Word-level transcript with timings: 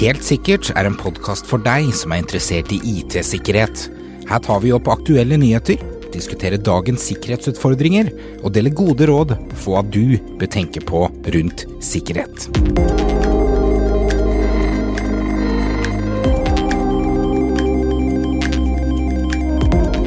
Helt 0.00 0.24
sikkert 0.26 0.68
er 0.74 0.88
en 0.88 0.98
podkast 0.98 1.46
for 1.48 1.62
deg 1.64 1.88
som 1.96 2.12
er 2.12 2.20
interessert 2.24 2.72
i 2.74 2.80
IT-sikkerhet. 2.98 3.86
Her 4.28 4.42
tar 4.44 4.60
vi 4.64 4.72
opp 4.76 4.90
aktuelle 4.92 5.38
nyheter, 5.40 5.80
diskuterer 6.14 6.60
dagens 6.60 7.06
sikkerhetsutfordringer 7.08 8.12
og 8.42 8.52
deler 8.56 8.74
gode 8.76 9.08
råd 9.10 9.36
på 9.54 9.62
hva 9.64 9.84
du 9.86 10.18
bør 10.38 10.50
tenke 10.58 10.84
på 10.84 11.06
rundt 11.08 11.66
sikkerhet. 11.84 12.48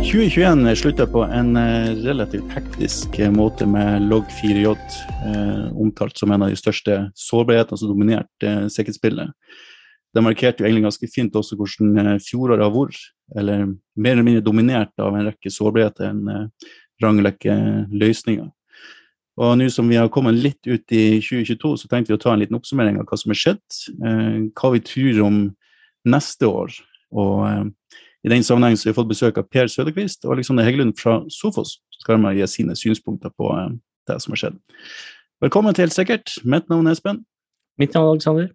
2021 0.07 0.75
slutta 0.75 1.07
på 1.07 1.19
en 1.23 1.57
eh, 1.59 1.89
relativt 2.05 2.51
hektisk 2.55 3.17
eh, 3.19 3.31
måte 3.31 3.65
med 3.67 4.05
Log4j, 4.07 4.69
eh, 5.27 5.65
omtalt 5.75 6.15
som 6.17 6.31
en 6.31 6.45
av 6.45 6.51
de 6.53 6.55
største 6.55 6.95
sårbarhetene 7.19 7.79
som 7.81 7.89
dominerte 7.91 8.53
sikkerhetsbildet. 8.71 9.33
Det 10.15 10.23
markerte 10.23 10.63
jo 10.63 10.69
egentlig 10.69 10.85
ganske 10.85 11.09
fint 11.11 11.35
også 11.35 11.57
hvordan 11.59 12.21
fjoråret 12.23 12.63
har 12.63 12.71
vært, 12.71 13.01
eller 13.35 13.65
mer 13.99 14.15
eller 14.15 14.27
mindre 14.29 14.45
dominert 14.45 14.93
av 15.03 15.17
en 15.17 15.27
rekke 15.27 15.51
sårbarheter, 15.51 16.13
en 16.13 16.31
eh, 16.31 16.69
rangrekke 17.03 17.57
løsninger. 17.91 18.47
Og 19.43 19.57
nå 19.59 19.67
som 19.73 19.91
vi 19.91 19.99
har 19.99 20.07
kommet 20.13 20.39
litt 20.39 20.69
ut 20.69 20.95
i 20.95 21.17
2022, 21.19 21.73
så 21.81 21.91
tenkte 21.91 22.13
vi 22.13 22.21
å 22.21 22.21
ta 22.23 22.31
en 22.31 22.45
liten 22.45 22.55
oppsummering 22.55 23.01
av 23.01 23.09
hva 23.11 23.19
som 23.19 23.35
har 23.35 23.41
skjedd, 23.41 23.81
hva 24.55 24.71
vi 24.73 24.85
tror 24.87 25.19
om 25.27 25.43
neste 26.07 26.47
år. 26.47 26.79
og 27.11 27.75
i 28.27 28.29
den 28.29 28.43
sammenheng 28.43 28.75
har 28.75 28.89
vi 28.89 28.95
fått 28.97 29.07
besøk 29.07 29.37
av 29.39 29.45
Per 29.47 29.69
Søderqvist 29.71 30.25
og 30.27 30.33
Alexander 30.35 30.65
Heggelund 30.67 30.97
fra 30.99 31.21
Sofos, 31.31 31.77
som 31.95 32.03
skal 32.03 32.25
gi 32.35 32.47
sine 32.51 32.75
synspunkter 32.75 33.31
på 33.31 33.47
eh, 33.55 33.69
det 34.09 34.17
som 34.23 34.35
har 34.35 34.41
skjedd. 34.41 34.57
Velkommen 35.43 35.75
til 35.75 35.85
Helt 35.85 35.95
sikkert. 35.95 36.33
Mitt 36.43 36.67
navn 36.67 36.89
er 36.89 36.97
Espen. 36.97 37.21
Mitt 37.79 37.95
navn 37.95 38.09
er 38.09 38.17
Alexander. 38.17 38.49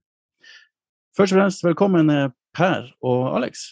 Først 1.16 1.32
og 1.32 1.40
fremst 1.40 1.64
velkommen 1.64 2.12
eh, 2.12 2.28
Per 2.52 2.90
og 3.00 3.32
Alex. 3.38 3.70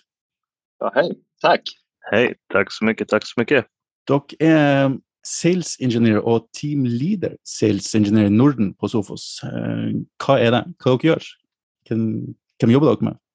Ja, 0.80 0.88
hej, 0.96 1.12
tack. 1.44 1.68
Hej, 2.08 2.32
tack 2.52 2.72
så 2.72 2.88
mycket, 2.88 3.12
tack 3.12 3.28
så 3.28 3.36
mycket. 3.36 3.68
Dere 4.08 4.40
er 4.40 4.96
sales 5.26 5.76
engineer 5.84 6.24
og 6.24 6.48
team 6.56 6.86
leader 6.88 7.36
sales 7.44 7.92
engineer 7.94 8.30
i 8.30 8.32
Norden 8.32 8.72
på 8.72 8.88
Sofos. 8.88 9.42
Eh, 9.44 10.00
Hva 10.16 10.40
er 10.40 10.56
det? 10.56 10.64
Dere 10.80 11.10
gjør? 11.10 11.34
Hvem, 11.88 12.06
hvem 12.56 12.78
jobber 12.78 12.94
dere 12.94 13.10
med? 13.10 13.26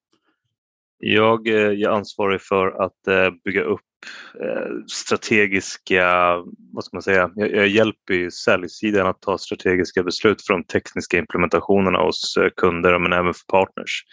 Jag 0.97 1.47
eh, 1.47 1.55
är 1.55 1.89
ansvarig 1.89 2.41
för 2.41 2.83
att 2.83 3.07
eh, 3.07 3.29
bygga 3.43 3.61
upp 3.61 3.81
eh, 4.41 4.71
strategiska, 4.87 6.35
vad 6.73 6.83
ska 6.83 6.95
man 6.95 7.01
säga, 7.01 7.31
jag, 7.35 7.67
hjälper 7.67 8.13
ju 8.13 8.31
säljsidan 8.31 9.07
att 9.07 9.21
ta 9.21 9.37
strategiska 9.37 10.03
beslut 10.03 10.41
för 10.47 10.53
de 10.53 10.63
tekniska 10.63 11.17
implementationerna 11.17 11.99
hos 11.99 12.37
kunder 12.55 12.99
men 12.99 13.13
även 13.13 13.33
för 13.33 13.45
partners. 13.47 14.03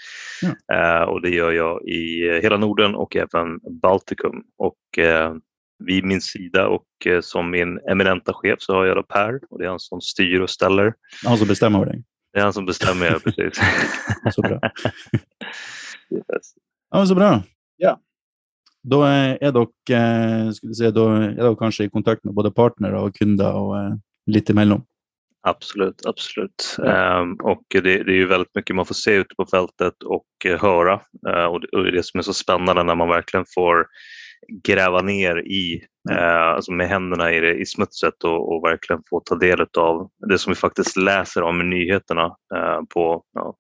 Ja. 0.66 1.06
Och 1.06 1.22
det 1.22 1.30
gör 1.30 1.52
jag 1.52 1.88
i 1.88 2.30
hela 2.42 2.56
Norden 2.56 2.94
och 2.94 3.16
även 3.16 3.80
Baltikum. 3.80 4.42
Och 4.58 4.78
vid 5.86 6.04
min 6.04 6.20
sida 6.20 6.68
och 6.68 6.86
som 7.20 7.50
min 7.50 7.78
eminenta 7.90 8.32
chef 8.32 8.56
så 8.58 8.74
har 8.74 8.86
jag 8.86 8.96
då 8.96 9.02
Per 9.02 9.40
och 9.50 9.58
det 9.58 9.64
är 9.64 9.68
han 9.68 9.80
som 9.80 10.00
styr 10.00 10.40
och 10.40 10.50
ställer. 10.50 10.94
Han 11.24 11.38
som 11.38 11.48
bestämmer 11.48 11.78
över 11.78 11.92
dig? 11.92 12.02
Det 12.32 12.38
är 12.38 12.44
han 12.44 12.52
som 12.52 12.66
bestämmer, 12.66 13.18
precis. 13.18 13.60
så 14.34 14.42
bra. 14.42 14.60
Ja, 16.92 17.06
Så 17.06 17.14
bra. 17.14 17.42
Ja. 17.76 17.96
Da 18.82 18.98
er 19.08 19.52
dere, 19.54 19.66
eh, 19.96 20.50
si, 20.52 20.90
da 20.90 21.04
er 21.16 21.36
dere 21.38 21.56
kanskje 21.56 21.86
i 21.86 21.90
kontakt 21.90 22.24
med 22.24 22.34
både 22.34 22.50
partnere 22.50 22.98
och 23.00 23.14
kunder 23.14 23.54
och 23.54 23.78
eh, 23.78 23.94
lite 24.26 24.52
emellan? 24.52 24.82
Absolut, 25.42 26.06
absolut. 26.06 26.76
Um, 26.78 27.34
och 27.42 27.62
det, 27.68 27.80
det, 27.80 28.12
är 28.12 28.16
ju 28.16 28.26
väldigt 28.26 28.54
mycket 28.54 28.76
man 28.76 28.86
får 28.86 28.94
se 28.94 29.14
ute 29.14 29.34
på 29.34 29.46
fältet 29.46 30.02
och 30.02 30.26
uh, 30.46 30.60
höra. 30.60 31.00
Uh, 31.28 31.44
och, 31.44 31.60
det, 31.60 31.68
och 31.68 31.82
det 31.82 31.88
är 31.88 31.92
det 31.92 32.02
som 32.02 32.18
är 32.18 32.22
så 32.22 32.34
spännande 32.34 32.82
när 32.82 32.94
man 32.94 33.08
verkligen 33.08 33.46
får 33.54 33.86
gräva 34.64 35.02
ner 35.02 35.36
i, 35.36 35.82
uh, 36.10 36.42
alltså 36.54 36.72
med 36.72 36.88
händerna 36.88 37.32
i, 37.32 37.40
det, 37.40 37.54
i 37.54 37.66
smutset 37.66 38.24
och, 38.24 38.52
och, 38.52 38.64
verkligen 38.64 39.02
få 39.10 39.20
ta 39.20 39.34
del 39.34 39.66
av 39.78 40.10
det 40.28 40.38
som 40.38 40.50
vi 40.50 40.54
faktiskt 40.54 40.96
läser 40.96 41.42
om 41.42 41.60
i 41.60 41.64
nyheterna 41.64 42.36
på 42.94 43.24
ja, 43.32 43.56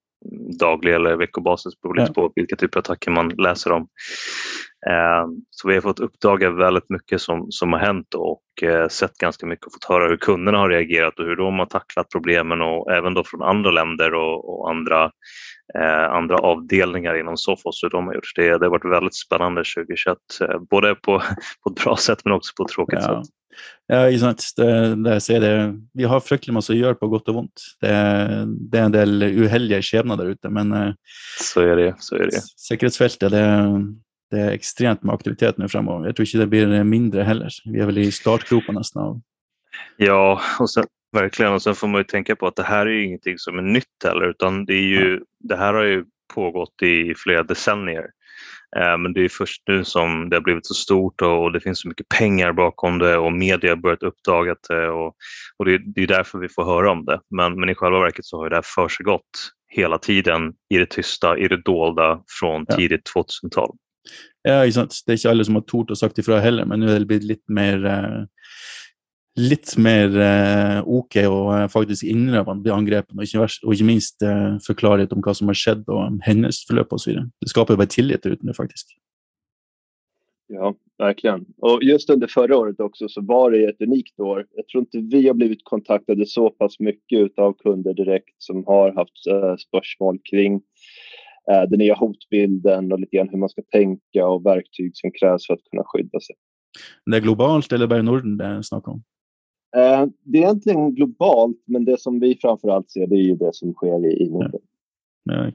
daglig 0.58 0.94
eller 0.94 1.16
veckobasis 1.16 1.80
beroende 1.80 2.02
ja. 2.02 2.14
på 2.14 2.32
vilka 2.34 2.56
typer 2.56 2.78
av 2.78 2.80
attacker 2.80 3.10
man 3.10 3.28
läser 3.28 3.72
om. 3.72 3.88
Eh, 4.90 5.26
så 5.50 5.68
vi 5.68 5.74
har 5.74 5.80
fått 5.80 6.00
uppdaga 6.00 6.50
väldigt 6.50 6.90
mycket 6.90 7.20
som, 7.20 7.46
som 7.50 7.72
har 7.72 7.80
hänt 7.80 8.14
och 8.14 8.62
eh, 8.62 8.88
sett 8.88 9.16
ganska 9.18 9.46
mycket 9.46 9.66
och 9.66 9.72
fått 9.72 9.84
höra 9.84 10.08
hur 10.08 10.16
kunderna 10.16 10.58
har 10.58 10.68
reagerat 10.68 11.18
och 11.18 11.24
hur 11.24 11.36
de 11.36 11.58
har 11.58 11.66
tacklat 11.66 12.10
problemen 12.12 12.62
och 12.62 12.92
även 12.92 13.14
då 13.14 13.24
från 13.24 13.42
andra 13.42 13.70
länder 13.70 14.14
och, 14.14 14.60
och 14.60 14.70
andra, 14.70 15.10
eh, 15.78 16.10
andra 16.10 16.36
avdelningar 16.36 17.20
inom 17.20 17.36
Sophos 17.36 17.84
hur 17.84 17.90
de 17.90 18.06
har 18.06 18.14
gjort. 18.14 18.32
Det, 18.36 18.58
det 18.58 18.66
har 18.66 18.70
varit 18.70 18.92
väldigt 18.92 19.14
spännande 19.14 19.64
2021, 19.76 20.18
både 20.70 20.94
på, 20.94 21.22
på 21.64 21.70
ett 21.70 21.84
bra 21.84 21.96
sätt 21.96 22.20
men 22.24 22.34
också 22.34 22.52
på 22.56 22.62
ett 22.62 22.72
tråkigt 22.72 22.98
ja. 23.02 23.24
sätt. 23.24 23.34
Ja, 23.86 24.06
ikke 24.08 24.20
sant. 24.22 24.44
Det, 24.56 25.18
sier 25.20 25.42
det, 25.44 25.56
vi 25.92 26.06
har 26.08 26.22
fryktelig 26.24 26.54
masse 26.56 26.72
å 26.72 26.76
gjøre 26.78 26.96
på 26.96 27.10
godt 27.12 27.26
og 27.28 27.36
vondt. 27.36 27.64
Det, 27.84 27.90
det 28.72 28.80
er 28.80 28.86
en 28.86 28.94
del 28.94 29.26
uheldige 29.44 29.82
skjebner 29.84 30.16
der 30.16 30.30
ute, 30.32 30.48
men 30.48 30.72
så 31.36 31.66
er 31.66 31.76
det, 31.76 31.90
så 32.00 32.16
er 32.16 32.32
det. 32.32 32.40
sikkerhetsfeltet 32.56 33.34
det, 33.34 33.44
det 34.32 34.40
er 34.40 34.54
ekstremt 34.56 35.02
med 35.04 35.14
aktivitet 35.14 35.58
nå 35.60 35.68
fremover. 35.68 36.08
Jeg 36.08 36.16
tror 36.16 36.28
ikke 36.28 36.42
det 36.42 36.50
blir 36.54 36.72
mindre 36.88 37.26
heller. 37.28 37.52
Vi 37.68 37.82
er 37.82 37.90
vel 37.90 38.00
i 38.02 38.08
startgropa 38.14 38.74
nesten 38.74 39.02
av 39.04 39.20
Ja, 39.96 40.40
och 40.60 40.70
sen, 40.70 40.84
verkligen. 41.12 41.52
Och 41.52 41.62
sen 41.62 41.74
får 41.74 41.88
man 41.88 42.00
ju 42.00 42.04
tänka 42.04 42.36
på 42.36 42.46
att 42.46 42.56
det 42.56 42.62
här 42.62 42.86
är 42.86 42.90
ju 42.90 43.04
ingenting 43.04 43.38
som 43.38 43.58
är 43.58 43.62
nytt 43.62 44.04
heller, 44.04 44.30
utan 44.30 44.64
det, 44.64 44.74
är 44.74 44.88
ju, 44.88 45.20
det 45.40 45.56
här 45.56 45.74
har 45.74 45.82
ju 45.82 46.04
pågått 46.34 46.82
i 46.82 47.14
flera 47.14 47.42
decennier. 47.42 48.06
Eh, 48.76 48.98
men 48.98 49.12
det 49.12 49.24
är 49.24 49.28
först 49.28 49.62
nu 49.66 49.84
som 49.84 50.28
det 50.28 50.36
har 50.36 50.40
blivit 50.40 50.66
så 50.66 50.74
stort 50.74 51.22
och 51.22 51.52
det 51.52 51.60
finns 51.60 51.80
så 51.80 51.88
mycket 51.88 52.08
pengar 52.08 52.52
bakom 52.52 52.98
det 52.98 53.16
och 53.16 53.32
media 53.32 53.70
har 53.70 53.76
börjat 53.76 54.02
uppdaga 54.02 54.56
det 54.68 54.88
och, 54.88 55.16
och 55.56 55.64
det, 55.64 55.78
det, 55.78 56.02
är 56.02 56.06
därför 56.06 56.38
vi 56.38 56.48
får 56.48 56.64
höra 56.64 56.90
om 56.90 57.04
det. 57.04 57.20
Men, 57.30 57.60
men 57.60 57.68
i 57.68 57.74
själva 57.74 58.00
verket 58.00 58.24
så 58.24 58.38
har 58.38 58.50
det 58.50 58.56
här 58.56 58.62
försiggått 58.74 59.52
hela 59.68 59.98
tiden 59.98 60.52
i 60.68 60.78
det 60.78 60.90
tysta, 60.90 61.38
i 61.38 61.48
det 61.48 61.62
dolda 61.62 62.22
från 62.40 62.64
ja. 62.68 62.76
tidigt 62.76 63.10
2000-tal. 63.16 63.76
Ja, 64.42 64.62
ikke 64.62 64.78
sant. 64.80 64.98
Det 65.06 65.14
er 65.14 65.20
ikke 65.20 65.32
alle 65.32 65.46
som 65.46 65.58
har 65.58 65.66
tort 65.68 65.92
å 65.94 65.98
sagt 65.98 66.18
ifra 66.18 66.40
heller, 66.42 66.66
men 66.66 66.82
nå 66.82 66.90
er 66.90 67.04
det 67.04 67.10
blitt 67.10 67.28
litt 67.28 67.44
mer 67.48 67.86
uh 67.86 68.22
litt 69.40 69.76
mer 69.80 70.12
eh, 70.20 70.78
ok 70.84 71.16
å 71.24 71.36
eh, 71.56 71.68
faktisk 71.72 72.04
innrømme 72.04 72.58
de 72.64 72.72
angrepene, 72.74 73.22
og 73.22 73.28
ikke, 73.28 73.46
og 73.64 73.76
ikke 73.76 73.88
minst 73.88 74.24
eh, 74.26 74.58
forklare 74.66 75.04
litt 75.04 75.14
om 75.16 75.22
hva 75.24 75.34
som 75.36 75.48
har 75.48 75.56
skjedd 75.58 75.88
og 75.88 76.18
händelseförlopp 76.26 76.92
och 76.92 77.00
så 77.00 77.10
vidare. 77.10 77.30
Det 77.40 77.48
skapar 77.48 77.76
bara 77.76 77.86
tillit 77.86 78.26
ut 78.26 78.42
nu 78.42 78.52
faktiskt. 78.54 78.88
Ja, 80.48 80.74
verkligen. 80.98 81.46
Och 81.58 81.82
just 81.82 82.10
under 82.10 82.26
förra 82.26 82.56
året 82.56 82.80
också 82.80 83.08
så 83.08 83.20
var 83.20 83.50
det 83.50 83.64
ett 83.64 83.80
unikt 83.80 84.20
år. 84.20 84.46
Jag 84.56 84.68
tror 84.68 84.80
inte 84.80 84.98
vi 84.98 85.26
har 85.26 85.34
blivit 85.34 85.64
kontaktade 85.64 86.26
så 86.26 86.50
pass 86.50 86.78
mycket 86.78 87.38
av 87.38 87.52
kunder 87.52 87.94
direkt 87.94 88.34
som 88.38 88.64
har 88.66 88.92
haft 88.92 89.26
uh, 89.30 89.56
spörsmål 89.56 90.18
kring 90.30 90.60
äh, 91.50 91.62
den 91.70 91.78
nya 91.78 91.94
hotbilden 91.94 92.92
och 92.92 93.00
lite 93.00 93.16
grann 93.16 93.28
hur 93.28 93.38
man 93.38 93.48
ska 93.48 93.62
tänka 93.62 94.26
och 94.26 94.46
verktyg 94.46 94.90
som 94.94 95.10
krävs 95.20 95.46
för 95.46 95.54
att 95.54 95.64
kunna 95.70 95.82
skydda 95.86 96.20
sig. 96.20 96.36
Det 97.06 97.16
är 97.16 97.20
globalt 97.20 97.72
eller 97.72 97.86
bara 97.86 98.02
Norden 98.02 98.36
det 98.36 98.44
är 98.44 98.62
snack 98.62 98.88
om? 98.88 99.02
Eh, 99.76 100.06
det 100.24 100.38
är 100.38 100.42
egentligen 100.42 100.94
globalt, 100.94 101.62
men 101.66 101.84
det 101.84 102.00
som 102.00 102.20
vi 102.20 102.38
framför 102.40 102.68
allt 102.68 102.90
ser 102.90 103.06
det 103.06 103.16
är 103.16 103.22
ju 103.22 103.36
det 103.36 103.54
som 103.54 103.72
sker 103.74 104.06
i, 104.06 104.22
i 104.22 104.30
Norden. 104.30 104.60
Ja, 105.24 105.44
ja, 105.44 105.50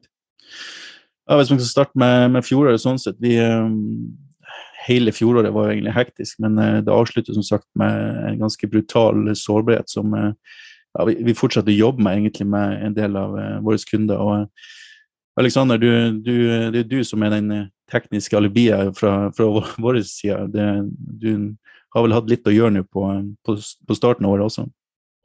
ja, 1.28 1.38
hvis 1.38 1.50
man 1.50 1.60
skal 1.60 1.70
starte 1.70 2.00
med, 2.00 2.32
med 2.32 2.46
fjoråret 2.46 2.82
sånn 2.82 3.00
sett 3.00 3.20
vi, 3.20 3.36
um, 3.42 4.16
Hele 4.88 5.12
fjoråret 5.12 5.52
var 5.52 5.74
egentlig 5.74 5.92
hektisk, 5.92 6.38
men 6.40 6.56
uh, 6.60 6.80
det 6.80 6.94
avslutter 6.94 7.36
som 7.36 7.44
sagt 7.44 7.68
med 7.76 8.22
en 8.30 8.40
ganske 8.40 8.70
brutal 8.72 9.36
sårbarhet 9.36 9.92
som 9.92 10.14
uh, 10.16 10.32
ja, 10.96 11.06
vi, 11.10 11.18
vi, 11.28 11.36
fortsetter 11.36 11.74
å 11.74 11.82
jobbe 11.82 12.06
med 12.06 12.22
egentlig 12.22 12.48
med 12.48 12.86
en 12.86 12.96
del 12.96 13.20
av 13.20 13.36
uh, 13.36 13.58
våre 13.66 13.82
kunder. 13.92 14.18
og 14.18 14.48
Alexander, 15.40 15.78
du, 15.78 16.12
du, 16.12 16.72
det 16.72 16.80
är 16.80 16.84
du 16.84 17.04
som 17.04 17.24
är 17.24 17.30
den 17.30 17.52
eh, 17.52 17.66
tekniska 17.92 18.38
alibiet 18.38 18.98
fra, 18.98 19.32
fra 19.32 19.64
vår 19.78 20.02
side. 20.02 20.52
Det, 20.54 20.90
du 21.20 21.56
har 21.90 22.02
väl 22.02 22.12
haft 22.12 22.30
lite 22.30 22.50
att 22.50 22.56
göra 22.56 22.70
nu 22.70 22.84
på, 22.84 23.34
på, 23.46 23.58
på 23.88 23.96
starten 23.96 24.26
av 24.26 24.32
året 24.32 24.46
också. 24.46 24.70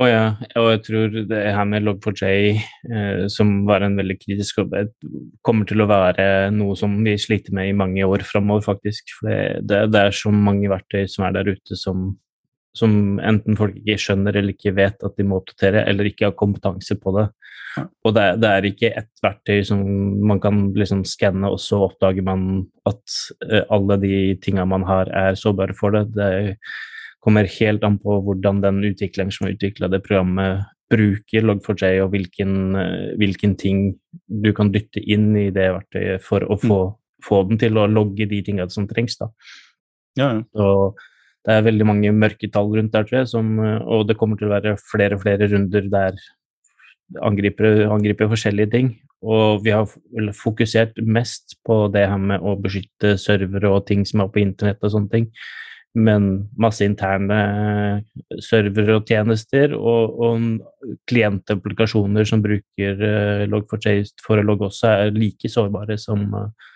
Oh 0.03 0.09
ja, 0.09 0.37
och 0.55 0.73
jag 0.73 0.85
tror 0.85 1.09
det 1.09 1.53
här 1.53 1.64
med 1.64 1.82
Log4j, 1.82 2.50
eh, 2.94 3.26
som 3.26 3.67
var 3.67 3.81
en 3.81 3.97
väldigt 3.97 4.25
kritisk 4.26 4.59
jobb, 4.59 4.75
kommer 5.41 5.64
till 5.64 5.81
att 5.81 5.88
vara 5.88 6.50
något 6.50 6.79
som 6.79 7.05
vi 7.05 7.19
sliter 7.19 7.53
med 7.53 7.69
i 7.69 7.73
många 7.73 8.06
år 8.06 8.19
framöver 8.19 8.61
faktiskt. 8.61 9.05
För 9.20 9.29
det, 9.29 9.61
det, 9.62 9.87
det, 9.87 9.99
är 9.99 10.11
så 10.11 10.31
många 10.31 10.69
verktyg 10.69 11.11
som 11.11 11.25
är 11.25 11.32
där 11.32 11.49
ute 11.49 11.76
som, 11.76 12.19
som 12.77 13.21
enten 13.21 13.57
folk 13.59 13.77
inte 13.77 13.99
skjønner 14.01 14.37
eller 14.37 14.55
inte 14.55 14.71
vet 14.71 15.03
att 15.03 15.17
de 15.17 15.25
måste 15.25 15.53
uppdatera 15.53 15.85
eller 15.85 16.05
inte 16.05 16.25
har 16.25 16.33
kompetens 16.33 16.93
på 17.03 17.19
det. 17.19 17.29
Og 18.05 18.15
det, 18.17 18.25
det, 18.43 18.49
er 18.49 18.69
ikke 18.69 18.91
ett 19.01 19.23
verktøy 19.25 19.63
som 19.65 19.83
man 20.29 20.41
kan 20.43 20.65
liksom 20.77 21.07
skanne, 21.09 21.49
og 21.49 21.61
så 21.63 21.81
oppdager 21.87 22.25
man 22.27 22.67
at 22.89 23.17
uh, 23.47 23.63
alle 23.73 23.97
de 24.03 24.17
tingene 24.45 24.69
man 24.69 24.85
har, 24.89 25.09
er 25.09 25.39
sårbare 25.39 25.77
for 25.79 25.95
det. 25.97 26.05
Det 26.17 26.59
kommer 27.25 27.49
helt 27.59 27.85
an 27.87 27.99
på 28.03 28.19
hvordan 28.27 28.61
den 28.65 28.83
utvikleren 28.91 29.33
som 29.33 29.47
har 29.47 29.57
utvikla 29.57 29.89
det 29.93 30.03
programmet, 30.05 30.67
bruker 30.93 31.47
Log4j, 31.49 32.03
og 32.05 32.11
hvilken, 32.13 32.59
uh, 32.77 33.13
hvilken 33.21 33.57
ting 33.61 33.87
du 34.29 34.53
kan 34.57 34.73
dytte 34.75 35.01
inn 35.01 35.31
i 35.41 35.49
det 35.55 35.71
verktøyet 35.79 36.27
for 36.27 36.45
å 36.45 36.61
få, 36.61 36.83
få 37.25 37.45
den 37.49 37.63
til 37.63 37.81
å 37.81 37.89
logge 37.89 38.29
de 38.29 38.43
tingene 38.45 38.69
som 38.73 38.89
trengs. 38.91 39.17
da. 39.23 39.33
Ja, 40.19 40.29
ja. 40.35 40.45
Så 40.53 40.69
det 41.43 41.55
er 41.55 41.65
veldig 41.67 41.87
mange 41.89 42.12
mørketall 42.15 42.71
rundt 42.77 42.93
der, 42.94 43.06
tror 43.09 43.23
jeg, 43.23 43.31
som, 43.33 43.56
eh, 43.59 43.81
og 43.83 44.06
det 44.09 44.19
kommer 44.21 44.39
til 44.39 44.50
å 44.50 44.55
være 44.55 44.77
flere 44.81 45.19
og 45.19 45.25
flere 45.25 45.50
runder 45.50 45.89
der 45.91 46.21
angripere 47.23 47.89
angriper 47.93 48.31
forskjellige 48.31 48.73
ting. 48.73 48.94
Og 49.23 49.62
vi 49.62 49.71
har 49.75 49.91
fokusert 50.35 50.97
mest 51.06 51.59
på 51.67 51.85
det 51.94 52.06
her 52.11 52.19
med 52.19 52.43
å 52.43 52.56
beskytte 52.59 53.15
servere 53.21 53.71
og 53.71 53.85
ting 53.87 54.06
som 54.09 54.25
er 54.25 54.33
på 54.33 54.43
internett 54.43 54.83
og 54.83 54.94
sånne 54.94 55.12
ting. 55.12 55.29
Men 55.93 56.49
masse 56.56 56.87
interne 56.87 57.39
eh, 57.53 58.38
servere 58.41 58.97
og 58.97 59.11
tjenester 59.11 59.75
og, 59.77 60.15
og 60.25 60.95
klientapplikasjoner 61.11 62.27
som 62.29 62.43
bruker 62.45 63.03
eh, 63.09 63.45
Log4Chase 63.50 64.25
for 64.25 64.41
å 64.41 64.47
logge 64.47 64.71
også, 64.71 64.88
er 64.88 65.19
like 65.19 65.50
sårbare 65.53 65.99
som, 66.00 66.25
uh, 66.33 66.72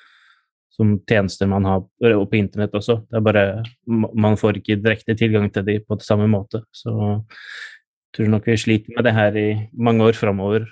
som 0.76 0.96
tjenester 1.08 1.48
man 1.48 1.64
har 1.64 1.84
på 2.00 2.36
internett 2.38 2.74
også. 2.76 3.00
Det 3.08 3.16
er 3.18 3.24
bare 3.24 3.44
Man 3.86 4.36
får 4.36 4.60
ikke 4.60 4.78
direkte 4.82 5.16
tilgang 5.16 5.48
til 5.52 5.64
dem 5.64 5.84
på 5.88 5.98
samme 6.04 6.28
måte. 6.28 6.62
Så 6.72 6.92
jeg 6.92 8.16
tror 8.16 8.32
nok 8.32 8.46
vi 8.46 8.56
sliter 8.56 8.92
med 8.96 9.04
det 9.04 9.14
her 9.16 9.36
i 9.36 9.48
mange 9.72 10.04
år 10.04 10.12
framover. 10.12 10.66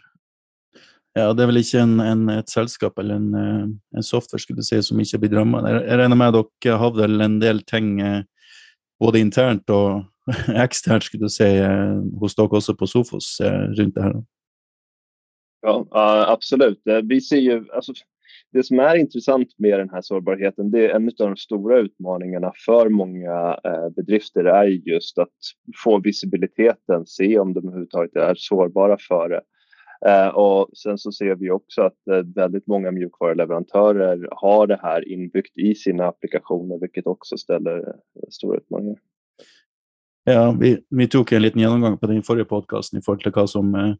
Ja, 1.14 1.32
det 1.32 1.44
er 1.44 1.46
vel 1.46 1.60
ikke 1.60 1.80
en, 1.80 2.00
en, 2.02 2.28
et 2.28 2.50
selskap 2.50 2.98
eller 2.98 3.20
en, 3.20 3.34
eh, 3.38 3.66
en, 3.96 4.02
software 4.02 4.42
skulle 4.42 4.58
du 4.58 4.66
si, 4.66 4.80
som 4.82 4.98
ikke 4.98 5.20
blir 5.22 5.38
ramma. 5.38 5.60
Jeg 5.70 5.98
regner 6.00 6.18
med 6.18 6.34
at 6.34 6.48
dere 6.64 6.78
har 6.80 6.90
vel 6.96 7.20
en 7.22 7.38
del 7.38 7.62
ting 7.62 8.00
både 8.98 9.22
internt 9.22 9.70
og 9.70 10.02
eksternt 10.64 11.06
skulle 11.06 11.28
du 11.28 11.32
si, 11.32 11.46
hos 12.18 12.34
dere 12.34 12.58
også 12.58 12.74
på 12.74 12.88
Sofos 12.90 13.36
rundt 13.40 13.94
det 13.94 14.08
her? 14.08 14.18
Ja, 15.64 15.76
absolut. 16.32 16.80
Vi 17.04 17.20
ser 17.20 17.40
ju, 17.40 17.64
alltså, 17.72 17.94
det 18.54 18.64
som 18.64 18.78
är 18.78 18.96
intressant 18.96 19.48
med 19.58 19.78
den 19.78 19.90
här 19.90 20.02
sårbarheten, 20.02 20.70
det 20.70 20.86
är 20.86 20.96
en 20.96 21.08
av 21.08 21.12
de 21.16 21.36
stora 21.36 21.78
utmaningarna 21.78 22.52
för 22.66 22.88
många 22.88 23.58
eh, 23.64 23.88
bedrifter 23.96 24.44
är 24.44 24.64
just 24.64 25.18
att 25.18 25.28
få 25.84 26.00
visibiliteten, 26.00 27.06
se 27.06 27.38
om 27.38 27.54
de 27.54 27.68
överhuvudtaget 27.68 28.16
är 28.16 28.34
sårbara 28.36 28.96
för 29.08 29.28
det. 29.28 29.42
Eh, 30.10 30.28
och 30.28 30.68
sen 30.76 30.98
så 30.98 31.12
ser 31.12 31.34
vi 31.34 31.50
också 31.50 31.82
att 31.82 32.08
eh, 32.10 32.22
väldigt 32.34 32.66
många 32.66 32.90
mjukvaruleverantörer 32.90 34.28
har 34.30 34.66
det 34.66 34.78
här 34.82 35.08
inbyggt 35.08 35.58
i 35.58 35.74
sina 35.74 36.06
applikationer, 36.06 36.78
vilket 36.80 37.06
också 37.06 37.36
ställer 37.36 37.94
stora 38.30 38.56
utmaningar. 38.56 38.98
Ja, 40.24 40.56
vi, 40.60 40.78
vi 40.90 41.08
tog 41.08 41.32
en 41.32 41.42
liten 41.42 41.60
genomgång 41.60 41.98
på 41.98 42.06
den 42.06 42.22
förra 42.22 42.44
podcast, 42.44 42.94
i 42.94 43.02
forhold 43.02 43.50
som 43.50 43.96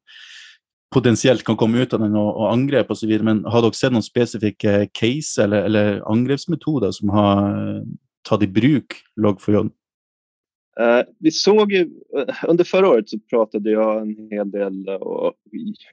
eh, 0.94 0.96
potensielt 0.96 1.44
kan 1.44 1.56
komme 1.56 1.82
ut 1.82 1.94
av 1.94 2.00
den, 2.00 2.17
og, 2.17 2.31
og 2.37 2.50
angrep 2.52 2.91
osv. 2.91 3.12
Men 3.23 3.44
har 3.50 3.64
dere 3.64 3.79
sett 3.79 3.94
noen 3.94 4.05
spesifikke 4.05 4.88
case 4.94 5.43
eller, 5.44 5.69
eller 5.69 6.02
angrepsmetoder 6.11 6.94
som 6.94 7.14
har 7.14 7.82
tatt 8.29 8.43
i 8.43 8.50
bruk 8.50 9.00
log4j? 9.20 9.70
Uh, 10.81 11.02
vi 11.20 11.31
såg 11.31 11.73
ju, 11.73 11.91
under 12.49 12.64
förra 12.64 12.88
året 12.88 13.08
så 13.08 13.19
pratade 13.31 13.70
jag 13.70 14.02
en 14.02 14.29
hel 14.31 14.50
del 14.50 14.88
och 14.88 15.35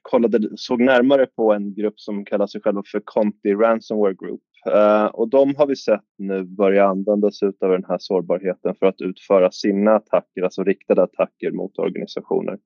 kollade, 0.02 0.50
såg 0.56 0.82
närmare 0.82 1.26
på 1.26 1.54
en 1.54 1.74
grupp 1.74 2.00
som 2.00 2.26
kallar 2.26 2.48
sig 2.48 2.62
själva 2.62 2.84
för 2.92 3.02
Conti 3.06 3.54
Ransomware 3.54 4.14
Group. 4.14 4.42
Uh, 4.68 5.06
och 5.06 5.30
de 5.30 5.56
har 5.56 5.68
vi 5.68 5.76
sett 5.76 6.06
nu 6.18 6.44
börja 6.44 6.86
använda 6.86 7.32
sig 7.32 7.48
av 7.48 7.70
den 7.70 7.86
här 7.88 7.98
sårbarheten 8.00 8.76
för 8.80 8.86
att 8.86 9.02
utföra 9.02 9.52
sina 9.52 9.96
attacker, 9.96 10.42
alltså 10.42 10.64
riktade 10.64 11.04
attacker 11.04 11.52
mot 11.52 11.78
organisationer. 11.78 12.58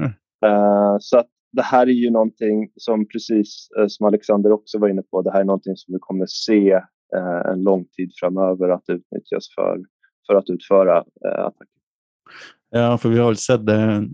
Mm. 0.00 0.10
Uh, 0.46 0.96
så 1.00 1.18
att 1.18 1.28
det 1.52 1.62
här 1.62 1.86
är 1.86 1.90
ju 1.90 2.10
någonting 2.10 2.70
som 2.76 3.08
precis 3.08 3.68
eh, 3.78 3.86
som 3.88 4.06
Alexander 4.06 4.52
också 4.52 4.78
var 4.78 4.88
inne 4.88 5.02
på, 5.02 5.22
det 5.22 5.32
här 5.32 5.40
är 5.40 5.44
någonting 5.44 5.76
som 5.76 5.94
vi 5.94 5.98
kommer 6.00 6.26
se 6.28 6.72
eh, 7.16 7.52
en 7.52 7.62
lång 7.62 7.84
tid 7.84 8.12
framöver 8.20 8.68
att 8.68 8.84
utnyttjas 8.88 9.54
för 9.54 9.78
för 10.26 10.34
att 10.34 10.50
utföra 10.50 10.96
eh, 10.98 11.44
attacker. 11.44 11.66
Ja, 12.70 12.98
för 12.98 13.08
vi 13.08 13.18
har 13.18 13.26
väl 13.26 13.36
sett 13.36 13.66
det. 13.66 14.08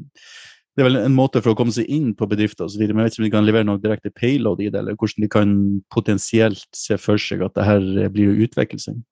Det 0.77 0.83
är 0.83 0.85
väl 0.85 0.97
en 0.97 1.15
måte 1.15 1.43
för 1.43 1.51
att 1.51 1.57
komma 1.57 1.71
sig 1.71 1.85
in 1.85 2.17
på 2.17 2.27
bedrifter 2.27 2.65
och 2.65 2.73
så 2.73 2.79
vidare, 2.79 2.95
men 2.95 3.01
jag 3.01 3.05
vet 3.05 3.13
inte 3.13 3.23
om 3.23 3.31
de 3.31 3.37
kan 3.37 3.47
leverera 3.47 3.65
något 3.65 3.83
direkt 3.83 4.15
payload 4.21 4.61
i 4.61 4.71
det, 4.71 4.79
eller 4.79 4.91
hur 4.91 5.23
de 5.23 5.29
kan 5.29 5.81
potentiellt 5.95 6.69
se 6.73 6.99
för 6.99 7.19
sig 7.19 7.43
att 7.43 7.55
det 7.55 7.63
här 7.63 8.09
blir 8.09 8.25
att. 8.25 9.05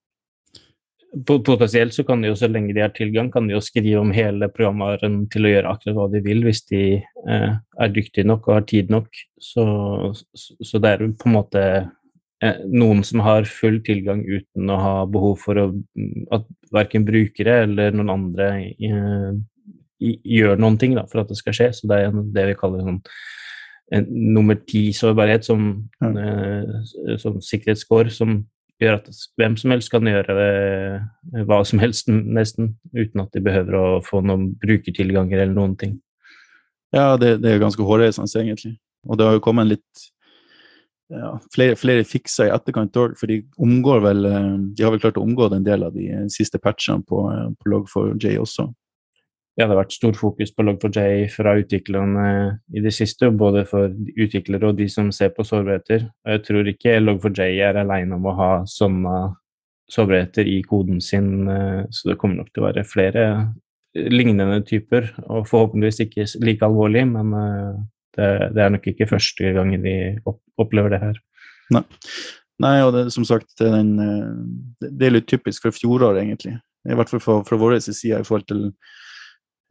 Potensielt 1.25 1.95
så 1.97 2.05
kan 2.05 2.21
de 2.21 2.29
jo, 2.29 2.37
så 2.37 2.49
lenge 2.51 2.75
de 2.77 2.83
har 2.85 2.91
tilgang, 2.93 3.31
kan 3.33 3.47
de 3.49 3.55
jo 3.55 3.63
skrive 3.65 4.03
om 4.03 4.11
hele 4.13 4.51
programvaren 4.53 5.23
til 5.33 5.49
å 5.49 5.53
gjøre 5.53 5.71
akkurat 5.73 5.97
hva 5.97 6.09
de 6.13 6.21
vil, 6.27 6.43
hvis 6.45 6.61
de 6.69 6.83
eh, 7.01 7.53
er 7.57 7.95
dyktige 7.95 8.29
nok 8.29 8.51
og 8.51 8.59
har 8.59 8.67
tid 8.69 8.93
nok. 8.93 9.09
Så, 9.41 9.65
så, 10.13 10.59
så, 10.61 10.81
det 10.83 10.93
er 10.93 11.07
på 11.17 11.31
en 11.31 11.39
måte 11.39 11.63
Eh, 12.45 12.57
noen 12.69 13.01
som 13.07 13.23
har 13.25 13.47
full 13.49 13.79
tilgang 13.85 14.21
uten 14.21 14.69
å 14.69 14.77
ha 14.77 14.97
behov 15.09 15.39
for 15.41 15.57
å, 15.57 15.71
at 16.37 16.45
verken 16.75 17.07
brukere 17.09 17.63
eller 17.65 17.95
noen 17.97 18.13
andre 18.13 18.49
uh, 18.77 19.39
gjør 19.97 20.61
noen 20.61 20.77
ting 20.77 20.99
da, 20.99 21.07
for 21.09 21.23
at 21.23 21.33
det 21.33 21.39
skal 21.41 21.57
skje. 21.57 21.71
Så 21.79 21.89
det 21.89 22.03
er 22.05 22.19
det 22.37 22.45
vi 22.51 22.59
kaller 22.61 22.85
sånn, 22.85 23.01
en 23.97 24.11
nummer 24.37 24.59
ti-sårbarhet 24.69 25.49
som, 25.49 25.71
ja. 26.03 26.13
uh, 26.13 27.17
som 27.23 27.41
sikkerhetsscore, 27.41 28.13
som 28.13 28.43
gör 28.79 28.93
att 28.93 29.09
vem 29.37 29.57
som 29.57 29.71
helst 29.71 29.91
kan 29.91 30.07
göra 30.07 30.95
eh, 30.95 31.01
vad 31.47 31.67
som 31.67 31.79
helst, 31.79 32.09
nästan 32.09 32.77
utan 32.93 33.21
att 33.21 33.33
de 33.33 33.41
behöver 33.41 34.01
få 34.01 34.21
någon 34.21 34.55
brukertilganger 34.55 35.39
eller 35.39 35.53
någonting. 35.53 36.01
Ja, 36.91 37.17
det, 37.17 37.37
det 37.37 37.51
är 37.51 37.59
ganska 37.59 37.83
hårresande 37.83 38.47
egentligen. 38.47 38.77
Och 39.09 39.17
det 39.17 39.25
har 39.25 39.31
kommit 39.31 39.43
kommet 39.43 39.67
lite 39.67 39.83
ja, 41.09 41.41
flere, 41.55 41.77
flere 41.77 42.05
fikser 42.05 42.47
i 42.47 42.55
etterkant 42.55 42.97
òg, 42.97 43.15
for 43.19 43.31
de 43.31 43.43
omgår 43.57 44.01
vel 44.01 44.25
eh, 44.25 44.55
De 44.59 44.83
har 44.83 44.95
vel 44.95 45.01
klart 45.01 45.21
å 45.21 45.25
omgå 45.27 45.49
en 45.55 45.65
del 45.67 45.87
av 45.87 45.95
de 45.95 46.09
sista 46.09 46.37
siste 46.37 46.59
patchene 46.59 47.05
på, 47.07 47.23
eh, 47.33 47.51
på 47.59 47.71
Log4j 47.71 48.39
også. 48.43 48.73
Det 49.57 49.65
har 49.65 49.79
vært 49.79 49.95
stort 49.97 50.19
fokus 50.21 50.51
på 50.53 50.67
Log4j 50.67 51.31
fra 51.33 51.55
utviklerne 51.57 52.25
eh, 52.29 52.57
i 52.77 52.83
det 52.85 52.93
siste, 52.93 53.31
både 53.33 53.65
for 53.69 53.89
utviklere 53.89 54.69
og 54.69 54.77
de 54.77 54.89
som 54.93 55.09
ser 55.17 55.31
på 55.33 55.47
sårbarheter. 55.49 56.05
Jeg 56.29 56.43
tror 56.45 56.69
ikke 56.69 56.99
Log4j 57.01 57.63
er 57.65 57.79
aleine 57.81 58.19
om 58.19 58.29
å 58.29 58.35
ha 58.37 58.51
sånne 58.69 59.15
sårbarheter 59.93 60.51
i 60.51 60.59
koden 60.67 61.01
sin, 61.01 61.49
eh, 61.49 61.87
så 61.89 62.11
det 62.11 62.19
kommer 62.21 62.43
nok 62.43 62.51
til 62.53 62.65
å 62.65 62.67
være 62.67 62.85
flere 62.85 63.25
eh, 63.31 64.11
lignende 64.13 64.61
typer, 64.69 65.09
og 65.25 65.49
forhåpentligvis 65.49 66.03
ikke 66.05 66.29
like 66.45 66.69
alvorlig, 66.69 67.07
men 67.15 67.33
det, 68.13 68.29
det, 68.53 68.61
er 68.61 68.75
nok 68.75 68.91
ikke 68.93 69.09
første 69.09 69.55
gangen 69.57 69.81
vi 69.81 69.97
opplever 70.61 70.93
det 70.93 71.01
her. 71.01 71.23
Nei, 71.73 71.83
Nei 72.61 72.75
og 72.85 72.93
det, 72.93 73.07
som 73.13 73.25
sagt, 73.29 73.49
det 73.57 73.71
er, 73.71 73.81
en, 73.81 74.61
det 74.85 75.09
er 75.09 75.17
litt 75.17 75.27
typisk 75.33 75.65
for 75.65 75.77
fjoråret, 75.77 76.21
egentlig. 76.27 76.59
I 76.85 76.97
hvert 76.97 77.09
fall 77.09 77.25
fra, 77.25 77.41
fra 77.49 77.59
vår 77.61 77.79
side 77.85 78.21
i 78.21 78.29
forhold 78.29 78.47
til 78.53 78.63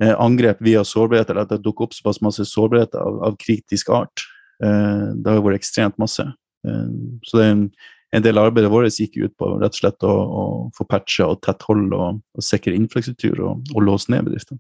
Eh, 0.04 0.16
angrep 0.20 0.58
via 0.60 0.84
sårbarhet, 0.84 1.30
eller 1.30 1.42
att 1.42 1.50
det 1.50 1.58
dukker 1.58 1.84
opp 1.84 1.94
såpass 1.94 2.22
masse 2.22 2.46
sårbarhet 2.46 2.96
av, 2.96 3.24
av 3.24 3.36
kritisk 3.40 3.90
art. 3.90 4.25
Eh, 4.64 5.14
det 5.16 5.32
har 5.32 5.44
vært 5.46 5.62
ekstremt 5.62 5.98
masse. 5.98 6.25
Eh, 6.68 6.90
så 7.24 7.40
det 7.40 7.46
er 7.46 7.54
en, 7.54 7.66
en 8.12 8.25
del 8.25 8.40
av 8.40 8.50
arbeidet 8.50 8.72
vårt 8.74 9.00
gikk 9.00 9.16
ut 9.22 9.36
på 9.40 9.54
rett 9.62 9.72
og 9.72 9.80
slett 9.80 10.04
å, 10.04 10.12
å 10.12 10.46
få 10.75 10.88
patcha 10.92 11.30
og 11.32 11.40
tett 11.48 11.64
hold 11.70 11.96
og, 11.96 12.20
og 12.36 12.44
sikre 12.44 12.75
infrastruktur 12.75 13.40
og, 13.40 13.64
og 13.72 13.88
låse 13.88 14.12
ned 14.12 14.28
bedrifter. 14.28 14.60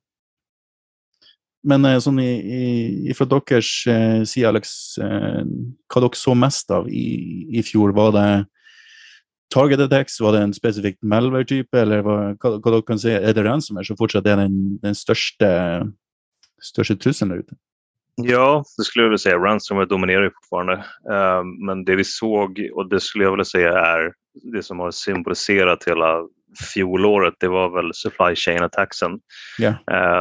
Men 1.65 1.85
eh, 1.89 1.99
sånn 1.99 2.21
i, 2.23 2.31
i, 3.09 3.13
fra 3.17 3.27
deres 3.27 3.71
eh, 3.91 4.21
side, 4.23 4.47
Alex, 4.47 4.73
eh, 5.03 5.41
hva 5.91 6.05
dere 6.05 6.19
så 6.19 6.35
mest 6.37 6.71
av 6.71 6.87
i, 6.87 7.07
i 7.59 7.65
fjor? 7.65 7.95
Var 7.97 8.15
det 8.15 8.27
target 9.53 9.79
attacks, 9.79 10.19
var 10.21 10.35
det 10.35 10.41
en 10.43 10.55
spesifikk 10.55 10.97
Malware-type, 11.03 11.77
eller 11.77 12.01
hva, 12.05 12.17
hva, 12.39 12.55
hva, 12.57 12.71
dere 12.71 12.85
kan 12.87 13.01
si? 13.01 13.13
Er 13.13 13.35
det 13.35 13.45
ransomware 13.45 13.87
som 13.87 13.99
fortsatt 13.99 14.27
er 14.29 14.41
den, 14.43 14.57
den 14.83 14.97
største, 14.97 15.49
største 16.63 16.97
trusselen 16.99 17.35
der 17.35 17.45
ute? 17.45 17.59
Ja, 18.23 18.63
det 18.77 18.83
skulle 18.87 19.03
jag 19.03 19.09
vilja 19.09 19.25
säga. 19.25 19.37
Ransomware 19.37 19.85
dominerar 19.91 20.23
ju 20.23 20.31
fortfarande. 20.31 20.73
Uh, 21.11 21.43
men 21.67 21.85
det 21.85 21.95
vi 21.95 22.03
såg, 22.03 22.69
och 22.73 22.89
det 22.89 22.99
skulle 22.99 23.23
jag 23.23 23.31
vilja 23.31 23.45
säga 23.45 23.73
är 23.73 24.13
det 24.53 24.63
som 24.63 24.79
har 24.79 24.91
symboliserat 24.91 25.83
hela 25.87 26.21
fjolåret, 26.73 27.33
det 27.39 27.47
var 27.47 27.69
väl 27.69 27.93
supply 27.93 28.35
chain 28.35 28.63
attacksen. 28.63 29.19
Yeah. 29.59 29.75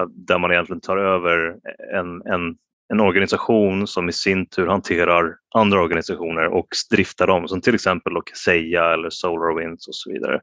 Där 0.08 0.38
man 0.38 0.52
egentligen 0.52 0.80
tar 0.80 0.96
över 0.96 1.56
en, 1.94 2.22
en, 2.34 2.56
en 2.92 3.00
organisation 3.00 3.86
som 3.86 4.08
i 4.08 4.12
sin 4.12 4.46
tur 4.46 4.66
hanterar 4.66 5.36
andra 5.54 5.82
organisationer 5.82 6.46
och 6.46 6.68
driftar 6.90 7.26
dem, 7.26 7.48
som 7.48 7.60
till 7.60 7.74
exempel 7.74 8.12
Kaseya 8.26 8.92
eller 8.92 9.10
SolarWinds 9.10 9.88
och 9.88 9.94
så 9.94 10.12
vidare. 10.12 10.40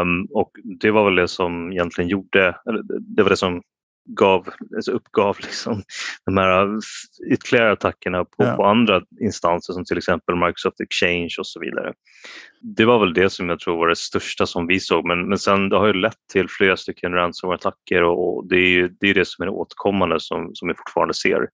Um, 0.00 0.26
och 0.30 0.50
det 0.80 0.90
var 0.90 1.04
väl 1.04 1.14
det 1.16 1.28
som 1.28 1.72
egentligen 1.72 2.10
gjorde, 2.10 2.56
eller 2.68 2.82
det 3.16 3.22
var 3.22 3.30
det 3.30 3.36
som 3.36 3.62
gav, 4.06 4.48
alltså 4.76 4.92
uppgav 4.92 5.36
liksom 5.42 5.82
de 6.24 6.36
här 6.36 6.78
ytterligare 7.32 7.72
attackerna 7.72 8.24
på, 8.24 8.30
Ja. 8.36 8.56
på 8.56 8.64
andra 8.64 9.02
instanser 9.20 9.72
som 9.72 9.84
till 9.84 9.98
exempel 9.98 10.34
Microsoft 10.34 10.80
Exchange 10.80 11.34
och 11.38 11.46
så 11.46 11.60
vidare. 11.60 11.92
Det 12.60 12.84
var 12.84 12.98
väl 12.98 13.14
det 13.14 13.30
som 13.30 13.48
jag 13.48 13.60
tror 13.60 13.76
var 13.78 13.88
det 13.88 13.96
största 13.96 14.46
som 14.46 14.66
vi 14.66 14.80
såg 14.80 15.06
men, 15.06 15.28
men 15.28 15.38
sen 15.38 15.68
det 15.68 15.76
har 15.76 15.86
ju 15.86 15.92
lett 15.92 16.28
till 16.32 16.48
flera 16.48 16.76
stycken 16.76 17.14
ransomware-attacker 17.14 18.02
och, 18.02 18.36
och 18.36 18.48
det 18.48 18.56
är 18.56 18.68
ju 18.68 18.88
det, 19.00 19.10
är 19.10 19.14
det 19.14 19.28
som 19.28 19.42
är 19.42 19.46
det 19.46 19.52
återkommande 19.52 20.20
som, 20.20 20.50
som 20.54 20.68
vi 20.68 20.74
fortfarande 20.74 21.14
ser. 21.14 21.48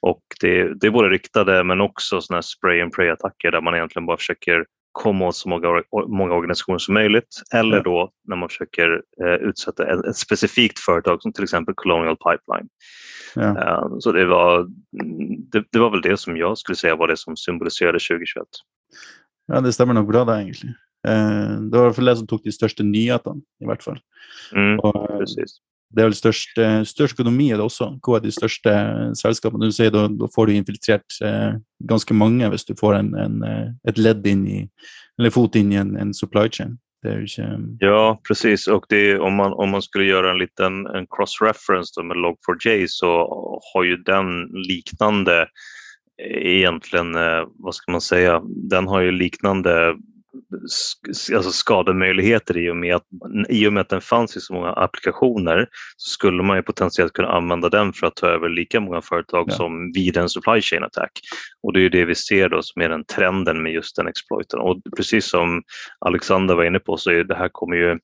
Och 0.00 0.22
det, 0.40 0.74
det 0.80 0.86
är 0.86 0.90
både 0.90 1.08
riktade 1.08 1.64
men 1.64 1.80
också 1.80 2.20
såna 2.20 2.36
här 2.36 2.42
spray 2.42 2.80
and 2.80 2.94
pray-attacker 2.94 3.50
där 3.50 3.60
man 3.60 3.74
egentligen 3.74 4.06
bara 4.06 4.16
försöker 4.16 4.64
komma 4.92 5.26
åt 5.26 5.36
så 5.36 5.48
många, 5.48 5.82
många 6.08 6.34
organisationer 6.34 6.78
som 6.78 6.94
möjligt 6.94 7.42
eller 7.54 7.76
Ja. 7.76 7.82
då 7.82 8.10
när 8.28 8.36
man 8.36 8.48
försöker 8.48 9.02
eh, 9.24 9.34
utsätta 9.34 9.86
ett, 9.92 10.04
ett 10.04 10.16
specifikt 10.16 10.78
företag 10.78 11.22
som 11.22 11.32
till 11.32 11.42
exempel 11.44 11.74
Colonial 11.74 12.16
Pipeline. 12.16 12.68
Ja. 13.34 13.58
Eh, 13.58 13.98
så 13.98 14.12
det 14.12 14.26
var, 14.26 14.66
det, 15.52 15.64
det 15.72 15.78
var 15.78 15.90
väl 15.90 16.02
det 16.02 16.16
som 16.16 16.36
jag 16.36 16.58
skulle 16.58 16.76
säga 16.76 16.96
var 16.96 17.08
det 17.08 17.16
som 17.16 17.36
symboliserade 17.36 17.98
2021. 17.98 18.46
ja, 19.46 19.60
det 19.60 19.72
stemmer 19.72 19.94
nok 19.94 20.08
bra, 20.08 20.24
det, 20.24 20.32
egentlig. 20.42 20.74
Eh, 21.08 21.60
det 21.70 21.76
var 21.78 21.84
i 21.84 21.88
hvert 21.88 21.96
fall 21.96 22.04
det 22.04 22.16
som 22.16 22.26
tok 22.26 22.42
de 22.44 22.52
største 22.52 22.82
nyhetene, 22.82 23.40
i 23.62 23.66
hvert 23.66 23.82
fall. 23.82 23.98
Mm, 24.52 24.78
Og, 24.80 25.10
eh, 25.10 25.18
precis 25.18 25.58
det 25.90 26.02
er 26.02 26.10
vel 26.10 26.14
størst, 26.14 26.58
eh, 26.62 26.82
størst 26.86 27.18
økonomi 27.18 27.48
er 27.50 27.58
det 27.58 27.66
også. 27.66 27.88
Hva 28.04 28.18
er 28.18 28.24
de 28.24 28.34
største 28.34 28.70
eh, 28.70 29.08
selskapene? 29.18 29.70
Du 29.70 29.74
sier 29.74 29.90
da, 29.94 30.04
da 30.06 30.28
får 30.30 30.46
du 30.46 30.54
infiltrert 30.54 31.16
eh, 31.26 31.56
ganske 31.90 32.14
mange 32.14 32.46
hvis 32.52 32.68
du 32.68 32.76
får 32.78 33.00
en, 33.00 33.10
en, 33.18 33.40
eh, 33.46 33.66
et 33.90 33.98
ledd 33.98 34.26
inn 34.30 34.46
i, 34.46 34.60
eller 35.18 35.34
fot 35.34 35.58
inn 35.58 35.72
i 35.74 35.80
en, 35.80 35.96
en 35.98 36.14
supply 36.14 36.46
chain. 36.48 36.78
Inte... 37.06 37.42
Ehm, 37.42 37.76
ja, 37.80 38.20
precis. 38.28 38.66
Och 38.66 38.84
det, 38.88 39.18
om, 39.18 39.34
man, 39.34 39.52
om 39.52 39.70
man 39.70 39.82
skulle 39.82 40.04
göra 40.04 40.30
en 40.30 40.38
liten 40.38 40.86
en 40.86 41.06
cross-reference 41.06 42.02
med 42.02 42.16
Log4j 42.16 42.86
så 42.88 43.10
har 43.74 43.84
ju 43.84 43.96
den 43.96 44.44
liknande 44.44 45.40
eh, 46.22 46.46
egentligen, 46.46 47.14
eh, 47.14 47.44
vad 47.58 47.74
ska 47.74 47.92
man 47.92 48.00
säga, 48.00 48.42
den 48.46 48.88
har 48.88 49.00
ju 49.00 49.10
liknande 49.10 49.96
alltså 51.34 51.52
skademöjligheter 51.52 52.56
i 52.56 52.70
och, 52.70 52.76
med 52.76 52.94
att, 52.96 53.02
i 53.48 53.66
och 53.68 53.72
med 53.72 53.80
att 53.80 53.88
den 53.88 54.00
fanns 54.00 54.36
i 54.36 54.40
så 54.40 54.54
många 54.54 54.68
applikationer 54.72 55.68
så 55.96 56.10
skulle 56.10 56.42
man 56.42 56.56
ju 56.56 56.62
potentiellt 56.62 57.12
kunna 57.12 57.28
använda 57.28 57.68
den 57.68 57.92
för 57.92 58.06
att 58.06 58.16
ta 58.16 58.26
över 58.26 58.48
lika 58.48 58.80
många 58.80 59.02
företag 59.02 59.44
Ja. 59.48 59.54
som 59.54 59.92
vid 59.92 60.16
en 60.16 60.28
supply 60.28 60.60
chain 60.60 60.84
attack. 60.84 61.12
Och 61.62 61.72
det 61.72 61.78
är 61.80 61.82
ju 61.82 61.88
det 61.88 62.04
vi 62.04 62.14
ser 62.14 62.48
då 62.48 62.62
som 62.62 62.82
är 62.82 62.88
den 62.88 63.04
trenden 63.04 63.62
med 63.62 63.72
just 63.72 63.96
den 63.96 64.08
exploiten. 64.08 64.60
Och 64.60 64.82
precis 64.96 65.30
som 65.30 65.62
Alexander 65.98 66.54
var 66.54 66.64
inne 66.64 66.78
på 66.78 66.96
så 66.96 67.10
är 67.10 67.24
det 67.24 67.36
här 67.36 67.48
kommer 67.52 67.76
ju 67.76 67.98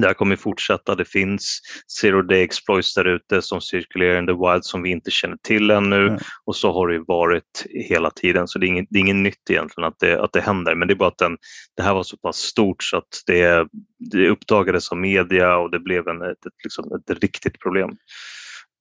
det 0.00 0.06
här 0.06 0.14
kommer 0.14 0.36
fortsätta. 0.36 0.94
Det 0.94 1.04
finns 1.04 1.60
zero 2.00 2.22
day 2.22 2.42
exploits 2.42 2.94
där 2.94 3.04
ute 3.04 3.42
som 3.42 3.60
cirkulerar 3.60 4.18
in 4.18 4.26
the 4.26 4.32
wild 4.32 4.64
som 4.64 4.82
vi 4.82 4.90
inte 4.90 5.10
känner 5.10 5.36
till 5.42 5.70
ännu 5.70 6.06
Ja. 6.06 6.18
och 6.44 6.56
så 6.56 6.72
har 6.72 6.88
det 6.88 6.98
varit 7.08 7.66
hela 7.88 8.10
tiden. 8.10 8.48
Så 8.48 8.58
det 8.58 8.66
är 8.66 8.68
inget, 8.68 8.86
det 8.90 8.98
är 8.98 9.00
inget 9.00 9.16
nytt 9.16 9.50
egentligen 9.50 9.88
att 9.88 9.98
det, 10.00 10.20
att 10.20 10.32
det 10.32 10.40
händer. 10.40 10.74
Men 10.74 10.88
det 10.88 10.94
är 10.94 10.96
bara 10.96 11.08
att 11.08 11.18
den, 11.18 11.36
det 11.76 11.82
här 11.82 11.94
var 11.94 12.02
så 12.02 12.16
pass 12.16 12.36
stort 12.36 12.82
så 12.82 12.96
att 12.96 13.22
det, 13.26 13.66
det 14.10 14.28
uppdagades 14.28 14.92
av 14.92 14.98
media 14.98 15.56
och 15.56 15.70
det 15.70 15.78
blev 15.80 16.08
en, 16.08 16.22
ett, 16.22 16.46
ett, 16.46 16.64
liksom 16.64 16.84
ett 16.94 17.22
riktigt 17.22 17.58
problem. 17.60 17.90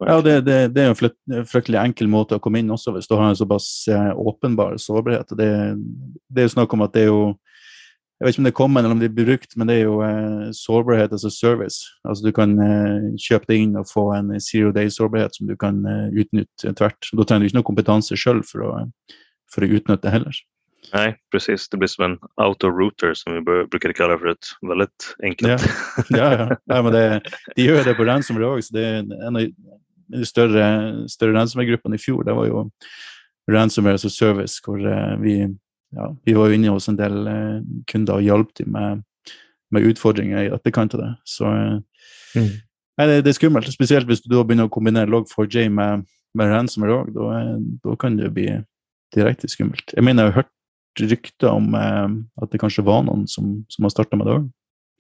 Ja, 0.06 0.22
det, 0.22 0.41
det, 0.41 0.68
det 0.68 0.84
jo 0.84 0.89
en 0.89 0.96
flytt- 0.96 1.48
fryktelig 1.51 1.77
enkel 1.80 2.08
måte 2.08 2.36
å 2.36 2.41
komme 2.41 2.60
inn 2.60 2.72
også, 2.74 2.89
hvis 2.96 3.08
du 3.08 3.13
har 3.15 3.27
en 3.30 3.36
såpass 3.38 3.88
eh, 3.88 4.18
åpenbar 4.18 4.77
sårbarhet. 4.82 5.30
Det, 5.38 5.50
det 6.34 6.44
er 6.48 6.48
snakk 6.50 6.74
om 6.74 6.82
at 6.82 6.94
det 6.96 7.03
er 7.06 7.12
jo 7.12 7.36
Jeg 8.22 8.28
vet 8.28 8.36
ikke 8.36 8.42
om 8.44 8.46
det 8.46 8.54
kommer 8.54 8.84
eller 8.84 8.94
om 8.94 9.00
det 9.01 9.08
blir 9.18 9.25
brukt, 9.32 9.56
men 9.58 9.66
det 9.72 9.80
er 9.80 9.88
jo 9.88 9.96
eh, 10.06 10.51
sårbarhet 10.54 11.13
as 11.18 11.24
a 11.25 11.32
service. 11.34 11.80
Altså 12.06 12.28
Du 12.28 12.32
kan 12.38 12.51
eh, 12.62 13.08
kjøpe 13.18 13.50
det 13.50 13.58
inn 13.63 13.74
og 13.82 13.88
få 13.90 14.04
en 14.13 14.30
zero 14.40 14.70
day-sårbarhet 14.75 15.40
som 15.40 15.50
du 15.50 15.56
kan 15.58 15.80
eh, 15.90 16.12
utnytte 16.22 16.70
etter 16.70 16.86
hvert. 16.86 17.10
Da 17.18 17.25
trenger 17.25 17.48
du 17.48 17.50
ikke 17.50 17.58
noe 17.58 17.70
kompetanse 17.72 18.13
sjøl 18.22 18.44
for, 18.46 18.62
å- 18.70 19.16
for 19.50 19.66
å 19.66 19.72
utnytte 19.74 20.06
det 20.06 20.13
heller. 20.13 20.38
Nej, 20.94 21.16
precis. 21.34 21.66
Det 21.72 21.80
blir 21.82 21.90
som 21.90 22.06
en 22.06 22.16
auto-router 22.46 23.13
som 23.18 23.34
vi 23.40 23.42
brukade 23.74 23.94
kalla 23.98 24.18
för 24.22 24.28
ett 24.36 24.54
väldigt 24.62 25.16
enkelt. 25.24 25.66
Ja, 26.10 26.30
ja. 26.38 26.48
ja 26.66 26.82
men 26.84 26.94
det, 26.94 27.06
de 27.56 27.66
gjør 27.66 27.84
det 27.90 27.98
på 27.98 28.06
ransomware 28.06 28.54
òg. 28.58 28.70
Det 28.75 28.86
er 28.86 29.01
en 29.01 29.38
av 29.40 29.42
de 30.12 30.25
større, 30.28 30.66
større 31.10 31.34
ransomware-gruppene 31.40 31.98
i 31.98 32.01
fjor. 32.06 32.22
Det 32.28 32.36
var 32.38 32.50
jo 32.50 32.66
ransomware 33.51 33.98
as 33.98 34.06
a 34.06 34.10
service, 34.13 34.60
hvor 34.66 34.78
eh, 34.86 35.16
vi, 35.24 35.36
ja, 35.95 36.10
vi 36.25 36.36
var 36.38 36.50
jo 36.50 36.57
inne 36.57 36.74
hos 36.74 36.88
en 36.91 37.00
del 37.00 37.27
eh, 37.27 37.62
kunder 37.91 38.19
og 38.19 38.27
hjalp 38.27 38.53
dem 38.60 38.71
med, 38.75 39.01
med 39.71 39.88
utfordringer 39.91 40.45
i 40.45 40.51
etterkant 40.55 40.95
av 40.98 41.05
det. 41.05 41.13
Så 41.27 41.50
eh, 41.51 41.79
Mm. 42.31 42.48
nei, 42.95 43.05
det, 43.10 43.15
det 43.25 43.31
er 43.33 43.36
skummelt. 43.36 43.67
Spesielt 43.74 44.07
hvis 44.07 44.21
du 44.24 44.29
da 44.31 44.43
begynner 44.48 44.69
å 44.69 44.71
kombinere 44.71 45.10
log4j 45.12 45.65
med, 45.75 46.05
med 46.38 46.51
ransomware 46.53 46.95
òg. 47.01 47.10
Da, 47.15 47.41
da 47.83 47.95
kan 48.00 48.15
det 48.15 48.29
bli 48.31 48.45
direkte 49.12 49.50
skummelt. 49.51 49.91
Jeg 49.91 50.05
mener 50.07 50.29
jeg 50.29 50.31
har 50.31 50.45
hørt 50.45 51.03
rykter 51.12 51.51
om 51.51 51.75
eh, 51.75 52.07
at 52.43 52.53
det 52.53 52.62
kanskje 52.63 52.86
var 52.88 53.03
noen 53.07 53.25
som, 53.27 53.57
som 53.67 53.83
har 53.88 53.91
starta 53.91 54.15
med 54.15 54.29
det 54.29 54.38
òg. 54.38 54.48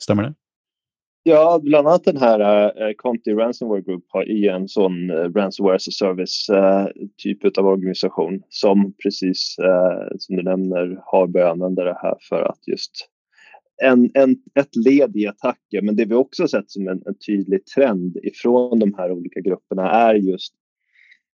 Stemmer 0.03 0.27
det? 0.27 0.33
Ja, 1.23 1.59
bland 1.63 1.87
annat 1.87 2.03
den 2.03 2.17
här 2.17 2.65
uh, 2.89 2.93
Conti 2.95 3.33
Ransomware 3.33 3.81
Group 3.81 4.05
har 4.07 4.29
i 4.29 4.47
en 4.47 4.67
sån 4.67 5.11
uh, 5.11 5.33
Ransomware 5.33 5.75
as 5.75 5.87
a 5.87 5.91
Service 5.91 6.49
uh, 6.49 6.87
typ 7.17 7.57
av 7.57 7.67
organisation 7.67 8.43
som 8.49 8.93
precis 9.03 9.55
som 10.19 10.35
du 10.35 10.43
nämner 10.43 10.99
har 11.05 11.27
börjat 11.27 11.51
använda 11.51 11.83
det 11.83 11.97
här 12.01 12.15
för 12.29 12.41
att 12.41 12.67
just 12.67 12.91
en, 13.83 14.11
en, 14.13 14.35
ett 14.55 14.75
led 14.75 15.15
i 15.15 15.27
attacker. 15.27 15.81
Men 15.81 15.95
det 15.95 16.05
vi 16.05 16.15
också 16.15 16.47
sett 16.47 16.71
som 16.71 16.87
en, 16.87 17.03
en 17.05 17.17
tydlig 17.27 17.65
trend 17.65 18.17
ifrån 18.23 18.79
de 18.79 18.93
här 18.97 19.11
olika 19.11 19.39
grupperna 19.39 19.91
är 19.91 20.13
just 20.15 20.53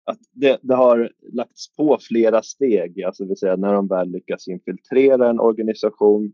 att 0.04 0.18
det, 0.32 0.58
det 0.62 0.74
har 0.74 1.10
lagts 1.32 1.76
på 1.76 1.98
flera 2.00 2.42
steg. 2.42 3.02
Alltså 3.02 3.22
det 3.22 3.28
vill 3.28 3.38
säga 3.38 3.56
när 3.56 3.72
de 3.74 3.88
väl 3.88 4.10
lyckas 4.10 4.48
infiltrera 4.48 5.30
en 5.30 5.40
organisation 5.40 6.32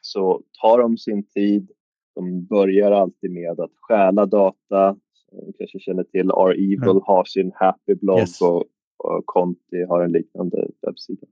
så 0.00 0.42
tar 0.60 0.78
de 0.78 0.98
sin 0.98 1.26
tid. 1.26 1.70
De 2.16 2.46
börjar 2.46 2.92
alltid 2.92 3.30
med 3.30 3.60
att 3.60 3.70
stjäla 3.80 4.26
data. 4.26 4.96
Som 5.30 5.52
kanske 5.58 5.78
känner 5.80 6.04
till 6.04 6.30
R-Evil 6.30 6.82
Mm. 6.82 7.02
har 7.06 7.24
sin 7.24 7.52
Happy-blogg 7.54 8.20
Yes. 8.20 8.40
och, 8.42 8.64
och 9.04 9.26
Conti 9.26 9.84
har 9.88 10.02
en 10.02 10.12
liknande 10.12 10.68
webbsida. 10.86 11.26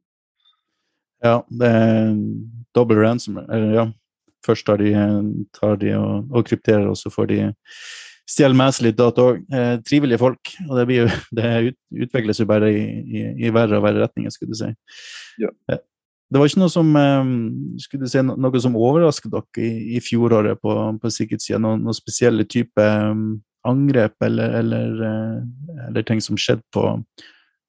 Ja, 1.22 1.46
det 1.48 2.14
dobbel 2.74 2.96
ransomware. 2.96 3.56
Eller, 3.56 3.74
ja. 3.74 3.92
Først 4.46 4.66
tar 4.66 4.76
de, 4.76 4.92
tar 5.60 5.76
de 5.80 5.94
og, 5.96 6.28
og 6.36 6.44
krypterer, 6.46 6.84
og 6.90 6.98
så 7.00 7.08
får 7.10 7.26
de 7.30 7.38
stjele 8.28 8.54
med 8.56 8.74
seg 8.76 8.90
litt 8.90 8.98
data. 8.98 9.30
Eh, 9.56 9.78
trivelige 9.88 10.20
folk. 10.20 10.50
Og 10.68 10.76
det, 10.76 10.84
blir 10.90 10.98
jo, 11.04 11.08
det 11.38 11.52
ut, 11.70 11.78
utvikles 12.04 12.40
jo 12.42 12.46
bare 12.50 12.68
i, 12.72 12.82
i, 13.08 13.24
i 13.46 13.52
verre 13.54 13.78
og 13.78 13.86
verre 13.86 14.04
retninger, 14.04 14.34
skulle 14.34 14.52
du 14.52 14.60
si. 14.60 14.68
Ja. 15.40 15.48
Det 16.32 16.40
var 16.40 16.48
ikke 16.48 16.62
noe 16.62 16.72
som 16.72 16.88
eh, 16.98 17.32
skulle 17.84 18.06
du 18.06 18.10
si, 18.10 18.22
no- 18.24 18.36
noe 18.40 18.60
som 18.62 18.78
overrasket 18.80 19.32
dere 19.34 19.64
i, 19.64 19.96
i 19.98 20.02
fjoråret 20.02 20.60
på, 20.62 20.74
på 21.00 21.12
sikkerhetssida? 21.12 21.60
Noen, 21.62 21.84
noen 21.84 21.96
spesielle 21.96 22.46
type 22.48 22.80
eh, 22.80 23.12
angrep 23.68 24.16
eller, 24.24 24.58
eller, 24.60 25.02
eh, 25.08 25.86
eller 25.88 26.06
ting 26.06 26.22
som 26.24 26.38
skjedde 26.40 26.64
på 26.74 26.88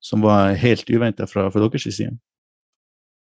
som 0.05 0.21
var 0.21 0.53
helt 0.61 0.89
uventa 0.89 1.25
fra, 1.27 1.47
fra 1.51 1.65
deres 1.65 1.87
side? 1.97 2.13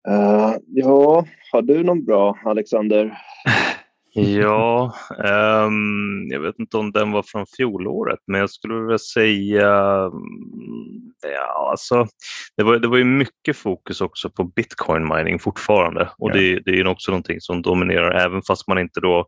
Eh, 0.08 0.54
ja, 0.80 1.26
har 1.52 1.62
du 1.62 1.84
någon 1.84 2.06
bra, 2.06 2.38
Alexander? 2.46 3.12
Ja, 4.18 4.94
ehm, 5.26 6.28
jag 6.30 6.40
vet 6.40 6.60
inte 6.60 6.78
om 6.78 6.92
den 6.92 7.12
var 7.12 7.24
från 7.24 7.46
fjolåret, 7.58 8.20
men 8.28 8.40
jag 8.40 8.50
skulle 8.50 8.74
vilja 8.74 8.98
säga, 8.98 9.70
mm, 10.04 11.12
ja, 11.36 11.70
alltså, 11.72 12.08
det, 12.58 12.64
var, 12.64 12.78
det 12.80 12.88
var 12.88 12.98
ju 12.98 13.04
mycket 13.04 13.58
fokus 13.58 14.02
också 14.02 14.30
på 14.30 14.44
bitcoin 14.44 15.08
mining 15.08 15.40
fortfarande 15.40 16.10
och 16.18 16.30
Ja. 16.30 16.34
det, 16.34 16.60
det 16.60 16.72
är 16.72 16.76
ju 16.76 16.88
också 16.88 17.12
någonting 17.12 17.42
som 17.42 17.62
dominerar 17.62 18.12
även 18.26 18.42
fast 18.48 18.68
man 18.68 18.78
inte 18.80 19.00
då, 19.00 19.20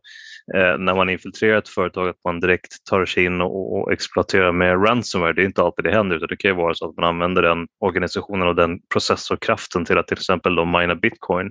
eh, 0.54 0.78
när 0.78 0.94
man 0.94 1.10
infiltrerar 1.10 1.58
ett 1.58 1.68
företag, 1.68 2.08
att 2.08 2.24
man 2.24 2.40
direkt 2.40 2.84
tar 2.90 3.04
sig 3.04 3.24
in 3.24 3.40
och, 3.40 3.78
och 3.78 3.92
exploaterar 3.92 4.52
med 4.52 4.88
ransomware. 4.88 5.32
Det 5.32 5.42
är 5.42 5.46
inte 5.46 5.62
alltid 5.62 5.84
det 5.84 5.92
händer, 5.92 6.16
utan 6.16 6.28
det 6.28 6.36
kan 6.36 6.50
ju 6.50 6.56
vara 6.56 6.74
så 6.74 6.88
att 6.88 6.96
man 6.96 7.04
använder 7.04 7.42
den 7.42 7.66
organisationen 7.80 8.48
och 8.48 8.56
den 8.56 8.78
processorkraften 8.92 9.84
till 9.84 9.98
att 9.98 10.06
till 10.06 10.18
exempel 10.18 10.54
då 10.54 10.64
mina 10.64 10.94
bitcoin. 10.94 11.50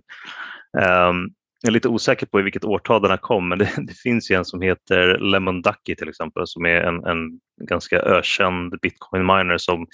Ehm, 0.82 1.30
jag 1.62 1.70
är 1.70 1.74
lite 1.74 1.88
osäker 1.90 2.26
på 2.26 2.40
i 2.40 2.44
vilket 2.44 2.66
årtal 2.66 3.02
den 3.02 3.12
här 3.12 3.18
kom, 3.18 3.50
men 3.50 3.60
det, 3.60 3.70
det 3.88 3.94
finns 3.94 4.32
ju 4.32 4.36
en 4.36 4.46
som 4.46 4.62
heter 4.62 5.18
Lemon 5.18 5.62
Ducky 5.62 5.96
till 5.96 6.10
exempel 6.10 6.44
som 6.48 6.66
är 6.66 6.82
en, 6.82 7.04
en 7.06 7.40
ganska 7.70 8.00
ökänd 8.00 8.80
bitcoin 8.82 9.26
miner 9.26 9.58
som 9.58 9.88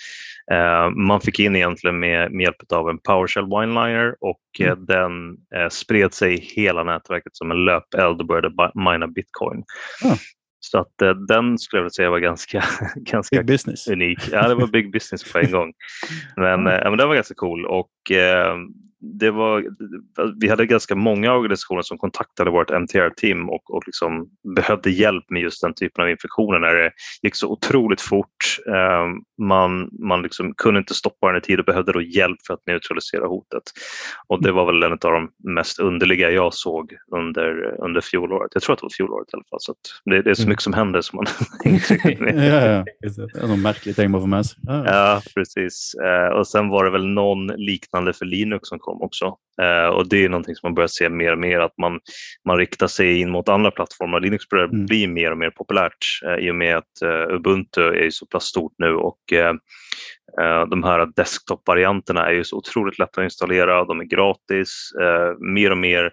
eh, 0.51 0.89
man 0.89 1.22
fick 1.22 1.39
in 1.39 1.55
egentligen 1.55 2.00
med, 2.00 2.31
med 2.31 2.43
hjälp 2.43 2.72
av 2.74 2.89
en 2.89 2.98
PowerShell 3.00 3.45
wineliner 3.45 4.15
och 4.22 4.41
eh, 4.60 4.75
den 4.77 5.38
eh, 5.55 5.69
spred 5.69 6.13
sig 6.13 6.34
i 6.34 6.38
hela 6.62 6.84
nätverket 6.84 7.36
som 7.36 7.51
en 7.51 7.65
löpeld 7.65 8.19
och 8.22 8.27
började 8.27 8.72
mina 8.75 9.07
bitcoin. 9.07 9.63
Ah. 10.03 10.15
Så 10.60 10.79
att 10.79 11.01
eh, 11.01 11.10
den 11.13 11.57
skulle 11.57 11.77
jag 11.79 11.84
vilja 11.84 11.89
säga 11.89 12.10
var 12.10 12.19
ganska, 12.19 12.63
ganska 12.95 13.36
Big 13.38 13.45
business. 13.45 13.88
unik. 13.88 14.19
Ja, 14.31 14.48
det 14.48 14.55
var 14.55 14.67
big 14.67 14.91
business 14.91 15.31
på 15.34 15.39
en 15.39 15.51
gång. 15.51 15.74
Men, 16.36 16.60
Mm. 16.60 16.74
eh, 16.74 16.89
men 16.89 16.98
den 16.98 17.07
var 17.07 17.15
ganska 17.15 17.34
cool 17.36 17.65
och 17.65 18.12
eh, 18.12 18.55
det 18.99 19.31
var, 19.31 19.65
vi 20.39 20.49
hade 20.49 20.65
ganska 20.65 20.95
många 20.95 21.33
organisationer 21.33 21.81
som 21.81 21.97
kontaktade 21.97 22.51
vårt 22.51 22.71
MTR-team 22.71 23.49
och, 23.49 23.73
och 23.75 23.83
liksom 23.85 24.29
behövde 24.55 24.91
hjälp 24.91 25.23
med 25.29 25.41
just 25.41 25.61
den 25.61 25.73
typen 25.73 26.03
av 26.03 26.09
infektioner 26.09 26.59
när 26.59 26.73
det 26.73 26.91
gick 27.21 27.35
så 27.35 27.47
otroligt 27.47 28.01
fort. 28.01 28.59
Eh, 28.67 29.05
man 29.41 29.89
man 29.99 30.21
liksom 30.21 30.53
kunde 30.53 30.79
inte 30.79 30.93
stoppa 30.93 31.27
den 31.27 31.37
i 31.37 31.41
tid 31.41 31.59
och 31.59 31.65
behövde 31.65 31.91
då 31.91 32.01
hjälp 32.01 32.37
för 32.47 32.53
att 32.53 32.67
neutralisera 32.67 33.27
hotet. 33.27 33.63
Och 34.27 34.43
det 34.43 34.51
var 34.51 34.65
väl 34.65 34.83
en 34.83 34.91
av 34.91 34.97
de 34.99 35.29
mest 35.53 35.79
underliga 35.79 36.31
jag 36.31 36.53
såg 36.53 36.93
under, 37.11 37.81
under 37.83 38.01
fjolåret. 38.01 38.51
Jag 38.53 38.63
tror 38.63 38.73
att 38.73 38.79
det 38.79 38.85
var 38.85 38.95
fjolåret 38.97 39.27
i 39.33 39.35
alla 39.35 39.43
fall. 39.49 39.59
Så 39.61 39.73
det, 40.05 40.21
det, 40.21 40.29
är 40.29 40.33
så 40.33 40.41
mm. 40.41 40.49
mycket 40.49 40.63
som 40.63 40.73
händer 40.73 41.01
som 41.01 41.17
man 41.17 41.25
inte 41.73 41.93
riktigt 41.93 42.19
med. 42.19 42.35
ja, 42.35 42.67
ja. 42.67 42.85
Det 43.01 43.89
är 43.89 43.93
ting 43.93 44.11
man 44.11 44.21
får 44.21 44.27
med 44.27 44.45
sig. 44.45 44.59
Ja, 44.67 45.21
precis. 45.35 45.93
Eh, 45.93 46.37
och 46.37 46.47
sen 46.47 46.69
var 46.69 46.85
det 46.85 46.91
väl 46.91 47.07
någon 47.07 47.47
liknande 47.47 48.13
för 48.13 48.25
Linux 48.25 48.69
som 48.69 48.79
kom 48.85 49.01
också. 49.01 49.25
Uh, 49.61 49.95
och 49.95 50.09
det 50.09 50.25
är 50.25 50.29
någonting 50.29 50.55
som 50.55 50.67
man 50.67 50.75
börjar 50.75 50.87
se 50.87 51.09
mer 51.09 51.31
och 51.31 51.37
mer, 51.37 51.59
att 51.59 51.77
man, 51.77 51.99
man 52.47 52.57
riktar 52.57 52.87
sig 52.87 53.19
in 53.19 53.29
mot 53.29 53.49
andra 53.49 53.71
plattformar. 53.71 54.19
Linux 54.19 54.49
börjar 54.49 54.65
mm. 54.65 54.85
bli 54.85 55.07
mer 55.07 55.31
och 55.31 55.37
mer 55.37 55.49
populärt 55.49 56.05
uh, 56.25 56.45
i 56.45 56.51
och 56.51 56.55
med 56.55 56.77
att 56.77 56.93
uh, 57.03 57.35
Ubuntu 57.35 57.81
är 57.81 58.09
så 58.09 58.25
pass 58.25 58.43
stort 58.43 58.73
nu 58.77 58.95
och 58.95 59.19
de 60.69 60.83
här 60.83 61.05
desktop-varianterna 61.15 62.25
är 62.25 62.33
ju 62.33 62.43
så 62.43 62.57
otroligt 62.57 62.99
lätta 62.99 63.21
att 63.21 63.25
installera, 63.25 63.85
de 63.85 63.99
är 63.99 64.03
gratis, 64.03 64.91
mer 65.39 65.71
och 65.71 65.77
mer 65.77 66.11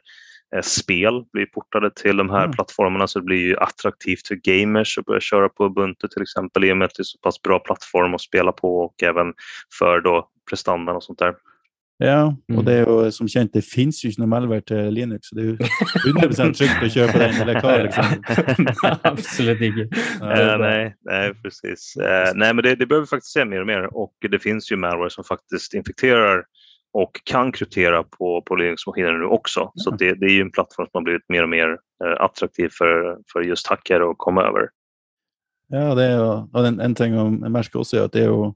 spel 0.63 1.25
blir 1.33 1.47
portade 1.47 1.91
till 1.91 2.17
de 2.17 2.31
här 2.31 2.45
mm. 2.45 2.53
plattformarna 2.53 3.07
så 3.07 3.19
det 3.19 3.25
blir 3.25 3.39
ju 3.39 3.57
attraktivt 3.57 4.29
för 4.29 4.35
gamers 4.35 4.99
att 4.99 5.05
börja 5.05 5.21
köra 5.21 5.49
på 5.49 5.65
Ubuntu 5.65 6.09
till 6.09 6.23
exempel 6.23 6.65
i 6.65 6.73
och 6.73 6.77
med 6.77 6.87
att 6.87 6.95
det 6.97 7.01
är 7.01 7.05
så 7.05 7.19
pass 7.19 7.43
bra 7.43 7.59
plattform 7.59 8.15
att 8.15 8.21
spela 8.21 8.53
på 8.53 8.79
och 8.79 9.03
även 9.03 9.35
för 9.79 10.01
då 10.01 10.29
prestandan 10.51 10.97
och 10.97 11.05
sånt 11.05 11.19
där. 11.19 11.35
Ja, 11.99 12.37
och 12.49 12.55
mm. 12.55 12.65
det 12.65 12.73
är 12.73 13.11
som 13.11 13.29
känt, 13.29 13.53
det 13.53 13.63
finns 13.63 14.05
ju 14.05 14.09
inte 14.09 14.27
malware 14.27 14.61
till 14.61 14.91
Linux. 14.91 15.31
Det 15.31 15.41
är 15.41 15.45
100% 15.45 16.53
tryggt 16.53 16.83
att 16.83 16.93
köpa 16.93 17.19
den 17.19 17.35
eller 17.35 17.61
klar. 17.61 17.83
Liksom. 17.83 18.05
Absolut 19.03 19.61
inte. 19.61 19.97
Ja, 20.21 20.57
nej, 20.59 20.97
nej, 21.01 21.35
precis. 21.35 21.97
Uh, 22.01 22.33
nej, 22.35 22.55
men 22.55 22.65
det, 22.65 22.75
det 22.75 22.87
behöver 22.87 23.07
vi 23.07 23.09
faktiskt 23.09 23.33
se 23.33 23.45
mer 23.45 23.61
och 23.61 23.67
mer 23.67 23.97
och 23.97 24.15
det 24.31 24.39
finns 24.39 24.73
ju 24.73 24.77
malware 24.77 25.11
som 25.11 25.25
faktiskt 25.25 25.75
infekterar 25.75 26.45
och 26.93 27.11
kan 27.25 27.53
kryptera 27.53 28.03
på, 28.03 28.43
på 28.47 28.57
Linux-maskiner 28.57 29.13
nu 29.13 29.25
också. 29.25 29.61
Mm. 29.61 29.73
Så 29.77 29.91
det, 29.91 30.15
det, 30.15 30.27
är 30.27 30.31
ju 30.31 30.41
en 30.41 30.51
plattform 30.51 30.87
som 30.87 30.99
har 30.99 31.03
blivit 31.03 31.29
mer 31.29 31.43
och 31.43 31.49
mer 31.49 31.69
uh, 31.69 32.17
attraktiv 32.19 32.69
för, 32.79 33.19
för 33.33 33.41
just 33.43 33.67
hackare 33.67 34.11
att 34.11 34.19
komma 34.19 34.43
över. 34.43 34.69
Ja, 35.69 35.95
det 35.95 36.05
är 36.05 36.57
och 36.57 36.67
en, 36.67 36.81
en 36.81 36.95
ting 36.95 37.19
om 37.19 37.53
Mersk 37.53 37.77
också 37.77 37.97
är 37.97 38.05
att 38.05 38.13
det 38.13 38.21
är 38.21 38.29
ju 38.29 38.53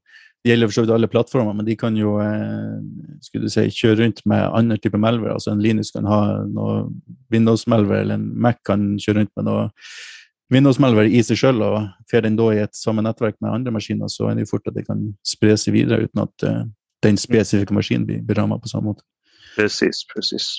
det 0.47 0.51
gäller 0.51 0.69
för 0.69 0.95
alla 0.95 1.09
plattformar, 1.09 1.53
men 1.53 1.65
de 1.65 1.77
kan 1.77 1.97
ju 1.97 2.21
eh, 2.21 2.81
skulle 3.21 3.51
säga, 3.51 3.71
köra 3.71 3.95
runt 3.95 4.25
med 4.25 4.45
andra 4.45 4.77
typer 4.77 4.97
av 4.97 5.01
malware. 5.01 5.33
Alltså 5.33 5.51
en 5.51 5.63
Linux 5.63 5.91
kan 5.91 6.05
ha 6.05 6.45
något 6.45 6.93
Windows-malware 7.29 8.01
eller 8.01 8.15
en 8.15 8.41
Mac 8.41 8.55
kan 8.65 8.99
köra 8.99 9.19
runt 9.19 9.31
med 9.37 9.45
något 9.45 9.73
Windows-malware 10.55 11.07
i 11.07 11.23
sig 11.23 11.37
själv 11.37 11.63
och 11.63 11.81
får 12.11 12.21
den 12.21 12.37
då 12.37 12.55
i 12.55 12.59
ett 12.59 12.75
samma 12.75 13.03
nätverk 13.03 13.37
med 13.41 13.51
andra 13.51 13.71
maskiner 13.71 14.09
så 14.09 14.29
är 14.29 14.35
det 14.35 14.51
fort 14.51 14.67
att 14.67 14.75
det 14.75 14.85
kan 14.85 15.15
sprida 15.23 15.57
sig 15.57 15.73
vidare 15.73 16.01
utan 16.01 16.23
att 16.23 16.43
uh, 16.45 16.65
den 17.03 17.17
specifika 17.17 17.75
maskinen 17.75 18.07
blir, 18.07 18.35
rammad 18.35 18.63
på 18.63 18.69
samma 18.69 18.95
sätt. 18.95 19.03
Precis, 19.57 20.07
precis. 20.15 20.59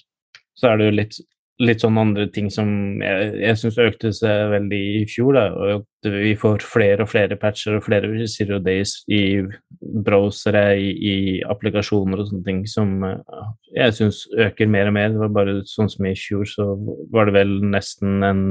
Så 0.53 0.67
är 0.67 0.77
det 0.77 0.85
ju 0.85 0.91
lite 0.91 1.15
litt 1.63 1.81
sånn 1.81 1.97
andre 1.97 2.27
ting 2.33 2.49
som 2.53 2.69
jeg, 3.01 3.29
jeg 3.41 3.57
syns 3.57 3.79
økte 3.81 4.11
seg 4.13 4.51
veldig 4.51 4.81
i 4.99 5.03
fjor. 5.09 5.37
Da, 5.37 5.45
og 5.53 5.71
at 5.79 6.09
vi 6.13 6.33
får 6.37 6.65
flere 6.65 7.05
og 7.05 7.11
flere 7.11 7.37
patcher 7.39 7.77
og 7.77 7.85
flere 7.87 8.27
zero 8.29 8.59
days 8.63 8.99
i 9.09 9.41
browsere, 9.79 10.65
i, 10.77 10.91
i 10.93 11.15
applikasjoner 11.49 12.21
og 12.21 12.29
sånne 12.29 12.45
ting 12.45 12.61
som 12.69 13.01
eh, 13.07 13.47
jeg 13.79 13.97
syns 13.97 14.23
øker 14.37 14.69
mer 14.69 14.91
og 14.91 14.97
mer. 14.99 15.09
Det 15.13 15.23
var 15.25 15.33
bare 15.39 15.57
sånn 15.69 15.89
som 15.93 16.09
i 16.09 16.13
fjor, 16.17 16.45
så 16.49 16.69
var 17.13 17.29
det 17.29 17.37
vel 17.39 17.57
nesten 17.65 18.21
en 18.27 18.45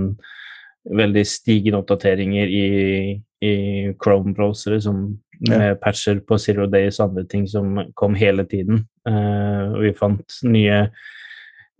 veldig 0.86 1.24
stigende 1.26 1.80
oppdateringer 1.82 2.50
i, 2.50 2.66
i 3.42 3.54
Chrome-browsere 4.02 4.78
med 5.46 5.64
ja. 5.68 5.74
patcher 5.82 6.20
på 6.26 6.38
zero 6.40 6.66
days 6.70 7.00
og 7.00 7.10
andre 7.10 7.26
ting 7.30 7.46
som 7.50 7.80
kom 7.98 8.14
hele 8.18 8.46
tiden. 8.48 8.86
Uh, 9.06 9.74
og 9.74 9.82
vi 9.84 9.92
fant 9.98 10.38
nye 10.46 10.86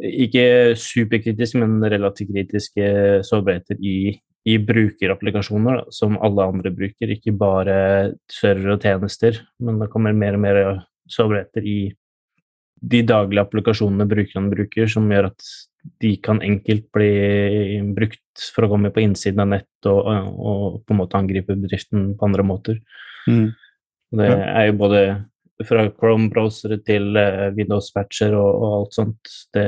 ikke 0.03 0.77
superkritiske, 0.81 1.61
men 1.63 1.85
relativt 1.91 2.33
kritiske 2.35 2.89
sårbarheter 3.27 3.79
i, 3.81 4.17
i 4.47 4.57
brukerapplikasjoner 4.63 5.81
da, 5.81 5.85
som 5.95 6.19
alle 6.25 6.49
andre 6.53 6.73
bruker, 6.75 7.13
ikke 7.15 7.35
bare 7.37 7.79
server 8.33 8.77
og 8.77 8.85
tjenester. 8.85 9.41
Men 9.63 9.81
det 9.81 9.91
kommer 9.93 10.17
mer 10.17 10.37
og 10.37 10.45
mer 10.45 10.61
sårbarheter 11.13 11.65
i 11.65 11.79
de 12.77 13.01
daglige 13.09 13.43
applikasjonene 13.47 14.09
brukerne 14.09 14.53
bruker, 14.53 14.91
som 14.91 15.09
gjør 15.11 15.31
at 15.31 15.49
de 16.03 16.13
kan 16.23 16.43
enkelt 16.45 16.89
bli 16.95 17.81
brukt 17.97 18.49
for 18.53 18.67
å 18.67 18.71
komme 18.73 18.91
på 18.93 19.05
innsiden 19.05 19.45
av 19.45 19.53
nett 19.55 19.89
og, 19.89 20.09
og 20.37 20.81
på 20.85 20.95
en 20.95 21.01
måte 21.01 21.19
angripe 21.19 21.57
bedriften 21.57 22.11
på 22.19 22.29
andre 22.29 22.45
måter. 22.47 22.81
Mm. 23.31 23.55
Det 24.17 24.29
er 24.29 24.69
jo 24.69 24.77
både 24.83 25.01
fra 25.65 25.87
Chrome-browsere 25.89 26.79
til 26.85 27.17
uh, 27.17 27.23
eh, 27.23 27.53
Windows-patcher 27.57 28.35
og, 28.37 28.51
og, 28.51 28.73
alt 28.81 28.97
sånt. 28.97 29.31
Det, 29.57 29.67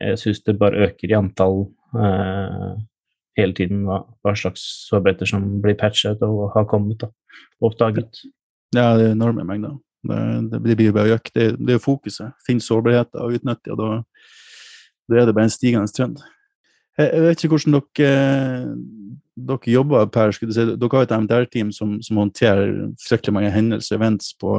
jeg 0.00 0.20
syns 0.20 0.42
det 0.46 0.58
bare 0.60 0.86
øker 0.86 1.10
i 1.10 1.16
antall 1.18 1.64
uh, 1.96 2.04
eh, 2.04 2.68
hele 3.40 3.56
tiden 3.58 3.82
hva, 3.88 4.04
hva, 4.22 4.34
slags 4.38 4.62
sårbarheter 4.88 5.26
som 5.26 5.46
blir 5.62 5.78
patchet 5.80 6.22
og 6.22 6.52
har 6.54 6.68
kommet 6.70 7.02
da, 7.02 7.10
oppdaget. 7.64 8.22
Ja, 8.74 8.94
det 8.98 9.08
er 9.08 9.16
enorme 9.16 9.46
mengder. 9.46 9.74
Det, 10.04 10.20
det, 10.52 10.76
blir 10.76 10.92
bare 10.94 11.16
økt. 11.16 11.34
Det, 11.34 11.54
det 11.58 11.78
er 11.78 11.82
fokuset. 11.82 12.36
Finns 12.46 12.68
sårbarheter 12.68 13.24
og 13.24 13.38
utnytte, 13.38 13.74
og 13.74 13.80
da, 13.80 13.90
da 15.10 15.20
er 15.20 15.26
det 15.26 15.34
bare 15.34 15.48
en 15.48 15.54
stigende 15.56 15.90
trend. 15.90 16.22
Eh, 16.98 17.06
jeg, 17.06 17.10
jeg 17.14 17.26
vet 17.26 17.44
ikke 17.44 17.56
hvordan 17.56 17.76
dere, 17.80 18.78
dere 19.50 19.74
jobber 19.74 20.06
per. 20.14 20.38
Du 20.38 20.54
si. 20.54 20.70
Dere 20.70 20.94
har 20.94 21.08
et 21.08 21.18
MDR-team 21.24 21.74
som, 21.74 21.98
som, 22.04 22.22
håndterer 22.22 22.74
fryktelig 23.02 23.34
mange 23.34 23.52
hendelser, 23.54 23.98
events 23.98 24.34
på 24.38 24.54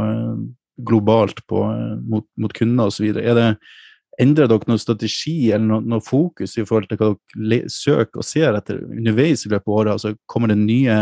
globalt 0.77 1.45
på, 1.47 1.63
eh, 1.63 1.97
mot, 2.09 2.25
mot 2.38 2.53
kunder 2.53 2.89
det, 3.35 3.55
ändrar 4.19 4.47
dere 4.47 4.69
noen 4.69 4.79
strategi 4.79 5.51
eller 5.51 5.65
noe, 5.65 5.83
noe, 5.83 6.03
fokus 6.03 6.57
i 6.57 6.65
forhold 6.65 6.89
til 6.89 6.99
hva 7.01 7.11
dere 7.35 7.69
søker 7.71 8.21
og 8.21 8.27
ser 8.27 8.55
etter 8.55 8.83
underveis 8.83 9.45
i 9.45 9.51
løpet 9.51 9.67
av 9.67 9.79
året? 9.79 9.91
Altså, 9.95 10.15
kommer 10.25 10.51
det 10.51 10.59
nye, 10.61 10.99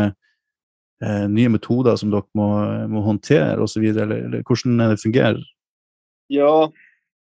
eh, 1.03 1.25
nye 1.29 1.51
metoder 1.53 1.97
som 1.99 2.13
dere 2.13 2.25
må, 2.37 2.49
må 2.89 3.03
håndtere 3.05 3.61
osv., 3.61 3.83
eller, 3.83 4.17
eller 4.29 4.47
hvordan 4.47 4.81
det 4.81 5.03
fungerer? 5.03 5.43
Ja, 6.27 6.71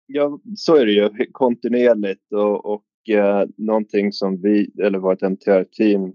ja, 0.07 0.39
så 0.55 0.75
är 0.75 0.85
det 0.85 0.91
ju 0.91 1.09
kontinuerligt 1.31 2.33
och, 2.33 2.65
och 2.65 3.09
eh, 3.09 3.45
någonting 3.57 4.11
som 4.11 4.41
vi, 4.41 4.71
eller 4.83 4.99
vårt 4.99 5.21
MTR-team 5.21 6.13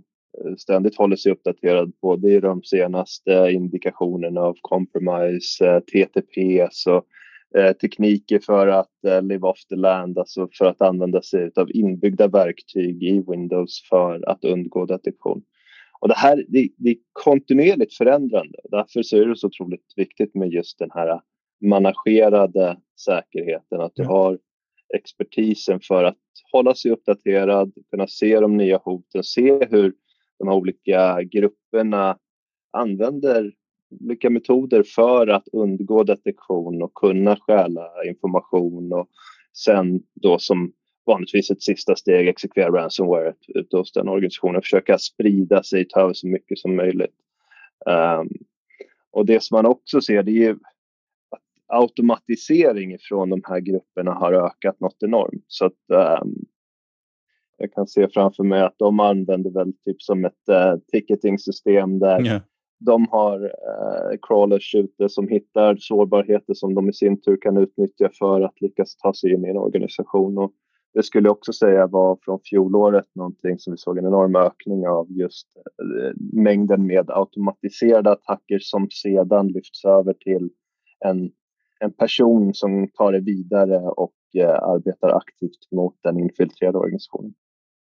ständigt 0.59 0.97
håller 0.97 1.17
sig 1.17 1.33
uppdaterad 1.33 2.01
på. 2.01 2.17
Det 2.17 2.35
är 2.35 2.41
de 2.41 2.63
senaste 2.63 3.51
indikationerna 3.53 4.41
av 4.41 4.57
compromise, 4.61 5.67
eh, 5.67 5.81
TTPs 5.81 6.87
och 6.87 7.07
eh, 7.61 7.73
tekniker 7.73 8.39
för 8.39 8.67
att 8.67 9.23
live 9.23 9.47
off 9.49 9.67
the 9.67 9.77
land, 9.77 10.19
alltså 10.19 10.49
för 10.53 10.65
att 10.65 10.83
använda 10.83 11.23
sig 11.23 11.51
av 11.57 11.71
inbyggda 11.71 12.29
verktyg 12.29 13.03
i 13.03 13.25
Windows 13.29 13.89
för 13.89 14.29
att 14.29 14.45
undgå 14.45 14.87
detektion. 14.87 15.43
Och 16.01 16.09
det 16.09 16.15
här 16.15 16.45
det, 16.49 16.69
det 16.77 16.91
är 16.91 16.97
kontinuerligt 17.13 17.97
förändrande. 17.97 18.59
Därför 18.71 19.03
så 19.03 19.17
är 19.17 19.27
det 19.27 19.37
så 19.37 19.47
otroligt 19.47 19.93
viktigt 19.97 20.35
med 20.35 20.53
just 20.53 20.79
den 20.79 20.91
här 20.95 21.21
managerade 21.61 22.77
säkerheten, 23.05 23.81
att 23.81 23.95
du 23.95 24.05
har 24.05 24.39
expertisen 24.95 25.81
för 25.81 26.05
att 26.05 26.17
hålla 26.53 26.75
sig 26.75 26.91
uppdaterad, 26.91 27.73
kunna 27.91 28.07
se 28.07 28.41
de 28.41 28.57
nya 28.57 28.79
hoten, 28.79 29.25
se 29.25 29.67
hur 29.71 29.95
de 30.41 30.49
här 30.49 30.57
olika 30.57 31.23
grupperna 31.23 32.19
använder 32.73 33.53
olika 34.01 34.31
metoder 34.31 34.83
för 34.83 35.27
att 35.27 35.49
undgå 35.53 36.05
detektion 36.05 36.83
och 36.83 36.95
kunna 36.95 37.37
stjäla 37.37 38.05
information 38.07 38.93
och 38.93 39.09
sen 39.53 40.03
då 40.15 40.39
som 40.39 40.73
vanligtvis 41.07 41.51
ett 41.51 41.63
sista 41.63 41.97
steg 41.97 42.29
exekvera 42.29 42.71
ransomware 42.71 43.33
typ 43.33 43.57
ute 43.57 43.77
hos 43.77 43.93
den 43.93 44.09
organisationen, 44.09 44.63
försöka 44.63 44.99
sprida 44.99 45.63
sig, 45.63 45.89
ta 45.89 46.01
över 46.01 46.13
så 46.13 46.27
mycket 46.29 46.59
som 46.59 46.77
möjligt. 46.77 47.15
Um, 47.87 48.29
och 49.11 49.27
det 49.27 49.43
som 49.43 49.57
man 49.57 49.67
också 49.67 50.01
ser 50.01 50.23
det 50.23 50.31
är 50.31 50.35
ju 50.35 50.51
att 51.31 51.43
automatisering 51.67 52.97
från 53.01 53.31
de 53.31 53.43
här 53.45 53.61
grupperna 53.61 54.13
har 54.13 54.33
ökat 54.33 54.81
något 54.81 55.03
enormt. 55.03 55.45
Så 55.47 55.67
att 55.67 56.23
um, 56.23 56.45
jag 57.61 57.73
kan 57.73 57.87
se 57.87 58.09
framför 58.09 58.45
mig 58.45 58.63
att 58.63 58.75
de 58.79 59.01
använder 59.01 59.51
väl 59.51 59.73
typ 59.85 60.03
som 60.03 60.25
ett 60.25 60.49
uh, 60.51 60.81
ticketing-system 60.93 61.99
där 61.99 62.27
yeah. 62.27 62.43
de 62.79 63.09
har 63.11 63.45
uh, 63.45 64.19
crawlers 64.23 64.75
ute 64.75 65.09
som 65.09 65.29
hittar 65.29 65.77
sårbarheter 65.81 66.55
som 66.55 66.75
de 66.75 66.89
i 66.89 66.93
sin 66.93 67.21
tur 67.21 67.37
kan 67.41 67.57
utnyttja 67.57 68.11
för 68.19 68.41
att 68.41 68.61
lyckas 68.61 68.97
ta 68.97 69.15
sig 69.15 69.33
in 69.33 69.45
i 69.45 69.49
en 69.49 69.57
organisation. 69.57 70.39
Och 70.39 70.53
det 70.95 71.03
skulle 71.03 71.29
jag 71.29 71.37
också 71.37 71.53
säga 71.53 71.87
var 71.87 72.19
från 72.25 72.41
fjolåret 72.45 73.07
någonting 73.15 73.59
som 73.59 73.73
vi 73.73 73.77
såg 73.77 73.99
en 73.99 74.07
enorm 74.07 74.37
ökning 74.37 74.89
av 74.89 75.07
just 75.11 75.47
uh, 75.83 76.13
mängden 76.33 76.87
med 76.87 77.11
automatiserade 77.11 78.11
attacker 78.11 78.59
som 78.61 78.89
sedan 78.91 79.49
lyfts 79.49 79.85
över 79.85 80.13
till 80.13 80.51
en 81.05 81.31
en 81.81 81.93
person 81.93 82.55
som 82.55 82.89
tar 82.89 83.13
det 83.13 83.21
vidare 83.21 83.79
och 83.79 84.15
arbetar 84.63 85.09
aktivt 85.09 85.73
mot 85.73 85.95
den 86.03 86.21
infiltrerade 86.21 86.79
organisationen. 86.79 87.35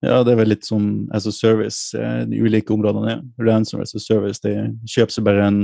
Ja, 0.06 0.22
det 0.24 0.34
er 0.36 0.42
vel 0.44 0.52
litt 0.54 0.66
som 0.68 1.08
as 1.16 1.26
a 1.26 1.34
service, 1.34 1.94
eh, 1.98 2.24
de 2.30 2.42
ulike 2.44 2.74
områdene 2.74 3.16
er. 3.16 3.22
Ransom 3.42 3.82
as 3.82 3.96
a 3.98 4.02
service, 4.02 4.40
det 4.44 4.54
kjøpes 4.86 5.18
bare 5.26 5.48
en, 5.48 5.62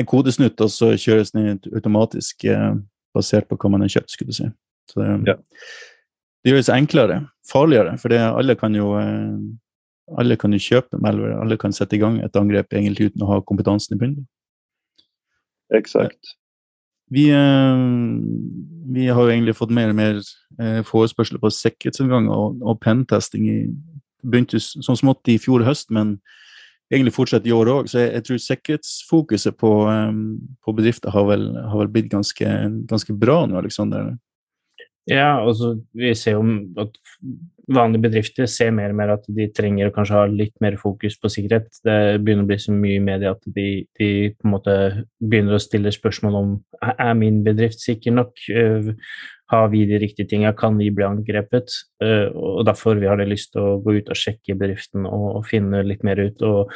en 0.00 0.08
kodesnutt, 0.10 0.58
og 0.60 0.72
så 0.74 0.92
kjøres 0.98 1.30
den 1.36 1.60
automatisk 1.70 2.44
eh, 2.50 2.72
basert 3.14 3.46
på 3.48 3.58
hva 3.60 3.70
man 3.70 3.86
har 3.86 3.92
kjøpt, 3.94 4.10
skulle 4.10 4.34
du 4.34 4.38
si. 4.40 4.48
Så 4.90 5.00
det, 5.00 5.10
Ja. 5.30 5.36
det 6.44 6.52
gjøres 6.52 6.72
enklere, 6.74 7.20
farligere, 7.46 7.94
for 8.02 8.10
det, 8.10 8.18
alle 8.18 8.58
kan 8.58 8.74
jo 8.74 8.96
eh, 8.98 9.38
alle 10.18 10.36
kan 10.36 10.52
jo 10.52 10.60
kjøpe 10.60 10.98
malware, 11.00 11.38
alle 11.40 11.56
kan 11.56 11.72
sette 11.72 11.96
i 11.96 12.00
gang 12.02 12.18
et 12.20 12.36
angrep 12.36 12.74
egentlig 12.76 13.10
uten 13.12 13.22
å 13.24 13.30
ha 13.30 13.38
kompetansen 13.40 13.96
i 13.96 14.00
bunnen. 14.02 14.26
Exakt. 15.72 16.34
Vi, 17.12 17.28
eh, 17.30 17.82
vi 18.94 19.08
har 19.08 19.22
jo 19.22 19.32
egentlig 19.32 19.56
fått 19.58 19.74
mer 19.74 19.92
og 19.92 19.98
mer 19.98 20.20
eh, 20.60 20.80
frågor 20.86 20.88
forespørsler 20.88 21.42
på 21.42 21.52
sikkerhetsgjennomgang 21.52 22.30
og, 22.32 22.62
og 22.62 22.80
pentesting. 22.80 23.48
i 23.50 23.58
begynte 24.24 24.60
sånn 24.62 24.98
smått 24.98 25.28
i 25.28 25.38
fjor 25.40 25.64
høst, 25.66 25.90
men 25.92 26.16
egentlig 26.92 27.14
fortsatt 27.16 27.46
i 27.48 27.54
år 27.54 27.70
òg. 27.72 27.88
Så 27.90 28.00
jeg, 28.00 28.12
jeg 28.16 28.26
tror 28.26 28.42
sikkerhetsfokuset 28.44 29.58
på, 29.60 29.72
eh, 29.92 30.12
på 30.64 30.76
bedrifter 30.76 31.14
har 31.14 31.28
vel, 31.28 31.48
har 31.56 31.82
vel 31.82 31.92
blitt 31.92 32.12
ganske, 32.12 32.54
ganske 32.90 33.16
bra 33.20 33.42
nå, 33.48 33.58
Aleksander. 33.60 34.14
Ja, 35.10 35.36
og 35.44 35.56
så 35.58 35.74
vi 35.92 36.14
ser 36.16 36.38
jo 36.38 36.44
at 36.80 36.94
vanlige 37.68 38.04
bedrifter 38.06 38.48
ser 38.48 38.72
mer 38.76 38.92
og 38.92 38.96
mer 38.98 39.12
at 39.14 39.26
de 39.36 39.46
trenger 39.56 39.88
å 39.88 39.92
kanskje 39.94 40.16
ha 40.16 40.24
litt 40.28 40.54
mer 40.64 40.76
fokus 40.80 41.16
på 41.20 41.30
sikkerhet. 41.32 41.68
Det 41.84 42.22
begynner 42.24 42.44
å 42.46 42.48
bli 42.48 42.58
så 42.60 42.72
mye 42.72 42.96
i 42.96 43.04
media 43.04 43.34
at 43.34 43.44
de, 43.56 43.84
de 44.00 44.10
på 44.32 44.48
en 44.48 44.54
måte 44.54 44.74
begynner 45.20 45.56
å 45.56 45.62
stille 45.62 45.92
spørsmål 45.92 46.38
om 46.40 46.50
"Er- 46.82 47.14
min 47.20 47.42
bedrift 47.44 47.80
sikker 47.80 48.12
nok, 48.12 48.32
øh, 48.50 48.94
har 49.52 49.68
vi 49.68 49.84
de 49.86 49.98
riktige 49.98 50.28
tinga? 50.28 50.56
kan 50.56 50.76
vi 50.78 50.90
bli 50.90 51.04
angrepet? 51.04 51.68
Øh, 52.02 52.30
og 52.34 52.66
derfor 52.66 52.94
vi 52.98 53.06
har 53.06 53.16
vi 53.16 53.24
lyst 53.24 53.52
til 53.52 53.60
å 53.60 53.82
gå 53.84 53.98
ut 53.98 54.08
og 54.08 54.16
sjekke 54.16 54.58
bedriften 54.58 55.06
og, 55.06 55.36
og 55.36 55.46
finne 55.46 55.84
litt 55.84 56.02
mer 56.04 56.16
ut. 56.16 56.42
og 56.42 56.70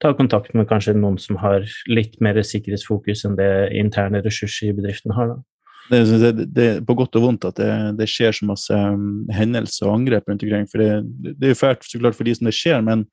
ta 0.00 0.12
kontakt 0.14 0.54
med 0.54 0.68
kanskje 0.68 0.94
noen 0.94 1.18
som 1.18 1.36
har 1.36 1.64
litt 1.88 2.20
mer 2.20 2.34
sikkerhetsfokus 2.34 3.24
enn 3.26 3.36
det 3.36 3.72
interne 3.74 4.22
ressurser 4.22 4.68
i 4.68 4.72
bedriften 4.72 5.12
har. 5.12 5.26
da. 5.26 5.42
Det, 5.88 6.00
det, 6.20 6.46
det 6.52 6.68
på 6.84 6.96
godt 6.98 7.16
og 7.16 7.24
vondt 7.24 7.46
at 7.48 7.56
det, 7.60 7.72
det 7.96 8.08
skjer 8.10 8.34
så 8.36 8.48
masse 8.48 8.74
um, 8.74 9.24
mm, 9.24 9.32
hendelser 9.32 9.88
og 9.88 9.94
angrep 9.94 10.28
rundt 10.28 10.44
omkring. 10.44 10.66
For 10.68 10.82
det, 10.82 10.90
det 11.30 11.48
er 11.48 11.54
jo 11.54 11.60
fælt 11.62 11.86
så 11.88 12.00
klart 12.02 12.18
for 12.18 12.28
de 12.28 12.34
som 12.36 12.50
det 12.50 12.56
skjer, 12.56 12.82
men 12.84 13.06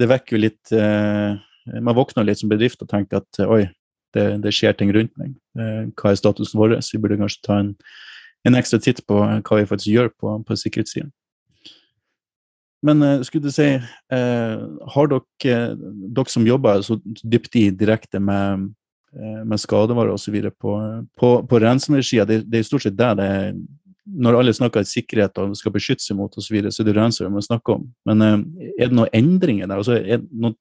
det 0.00 0.08
vekker 0.10 0.36
jo 0.36 0.42
litt 0.46 0.72
eh, 0.72 1.38
Man 1.84 1.96
våkner 1.96 2.24
litt 2.26 2.40
som 2.40 2.50
bedrift 2.50 2.80
og 2.82 2.88
tenker 2.90 3.20
at 3.20 3.40
oi, 3.44 3.64
det, 4.16 4.26
det 4.42 4.52
skjer 4.56 4.74
ting 4.74 4.90
rundt 4.96 5.12
meg. 5.20 5.34
Eh, 5.60 5.82
hva 5.94 6.10
er 6.12 6.18
statusen 6.18 6.58
vår? 6.58 6.78
Vi 6.82 7.00
burde 7.02 7.20
kanskje 7.20 7.44
ta 7.46 7.60
en, 7.62 7.74
en 8.48 8.58
ekstra 8.58 8.80
titt 8.82 9.04
på 9.06 9.20
vad 9.20 9.44
hva 9.46 9.60
vi 9.60 9.68
faktisk 9.70 9.92
gjør 9.92 10.10
på, 10.16 10.38
på 10.46 10.58
sikkerhetssiden. 10.58 11.12
Men 12.86 13.02
eh, 13.04 13.22
skulle 13.22 13.48
du 13.48 13.52
si, 13.52 13.68
eh, 13.76 14.60
har 14.94 15.10
dere, 15.12 15.24
eh, 15.44 15.74
dere 16.16 16.32
som 16.32 16.46
jobber 16.48 16.82
så 16.86 16.96
dypt 17.04 17.56
i 17.60 17.68
direkte 17.70 18.20
med 18.22 18.70
eh, 19.16 19.42
med 19.44 19.60
skadevarer 19.60 20.14
osv. 20.14 20.36
på, 20.50 20.76
på, 21.18 21.30
på 21.46 21.60
ransomware-sida. 21.60 22.26
Det, 22.28 22.42
det 22.50 22.60
er 22.60 22.68
stort 22.68 22.86
sett 22.86 22.98
det 22.98 23.12
det 23.20 23.28
er 23.28 23.54
Når 24.10 24.38
alle 24.40 24.52
snakker 24.56 24.82
sikkerhet 24.82 25.38
og 25.38 25.52
skal 25.56 25.72
beskytte 25.72 26.02
seg 26.02 26.16
mot 26.18 26.32
osv., 26.32 26.46
så, 26.48 26.54
videre, 26.54 26.72
så 26.72 26.82
er 26.82 26.90
det 26.90 26.96
ransomware 26.96 27.36
man 27.36 27.46
snakker 27.46 27.78
om. 27.78 27.84
Men 28.08 28.22
eh, 28.26 28.38
er 28.80 28.90
det 28.90 28.96
noen 28.96 29.14
endringer 29.14 29.70
der? 29.70 29.82
Altså, 29.82 30.00
er 30.00 30.22
det 30.22 30.28
noen 30.32 30.56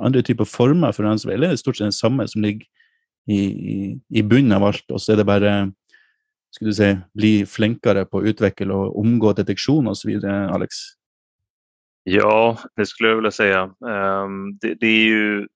andre 0.00 0.22
typer 0.24 0.48
former 0.48 0.92
for 0.92 1.04
ransomware, 1.04 1.36
eller 1.36 1.52
er 1.52 1.56
det 1.56 1.62
stort 1.62 1.78
sett 1.78 1.92
samma 1.92 2.24
samme 2.24 2.28
som 2.32 2.44
ligger 2.44 2.66
i, 3.26 3.40
i, 3.40 3.76
i 4.18 4.22
bunnen 4.22 4.54
av 4.54 4.64
alt, 4.68 4.84
og 4.90 5.00
så 5.02 5.12
er 5.12 5.20
det 5.20 5.26
bare 5.28 5.56
skulle 6.56 6.70
du 6.70 6.76
si, 6.76 6.92
bli 7.12 7.32
flinkere 7.44 8.06
på 8.08 8.20
å 8.20 8.28
utveckla 8.30 8.74
och 8.74 9.00
omgå 9.00 9.32
detektioner 9.32 9.90
och 9.90 9.98
så 9.98 10.08
vidare, 10.08 10.48
Alex? 10.48 10.74
Ja, 12.04 12.58
det 12.76 12.86
skulle 12.86 13.08
jag 13.08 13.16
vilja 13.16 13.30
säga. 13.30 13.62
Ehm, 13.62 14.58
det, 14.60 14.74
det 14.74 14.86
är 14.86 15.04
ju 15.04 15.46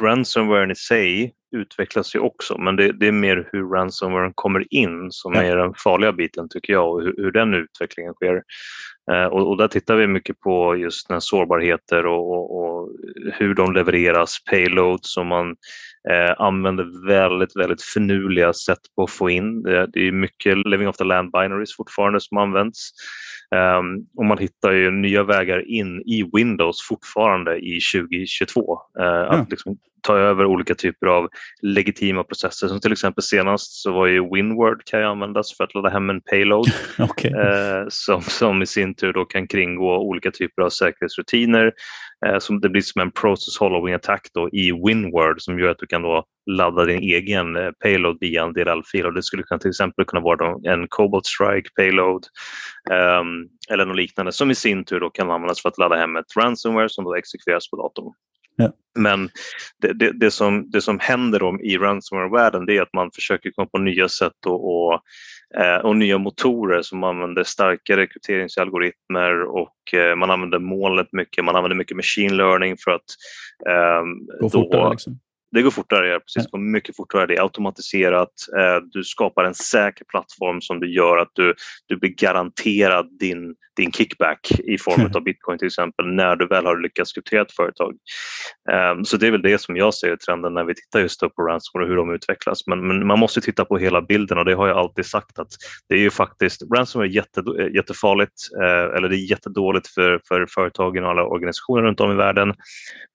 ransomware 0.00 0.72
i 0.72 0.74
sig 0.74 1.34
utvecklas 1.56 2.14
ju 2.14 2.18
också, 2.18 2.58
men 2.58 2.76
det, 2.76 2.92
det 2.92 3.08
är 3.08 3.12
mer 3.12 3.48
hur 3.52 3.68
ransomware 3.68 4.32
kommer 4.34 4.74
in 4.74 5.08
som 5.10 5.34
Ja. 5.34 5.42
är 5.42 5.56
den 5.56 5.74
farliga 5.74 6.12
biten 6.12 6.48
tycker 6.48 6.72
jag 6.72 6.92
och 6.92 7.02
hur, 7.02 7.14
hur 7.16 7.32
den 7.32 7.54
utvecklingen 7.54 8.14
sker. 8.14 8.42
Eh, 9.12 9.24
och, 9.24 9.48
och 9.48 9.56
där 9.56 9.68
tittar 9.68 9.96
vi 9.96 10.06
mycket 10.06 10.40
på 10.40 10.76
just 10.76 11.10
när 11.10 11.20
sårbarheter 11.20 12.06
och, 12.06 12.32
och, 12.32 12.58
och 12.58 12.90
hur 13.32 13.54
de 13.54 13.72
levereras, 13.72 14.44
payload 14.50 15.00
som 15.02 15.26
man 15.26 15.56
eh, 16.10 16.34
använder 16.38 17.06
väldigt, 17.06 17.56
väldigt 17.56 17.82
finurliga 17.82 18.52
sätt 18.52 18.78
på 18.96 19.02
att 19.02 19.10
få 19.10 19.30
in. 19.30 19.62
Det, 19.62 19.86
det 19.86 20.08
är 20.08 20.12
mycket 20.12 20.56
living 20.66 20.88
off 20.88 20.96
the 20.96 21.04
land 21.04 21.32
binaries 21.32 21.76
fortfarande 21.76 22.20
som 22.20 22.38
används. 22.38 22.90
Um, 23.50 24.06
och 24.16 24.24
man 24.24 24.38
hittar 24.38 24.72
ju 24.72 24.90
nya 24.90 25.22
vägar 25.22 25.70
in 25.70 26.00
i 26.00 26.30
Windows 26.32 26.86
fortfarande 26.88 27.56
i 27.58 27.80
2022. 27.94 28.78
Uh, 29.00 29.06
Att 29.06 29.50
liksom 29.50 29.78
ta 30.02 30.16
över 30.18 30.44
olika 30.44 30.74
typer 30.74 31.06
av 31.06 31.28
legitima 31.62 32.24
processer. 32.24 32.68
Som 32.68 32.80
till 32.80 32.92
exempel 32.92 33.22
senast 33.24 33.72
så 33.72 33.92
var 33.92 34.06
ju 34.06 34.34
Winword 34.34 34.84
kan 34.84 35.00
ju 35.00 35.06
användas 35.06 35.56
för 35.56 35.64
att 35.64 35.74
ladda 35.74 35.88
hem 35.88 36.10
en 36.10 36.20
payload 36.20 36.66
Ok. 36.98 37.24
eh, 37.24 37.84
som, 37.88 38.22
som 38.22 38.62
i 38.62 38.66
sin 38.66 38.94
tur 38.94 39.12
då 39.12 39.24
kan 39.24 39.46
kringgå 39.46 39.98
olika 39.98 40.30
typer 40.30 40.62
av 40.62 40.70
säkerhetsrutiner. 40.70 41.72
Eh, 42.26 42.38
som 42.38 42.60
det 42.60 42.68
blir 42.68 42.82
som 42.82 43.00
en 43.00 43.10
process 43.10 43.58
hollowing 43.58 43.94
attack 43.94 44.28
då 44.34 44.48
i 44.52 44.72
Winword 44.72 45.40
som 45.40 45.58
gör 45.58 45.70
att 45.70 45.78
du 45.78 45.86
kan 45.86 46.02
då 46.02 46.24
ladda 46.50 46.84
din 46.84 47.02
egen 47.02 47.56
eh, 47.56 47.70
payload 47.82 48.18
via 48.20 48.42
en 48.42 48.52
DLL-fil. 48.52 49.06
Och 49.06 49.14
Det 49.14 49.22
skulle 49.22 49.42
kunna, 49.42 49.58
till 49.58 49.70
exempel 49.70 50.04
kunna 50.04 50.22
vara 50.22 50.72
en 50.72 50.88
Cobalt 50.88 51.26
Strike 51.26 51.70
payload 51.76 52.26
ehm, 52.90 53.48
eller 53.70 53.86
något 53.86 53.96
liknande 53.96 54.32
som 54.32 54.50
i 54.50 54.54
sin 54.54 54.84
tur 54.84 55.00
då 55.00 55.10
kan 55.10 55.30
användas 55.30 55.62
för 55.62 55.68
att 55.68 55.78
ladda 55.78 55.96
hem 55.96 56.16
ett 56.16 56.36
ransomware 56.36 56.88
som 56.88 57.04
då 57.04 57.14
exekveras 57.14 57.70
på 57.70 57.76
datorn. 57.76 58.12
Ja. 58.58 58.72
Men 58.98 59.30
det, 59.82 59.92
det, 59.92 60.12
det, 60.12 60.30
som, 60.30 60.70
det 60.70 60.80
som 60.80 60.98
händer 60.98 61.38
då 61.38 61.58
i 61.62 61.76
ransomware-världen 61.78 62.66
det 62.66 62.76
är 62.76 62.82
att 62.82 62.92
man 62.92 63.10
försöker 63.14 63.50
komma 63.50 63.66
på 63.66 63.78
nya 63.78 64.08
sätt 64.08 64.46
och, 64.46 64.86
och, 64.86 65.00
eh, 65.62 65.76
och 65.76 65.96
nya 65.96 66.18
motorer 66.18 66.82
som 66.82 67.04
använder 67.04 67.44
starka 67.44 67.96
rekryteringsalgoritmer 67.96 69.42
och 69.42 69.94
eh, 69.94 70.16
man 70.16 70.30
använder 70.30 70.58
molnet 70.58 71.08
mycket. 71.12 71.44
Man 71.44 71.56
använder 71.56 71.76
mycket 71.76 71.96
machine 71.96 72.36
learning 72.36 72.76
för 72.84 72.90
att 72.90 73.04
ehm, 73.68 74.26
Gå 74.26 74.36
då- 74.40 74.50
fortere, 74.50 74.90
liksom. 74.90 75.18
Det 75.50 75.62
går 75.62 75.70
fortare, 75.70 76.20
precis. 76.20 76.44
Det 76.44 76.50
går 76.50 76.58
mycket 76.58 76.96
fortare. 76.96 77.26
Det 77.26 77.36
är 77.36 77.42
automatiserat. 77.42 78.32
Eh, 78.58 78.76
Du 78.92 79.04
skapar 79.04 79.44
en 79.44 79.54
säker 79.54 80.04
plattform 80.04 80.60
som 80.60 80.80
du 80.80 80.94
gör 80.94 81.18
att 81.18 81.30
du, 81.32 81.54
du 81.86 81.96
blir 81.96 82.10
garanterad 82.10 83.18
din, 83.18 83.54
din 83.76 83.92
kickback 83.92 84.50
i 84.58 84.78
form 84.78 85.10
av 85.14 85.22
bitcoin 85.22 85.58
till 85.58 85.66
exempel 85.66 86.06
när 86.06 86.36
du 86.36 86.46
väl 86.46 86.66
har 86.66 86.76
lyckats 86.76 87.12
kryptera 87.12 87.42
ett 87.42 87.52
företag. 87.52 87.94
Eh, 88.70 89.02
Så 89.02 89.16
det 89.16 89.26
är 89.26 89.30
väl 89.30 89.42
det 89.42 89.60
som 89.60 89.76
jag 89.76 89.94
ser 89.94 90.14
i 90.14 90.16
trenden 90.16 90.54
när 90.54 90.64
vi 90.64 90.74
tittar 90.74 91.00
just 91.00 91.20
på 91.20 91.42
ransomware 91.42 91.84
och 91.84 91.88
hur 91.88 91.96
de 91.96 92.14
utvecklas. 92.14 92.66
Men, 92.66 92.86
men 92.88 93.06
man 93.06 93.18
måste 93.18 93.40
titta 93.40 93.64
på 93.64 93.78
hela 93.78 94.02
bilden 94.02 94.38
och 94.38 94.44
det 94.44 94.54
har 94.54 94.68
jag 94.68 94.76
alltid 94.78 95.06
sagt 95.06 95.38
att 95.38 95.50
det 95.88 95.94
är 95.94 96.00
ju 96.00 96.10
faktiskt, 96.10 96.62
ransomware 96.76 97.08
är 97.08 97.12
jätte, 97.12 97.42
jättefarligt 97.74 98.52
eh, 98.62 98.96
eller 98.96 99.08
det 99.08 99.16
är 99.16 99.30
jättedåligt 99.30 99.86
för, 99.88 100.20
för 100.28 100.46
företagen 100.54 101.04
och 101.04 101.10
alla 101.10 101.24
organisationer 101.24 101.82
runt 101.82 102.00
om 102.00 102.12
i 102.12 102.14
världen. 102.14 102.54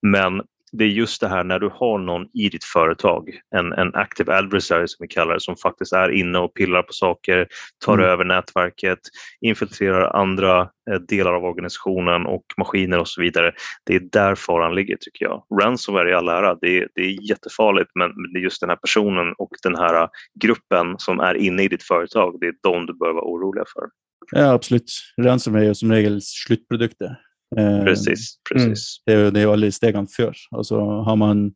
Men 0.02 0.41
det 0.77 0.83
är 0.83 0.88
just 0.89 1.21
det 1.21 1.27
här 1.27 1.43
när 1.43 1.59
du 1.59 1.69
har 1.73 1.97
någon 1.97 2.27
i 2.33 2.49
ditt 2.49 2.63
företag, 2.63 3.29
en, 3.55 3.73
en 3.73 3.95
active 3.95 4.33
adversary 4.33 4.88
som 4.88 5.03
vi 5.03 5.07
kallar 5.07 5.33
det, 5.33 5.39
som 5.39 5.55
faktiskt 5.55 5.93
är 5.93 6.09
inne 6.09 6.39
och 6.39 6.53
pillar 6.53 6.81
på 6.81 6.93
saker, 6.93 7.47
tar 7.86 7.93
Mm. 7.93 8.05
över 8.05 8.25
nätverket, 8.25 8.99
infiltrerar 9.41 10.15
andra 10.15 10.62
eh, 10.62 10.99
delar 11.07 11.33
av 11.33 11.43
organisationen 11.45 12.25
och 12.25 12.45
maskiner 12.57 12.99
och 12.99 13.07
så 13.07 13.21
vidare. 13.21 13.51
Det 13.86 13.95
är 13.95 13.99
där 13.99 14.36
faran 14.36 14.75
ligger 14.75 14.97
tycker 14.99 15.25
jag. 15.25 15.43
Ransomware 15.62 16.09
i 16.09 16.13
all 16.13 16.29
ära, 16.29 16.57
det 16.62 16.77
är, 16.77 16.88
det 16.95 17.01
är 17.01 17.29
jättefarligt 17.29 17.91
men 17.95 18.09
det 18.33 18.39
är 18.39 18.43
just 18.43 18.62
den 18.62 18.69
här 18.69 18.77
personen 18.77 19.33
och 19.38 19.51
den 19.63 19.75
här 19.75 20.09
gruppen 20.41 20.95
som 20.97 21.19
är 21.19 21.33
inne 21.33 21.63
i 21.63 21.67
ditt 21.67 21.83
företag, 21.83 22.38
det 22.39 22.47
är 22.47 22.53
de 22.63 22.86
du 22.86 22.93
bör 22.93 23.13
vara 23.13 23.25
oroliga 23.25 23.65
för. 23.73 23.83
Ja, 24.31 24.53
absolutt. 24.53 24.91
Ransomware 25.21 25.65
jo 25.65 25.75
som 25.75 25.91
regel 25.91 26.21
sluttproduktet. 26.21 27.12
Eh, 27.58 27.80
Precis, 27.86 28.36
precis. 28.50 28.84
Det 29.06 29.13
er 29.13 29.24
jo, 29.26 29.32
det 29.32 29.46
jo 29.46 29.54
alle 29.54 29.72
stegene 29.72 30.10
før. 30.10 30.36
Altså, 30.56 30.82
har 31.08 31.18
man 31.20 31.48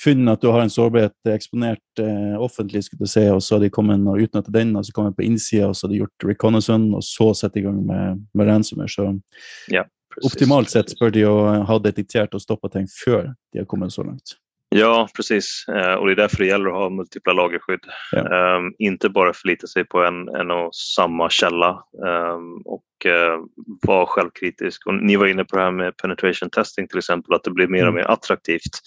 funnet 0.00 0.32
at 0.32 0.42
du 0.42 0.48
har 0.48 0.64
en 0.64 0.72
sårbarhet 0.72 1.32
eksponert 1.34 2.00
eh, 2.00 2.36
offentlig, 2.40 2.84
skulle 2.86 3.04
du 3.04 3.12
si, 3.12 3.26
og 3.28 3.42
så 3.44 3.56
har 3.56 3.64
de 3.66 3.72
kommet 3.74 4.00
og 4.08 4.20
utnyttet 4.22 4.52
den, 4.54 4.74
og 4.76 4.86
så 4.86 4.94
kommet 4.96 5.16
på 5.18 5.26
innsida, 5.26 5.68
og 5.68 5.76
så 5.76 5.86
har 5.86 5.94
de 5.94 6.02
gjort 6.02 6.28
reconnaissance, 6.32 6.92
og 6.96 7.04
så 7.04 7.32
setter 7.42 7.60
i 7.60 7.64
gang 7.68 7.80
med, 7.86 8.22
med 8.34 8.48
ransomware. 8.48 8.92
Så 8.92 9.08
precis 9.10 9.88
optimalt 10.26 10.70
sett 10.72 10.92
bør 11.00 11.12
de 11.14 11.24
ha 11.68 11.78
detektert 11.82 12.34
og 12.34 12.42
stoppa 12.42 12.70
ting 12.72 12.88
før 12.90 13.32
de 13.52 13.62
har 13.62 13.68
kommet 13.70 13.94
så 13.94 14.02
langt. 14.06 14.36
Ja, 14.74 15.08
precis. 15.16 15.64
Eh, 15.68 15.94
och 15.94 16.06
det 16.06 16.12
är 16.12 16.16
därför 16.16 16.36
det 16.36 16.46
gäller 16.46 16.66
att 16.66 16.74
ha 16.74 16.90
multipla 16.90 17.32
lagerskydd. 17.32 17.80
Ja. 18.12 18.56
Um, 18.56 18.74
inte 18.78 19.08
bara 19.08 19.32
förlita 19.32 19.66
sig 19.66 19.84
på 19.84 20.04
en, 20.04 20.28
en 20.28 20.50
och 20.50 20.74
samma 20.74 21.30
källa 21.30 21.84
um, 22.06 22.62
och 22.64 22.84
uh, 23.06 23.44
vara 23.86 24.06
självkritisk. 24.06 24.86
Och 24.86 24.94
ni 24.94 25.16
var 25.16 25.26
inne 25.26 25.44
på 25.44 25.56
det 25.56 25.62
här 25.62 25.70
med 25.70 25.96
penetration 25.96 26.50
testing 26.50 26.88
till 26.88 26.98
exempel, 26.98 27.34
att 27.34 27.44
det 27.44 27.50
blir 27.50 27.68
mer 27.68 27.82
och 27.82 27.88
mm. 27.88 27.94
mer 27.94 28.04
attraktivt. 28.04 28.80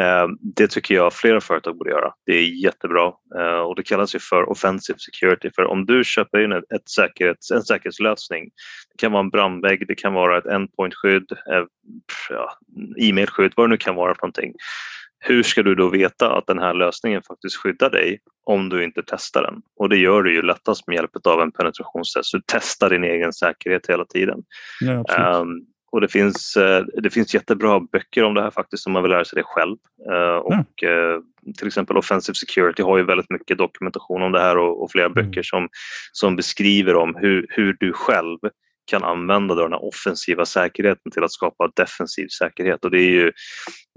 Um, 0.00 0.38
det 0.56 0.70
tycker 0.70 0.94
jag 0.94 1.12
flera 1.12 1.40
företag 1.40 1.78
borde 1.78 1.90
göra. 1.90 2.12
Det 2.26 2.32
är 2.32 2.64
jättebra 2.64 3.12
uh, 3.38 3.60
och 3.60 3.76
det 3.76 3.82
kallas 3.82 4.14
ju 4.14 4.18
för 4.18 4.50
offensive 4.50 4.98
security. 4.98 5.50
För 5.56 5.64
om 5.64 5.86
du 5.86 6.04
köper 6.04 6.44
in 6.44 6.52
ett, 6.52 6.72
ett 6.74 6.88
säkerhets, 6.88 7.50
en 7.50 7.62
säkerhetslösning, 7.62 8.44
det 8.90 8.96
kan 8.98 9.12
vara 9.12 9.20
en 9.24 9.30
brandvägg, 9.30 9.86
det 9.88 9.94
kan 9.94 10.12
vara 10.12 10.38
ett 10.38 10.46
endpointskydd, 10.46 11.32
uh, 11.32 11.66
ja, 12.30 12.58
e-mailskydd, 12.98 13.52
vad 13.56 13.66
det 13.66 13.70
nu 13.70 13.76
kan 13.76 13.94
vara 13.94 14.14
för 14.14 14.22
någonting 14.22 14.52
hur 15.26 15.42
ska 15.42 15.62
du 15.62 15.74
då 15.74 15.88
veta 15.88 16.36
att 16.36 16.46
den 16.46 16.58
här 16.58 16.74
lösningen 16.74 17.22
faktiskt 17.22 17.56
skyddar 17.56 17.90
dig 17.90 18.18
om 18.44 18.68
du 18.68 18.84
inte 18.84 19.02
testar 19.06 19.42
den? 19.42 19.62
Och 19.76 19.88
det 19.88 19.96
gör 19.96 20.22
du 20.22 20.34
ju 20.34 20.42
lättast 20.42 20.86
med 20.86 20.94
hjälp 20.94 21.10
av 21.26 21.40
en 21.40 21.52
penetrationstest. 21.52 22.32
Du 22.32 22.42
testar 22.46 22.90
din 22.90 23.04
egen 23.04 23.32
säkerhet 23.32 23.86
hela 23.88 24.04
tiden. 24.04 24.38
Ja, 24.80 25.40
um, 25.40 25.66
och 25.92 26.00
det 26.00 26.08
finns, 26.08 26.56
uh, 26.56 26.84
det 27.02 27.10
finns 27.10 27.34
jättebra 27.34 27.80
böcker 27.80 28.24
om 28.24 28.34
det 28.34 28.42
här 28.42 28.50
faktiskt 28.50 28.86
om 28.86 28.92
man 28.92 29.02
vill 29.02 29.12
lära 29.12 29.24
sig 29.24 29.36
det 29.36 29.42
själv. 29.44 29.76
Uh, 30.10 30.36
och 30.36 30.82
uh, 30.84 31.20
till 31.58 31.66
exempel 31.66 31.96
Offensive 31.96 32.34
Security 32.34 32.82
har 32.82 32.98
ju 32.98 33.04
väldigt 33.04 33.30
mycket 33.30 33.58
dokumentation 33.58 34.22
om 34.22 34.32
det 34.32 34.40
här 34.40 34.58
och, 34.58 34.82
och 34.82 34.90
flera 34.90 35.06
mm. 35.06 35.14
böcker 35.14 35.42
som, 35.42 35.68
som 36.12 36.36
beskriver 36.36 36.96
om 36.96 37.14
hur, 37.14 37.46
hur 37.50 37.76
du 37.80 37.92
själv 37.92 38.38
kan 38.84 39.04
använda 39.04 39.54
den 39.54 39.72
här 39.72 39.84
offensiva 39.84 40.46
säkerheten 40.46 41.12
till 41.12 41.24
att 41.24 41.32
skapa 41.32 41.70
defensiv 41.76 42.26
säkerhet. 42.38 42.84
Och 42.84 42.90
det 42.90 42.98
är 42.98 43.10
ju 43.10 43.32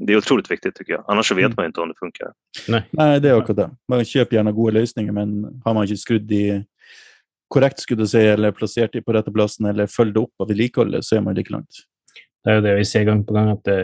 det 0.08 0.13
är 0.13 0.17
otroligt 0.17 0.52
viktigt 0.52 0.76
tycker 0.76 0.93
jag. 0.93 1.04
Annars 1.08 1.28
så 1.28 1.36
vet 1.36 1.45
mm. 1.45 1.56
man 1.58 1.65
inte 1.65 1.82
om 1.82 1.88
det 1.88 1.95
funkar. 2.00 2.28
Nej, 2.67 2.84
Nej 2.91 3.19
det 3.19 3.30
är 3.30 3.34
också 3.34 3.54
det. 3.54 3.69
Man 3.88 4.06
köper 4.06 4.36
gärna 4.36 4.52
goda 4.52 4.80
lösningar, 4.80 5.13
men 5.13 5.62
har 5.65 5.73
man 5.73 5.84
inte 5.84 5.97
skrudd 5.97 6.32
i 6.32 6.65
korrekt 7.47 7.80
skulle 7.80 8.08
säga, 8.08 8.34
eller 8.34 8.52
placerat 8.52 8.89
det 8.93 9.02
på 9.02 9.13
rätta 9.13 9.32
platsen 9.32 9.65
eller 9.65 9.88
följt 9.88 10.17
upp 10.17 10.34
av 10.39 10.47
vedlikeholdet 10.47 11.06
så 11.06 11.15
är 11.15 11.21
man 11.21 11.36
lika 11.36 11.54
långt. 11.54 11.69
Det 12.47 12.53
er 12.53 12.60
jo 12.62 12.63
det 12.63 12.73
vi 12.77 12.83
ser 12.88 13.03
gang 13.03 13.25
på 13.27 13.33
gang, 13.36 13.49
at 13.51 13.65
det, 13.67 13.79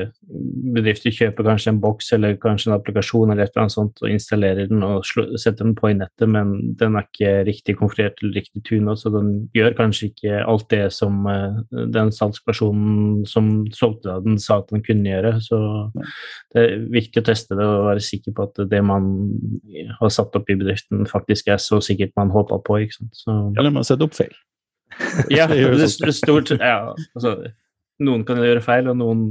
bedrifter 0.71 1.12
kjøper 1.12 1.43
kanskje 1.49 1.73
en 1.73 1.80
boks 1.84 2.13
eller 2.15 2.38
kanskje 2.39 2.69
en 2.69 2.76
applikasjon 2.78 3.34
eller 3.34 3.43
et 3.43 3.52
eller 3.52 3.65
annet 3.65 3.73
sånt 3.73 3.97
og 3.99 4.08
installerer 4.08 4.69
den 4.69 4.86
og 4.88 5.02
setter 5.04 5.65
den 5.65 5.73
på 5.76 5.89
i 5.89 5.97
nettet, 5.99 6.30
men 6.32 6.54
den 6.80 6.95
er 6.95 7.04
ikke 7.04 7.34
riktig 7.49 7.76
konfigurert 7.82 8.21
eller 8.23 8.38
riktig 8.39 8.63
tunet, 8.63 9.02
så 9.02 9.12
den 9.12 9.34
gjør 9.58 9.76
kanskje 9.76 10.08
ikke 10.13 10.39
alt 10.54 10.63
det 10.71 10.86
som 10.95 11.28
uh, 11.28 11.60
den 11.91 12.13
salgspersonen 12.15 13.26
som 13.28 13.49
solgte 13.76 14.15
den, 14.23 14.39
sa 14.39 14.62
at 14.62 14.71
den 14.71 14.86
kunne 14.86 15.12
gjøre. 15.12 15.34
Så 15.43 15.60
det 16.56 16.63
er 16.63 16.88
viktig 16.93 17.19
å 17.19 17.28
teste 17.28 17.58
det 17.60 17.67
og 17.67 17.89
være 17.89 18.06
sikker 18.06 18.38
på 18.38 18.47
at 18.47 18.63
det 18.71 18.80
man 18.88 19.10
har 19.99 20.13
satt 20.13 20.39
opp 20.39 20.47
i 20.47 20.56
bedriften, 20.62 21.04
faktisk 21.12 21.52
er 21.52 21.60
så 21.60 21.82
sikkert 21.84 22.15
man 22.15 22.32
håpa 22.32 22.62
på. 22.63 22.80
ikke 22.86 23.02
sant? 23.02 23.12
Så, 23.26 23.36
eller 23.60 23.76
man 23.76 23.84
setter 23.84 24.08
opp 24.08 24.15
feil. 24.15 24.32
ja, 25.34 25.47
det 25.52 25.67
er 25.67 26.15
stort. 26.15 26.56
Ja, 26.56 26.93
altså 27.12 27.36
noen 28.02 28.26
kan 28.26 28.42
gjøre 28.42 28.64
feil, 28.66 28.90
og 28.90 28.98
noen 29.00 29.26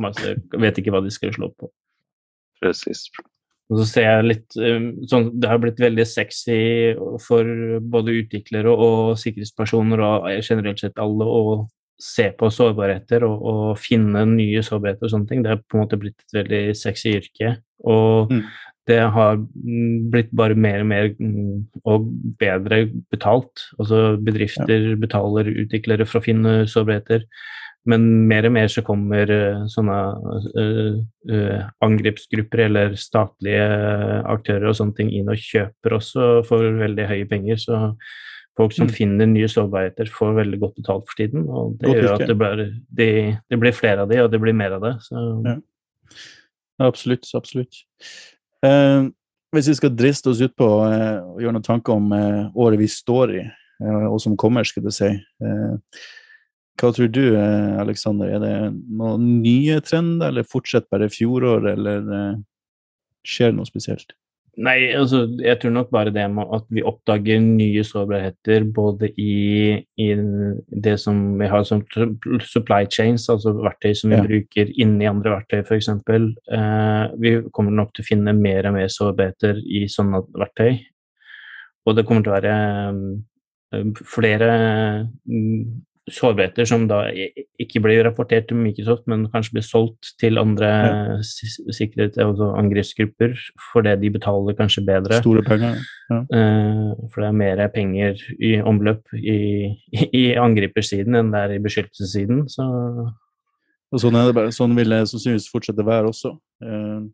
måte, 0.00 0.36
vet 0.58 0.80
ikke 0.80 0.94
hva 0.94 1.02
de 1.04 1.12
skal 1.14 1.34
slå 1.36 1.52
på. 1.54 1.70
Precis. 2.58 3.06
Og 3.68 3.82
så 3.82 3.86
ser 3.86 4.06
jeg 4.06 4.28
litt 4.28 4.56
um, 4.56 4.86
sånn, 5.08 5.28
Det 5.40 5.50
har 5.50 5.60
blitt 5.60 5.80
veldig 5.82 6.06
sexy 6.08 6.60
for 7.22 7.48
både 7.92 8.16
utviklere 8.22 8.72
og 8.72 9.18
sikkerhetspersoner 9.20 10.02
og 10.04 10.30
generelt 10.40 10.80
sett 10.80 11.02
alle 11.02 11.26
å 11.28 11.42
se 11.98 12.28
på 12.38 12.48
sårbarheter 12.54 13.24
og, 13.26 13.42
og, 13.42 13.62
finne 13.82 14.22
nye 14.30 14.62
sårbarheter 14.64 15.08
og 15.08 15.12
sånne 15.12 15.30
ting. 15.30 15.42
Det 15.42 15.52
har 15.52 15.62
på 15.64 15.76
en 15.76 15.84
måte 15.84 15.98
blitt 16.00 16.22
et 16.22 16.36
veldig 16.38 16.62
sexy 16.78 17.16
yrke. 17.18 17.56
Og 17.90 18.30
mm. 18.30 18.42
det 18.88 19.00
har 19.16 19.40
blitt 20.14 20.30
bare 20.38 20.56
mer 20.58 20.84
og 20.84 20.90
mer 20.94 21.10
mm, 21.18 21.82
og 21.90 22.06
bedre 22.40 22.84
betalt. 23.10 23.66
Altså 23.82 24.14
bedrifter 24.22 24.92
ja. 24.92 24.98
betaler 25.02 25.50
utviklere 25.52 26.06
for 26.08 26.22
å 26.22 26.28
finne 26.30 26.60
sårbarheter. 26.70 27.26
Men 27.88 28.06
mer 28.28 28.48
og 28.48 28.54
mer 28.56 28.70
så 28.72 28.84
kommer 28.84 29.30
uh, 29.32 29.66
sånne 29.72 29.98
uh, 30.60 30.96
uh, 31.32 31.68
angrepsgrupper 31.84 32.66
eller 32.66 32.96
statlige 33.00 33.66
aktører 34.28 34.70
og 34.70 34.76
sånne 34.76 34.96
ting 34.98 35.12
inn 35.16 35.30
og 35.32 35.40
kjøper 35.40 35.96
også 35.96 36.30
for 36.48 36.80
veldig 36.82 37.06
høye 37.08 37.28
penger. 37.30 37.60
Så 37.62 37.78
folk 38.58 38.74
som 38.74 38.88
mm. 38.88 38.94
finner 38.94 39.30
nye 39.30 39.48
sårbarheter, 39.50 40.10
får 40.12 40.34
veldig 40.40 40.58
godt 40.60 40.80
betalt 40.80 41.06
for 41.08 41.20
tiden. 41.20 41.46
Og 41.46 41.76
det 41.78 41.92
godt 41.92 42.02
gjør 42.02 42.16
at 42.16 42.26
det 42.26 42.38
blir, 42.40 42.64
de, 43.00 43.08
det 43.48 43.60
blir, 43.62 43.76
flere 43.76 44.04
av 44.04 44.10
de, 44.10 44.20
og 44.24 44.32
det 44.32 44.42
blir 44.42 44.56
mer 44.56 44.76
av 44.78 44.84
det. 44.84 44.94
Ja. 45.12 45.54
Absolutt. 46.88 47.28
Absolutt. 47.38 47.80
Eh, 48.66 49.06
hvis 49.54 49.70
vi 49.70 49.76
skal 49.78 49.94
driste 49.96 50.32
oss 50.32 50.42
ut 50.42 50.54
på 50.58 50.68
eh, 50.88 51.18
å 51.22 51.38
gjøre 51.40 51.56
noen 51.56 51.66
tanker 51.66 51.94
om 51.94 52.12
eh, 52.14 52.44
året 52.58 52.80
vi 52.80 52.90
står 52.90 53.36
i, 53.38 53.46
og 53.78 54.16
som 54.18 54.32
kommer, 54.34 54.66
skulle 54.66 54.90
jeg 54.90 54.96
si 54.96 55.58
hva 56.78 56.92
tror 56.94 57.10
du, 57.10 57.24
eh, 57.36 57.80
Alexander? 57.80 58.30
Er 58.36 58.44
det 58.44 58.54
noen 59.00 59.42
nye 59.42 59.80
trender, 59.84 60.30
eller 60.30 60.46
fortsetter 60.46 60.88
bare 60.94 61.10
fjorår, 61.12 61.72
eller 61.74 62.14
eh, 62.20 62.40
skjer 63.26 63.52
det 63.52 63.58
noe 63.58 63.68
spesielt? 63.68 64.14
Nei, 64.58 64.88
altså, 64.98 65.20
jeg 65.38 65.60
tror 65.62 65.70
nok 65.70 65.90
bare 65.94 66.10
det 66.10 66.24
med 66.34 66.50
at 66.56 66.64
vi 66.74 66.82
oppdager 66.82 67.38
nye 67.38 67.84
sårbarheter 67.86 68.64
både 68.74 69.12
i, 69.14 69.76
i 70.02 70.08
det 70.82 70.96
som 70.98 71.20
vi 71.38 71.46
har 71.46 71.62
som 71.68 71.84
supply 72.42 72.88
chains, 72.90 73.28
altså 73.30 73.52
verktøy 73.54 73.92
som 73.94 74.10
vi 74.10 74.18
ja. 74.18 74.24
bruker 74.26 74.72
inni 74.74 75.06
andre 75.06 75.36
verktøy 75.36 75.60
f.eks. 75.62 75.92
Eh, 76.10 77.04
vi 77.22 77.34
kommer 77.54 77.76
nok 77.78 77.94
til 77.94 78.02
å 78.02 78.08
finne 78.08 78.34
mer 78.34 78.66
og 78.66 78.74
mer 78.80 78.90
sårbarheter 78.90 79.62
i 79.62 79.84
sånne 79.94 80.24
verktøy. 80.34 80.80
Og 81.86 81.94
det 81.94 82.04
kommer 82.08 82.26
til 82.26 82.34
å 82.34 82.38
være 82.40 82.56
um, 83.78 83.94
flere 84.10 84.50
um, 85.22 85.62
sårbarheter 86.14 86.66
som 86.68 86.86
da 86.90 87.02
ikke 87.60 87.82
blir 87.84 88.02
rapportert 88.06 88.48
til 88.48 88.58
Microsoft, 88.60 89.04
men 89.10 89.26
kanskje 89.32 89.56
blir 89.56 89.66
solgt 89.66 90.12
til 90.20 90.40
andre 90.40 90.68
ja. 90.68 91.16
sikkerhet, 91.74 92.18
altså 92.22 92.50
angrepsgrupper 92.58 93.36
fordi 93.70 93.94
de 94.02 94.12
betaler 94.14 94.56
kanskje 94.58 94.84
bedre. 94.86 95.20
Store 95.22 95.44
penger. 95.46 95.80
Ja. 96.08 96.20
Uh, 96.32 97.08
for 97.12 97.22
det 97.22 97.28
er 97.28 97.38
mer 97.42 97.64
penger 97.74 98.22
i 98.38 98.54
omløp 98.60 99.14
i, 99.18 99.38
i 100.08 100.24
angripersiden 100.40 101.18
enn 101.18 101.32
det 101.34 101.44
er 101.44 101.56
i 101.56 101.62
beskyttelsessiden. 101.64 102.46
Så. 102.52 102.66
Og 103.88 104.02
sånn, 104.02 104.16
er 104.18 104.30
det 104.30 104.38
bare, 104.38 104.54
sånn 104.54 104.76
vil 104.76 104.94
det 104.94 105.04
sannsynligvis 105.10 105.50
fortsette 105.52 105.84
å 105.84 105.88
være 105.88 106.12
også. 106.12 106.34
Uh, 106.64 107.06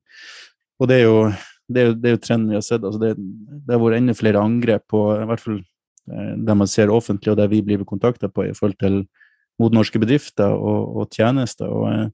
og 0.81 0.91
det 0.91 1.03
er 1.03 1.07
jo 1.07 1.19
det 1.71 1.81
er, 1.81 1.95
det 1.97 2.11
er 2.11 2.19
jo 2.19 2.25
trenden 2.25 2.51
vi 2.53 2.59
har 2.59 2.65
sett. 2.65 2.83
Altså 2.85 3.01
det, 3.01 3.15
det 3.17 3.73
har 3.73 3.81
vært 3.81 4.01
enda 4.01 4.17
flere 4.17 4.43
angrep 4.43 4.85
på 4.93 5.07
i 5.17 5.29
hvert 5.31 5.43
fall 5.43 5.63
Eh, 6.11 6.35
det 6.47 6.57
man 6.57 6.71
ser 6.71 6.93
offentlig, 6.93 7.33
og 7.33 7.39
det 7.41 7.51
vi 7.53 7.63
blir 7.63 7.85
kontakta 7.85 8.29
på 8.29 8.49
i 8.49 8.55
forhold 8.57 8.79
til 8.81 9.05
mot 9.61 9.73
norske 9.73 9.99
bedrifter 10.03 10.51
og, 10.51 10.97
og 10.99 11.11
tjenester. 11.15 11.71
Og, 11.71 11.89
eh, 11.93 12.07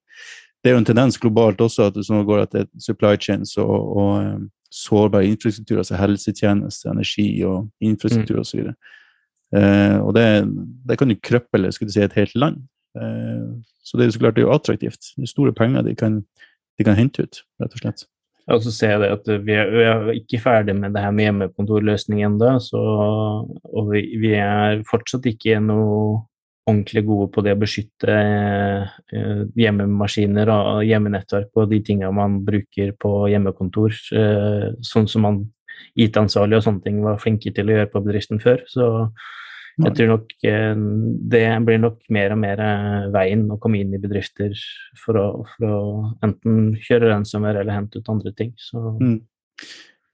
det 0.61 0.71
er 0.71 0.77
jo 0.77 0.83
en 0.83 0.89
tendens 0.89 1.19
globalt 1.19 1.61
også 1.61 1.89
at 1.89 1.97
det 1.97 2.25
går 2.29 2.43
etter 2.45 2.67
supply 2.79 3.17
chains 3.17 3.57
og, 3.57 3.97
og 3.97 4.11
eh, 4.23 4.41
sårbar 4.71 5.27
infrastruktur, 5.27 5.81
altså 5.81 5.99
helsetjeneste, 5.99 6.89
energi 6.91 7.43
og 7.45 7.71
infrastruktur 7.81 8.37
mm. 8.37 8.45
osv. 8.45 8.69
Eh, 9.57 9.97
og 9.99 10.15
det, 10.15 10.27
det, 10.87 10.99
kan 10.99 11.11
jo 11.11 11.19
krøple 11.23 11.73
skulle 11.73 11.93
si, 11.93 12.03
et 12.05 12.15
helt 12.19 12.37
land. 12.39 12.63
Eh, 12.97 13.49
så 13.83 13.97
det 13.97 14.05
er 14.05 14.11
jo 14.11 14.17
så 14.19 14.23
klart 14.23 14.37
det 14.37 14.45
er 14.45 14.49
jo 14.49 14.55
attraktivt. 14.55 15.13
Det 15.17 15.27
er 15.27 15.33
store 15.33 15.55
penger 15.57 15.83
de 15.83 15.97
kan, 15.99 16.21
de 16.79 16.87
kan 16.87 16.99
hente 16.99 17.27
ut, 17.27 17.43
rett 17.63 17.75
og 17.75 17.83
slett. 17.83 18.07
Og 18.51 18.65
så 18.65 18.73
ser 18.75 18.95
jeg 18.95 19.03
det 19.03 19.11
at 19.15 19.29
vi 19.47 19.55
er, 19.55 19.71
vi 19.71 19.85
er 19.87 20.11
ikke 20.17 20.41
ferdig 20.43 20.75
med 20.79 20.95
det 20.95 21.05
her 21.05 21.15
med 21.15 21.29
hjemmekontorløsning 21.29 22.25
ennå. 22.27 22.57
Og 22.81 23.93
vi, 23.93 24.03
vi, 24.23 24.35
er 24.39 24.83
fortsatt 24.91 25.29
ikke 25.31 25.61
noe 25.63 26.27
ordentlig 26.71 27.03
gode 27.07 27.31
på 27.35 27.43
det 27.43 27.55
å 27.57 27.61
beskytte 27.61 28.17
eh, 28.17 29.41
hjemmemaskiner 29.59 30.51
og 30.55 30.85
hjemmenettverk 30.87 31.57
og 31.59 31.71
de 31.73 31.81
tinga 31.87 32.11
man 32.15 32.41
bruker 32.47 32.93
på 33.01 33.15
hjemmekontor. 33.33 33.97
Eh, 34.15 34.67
sånn 34.87 35.09
som 35.11 35.27
man 35.27 35.41
IT-ansvarlig 35.99 36.59
og 36.59 36.67
sånne 36.67 36.85
ting 36.85 37.01
var 37.05 37.21
flinke 37.23 37.53
til 37.55 37.71
å 37.71 37.77
gjøre 37.77 37.91
på 37.93 38.03
bedriften 38.05 38.43
før. 38.43 38.63
Så 38.71 38.91
jeg 39.85 39.97
tror 39.97 40.11
nok 40.13 40.33
eh, 40.47 40.75
det 41.33 41.45
blir 41.67 41.81
nok 41.83 42.01
mer 42.13 42.35
og 42.35 42.41
mer 42.43 42.63
eh, 42.65 43.09
veien 43.15 43.47
å 43.53 43.59
komme 43.63 43.81
inn 43.81 43.95
i 43.97 44.01
bedrifter 44.03 44.55
for 45.01 45.19
å, 45.21 45.27
for 45.55 45.67
å 45.69 45.81
enten 46.27 46.73
kjøre 46.83 47.13
ransomware 47.13 47.63
eller 47.63 47.77
hente 47.77 48.01
ut 48.01 48.11
andre 48.13 48.33
ting. 48.37 48.55
Mm. 48.75 49.21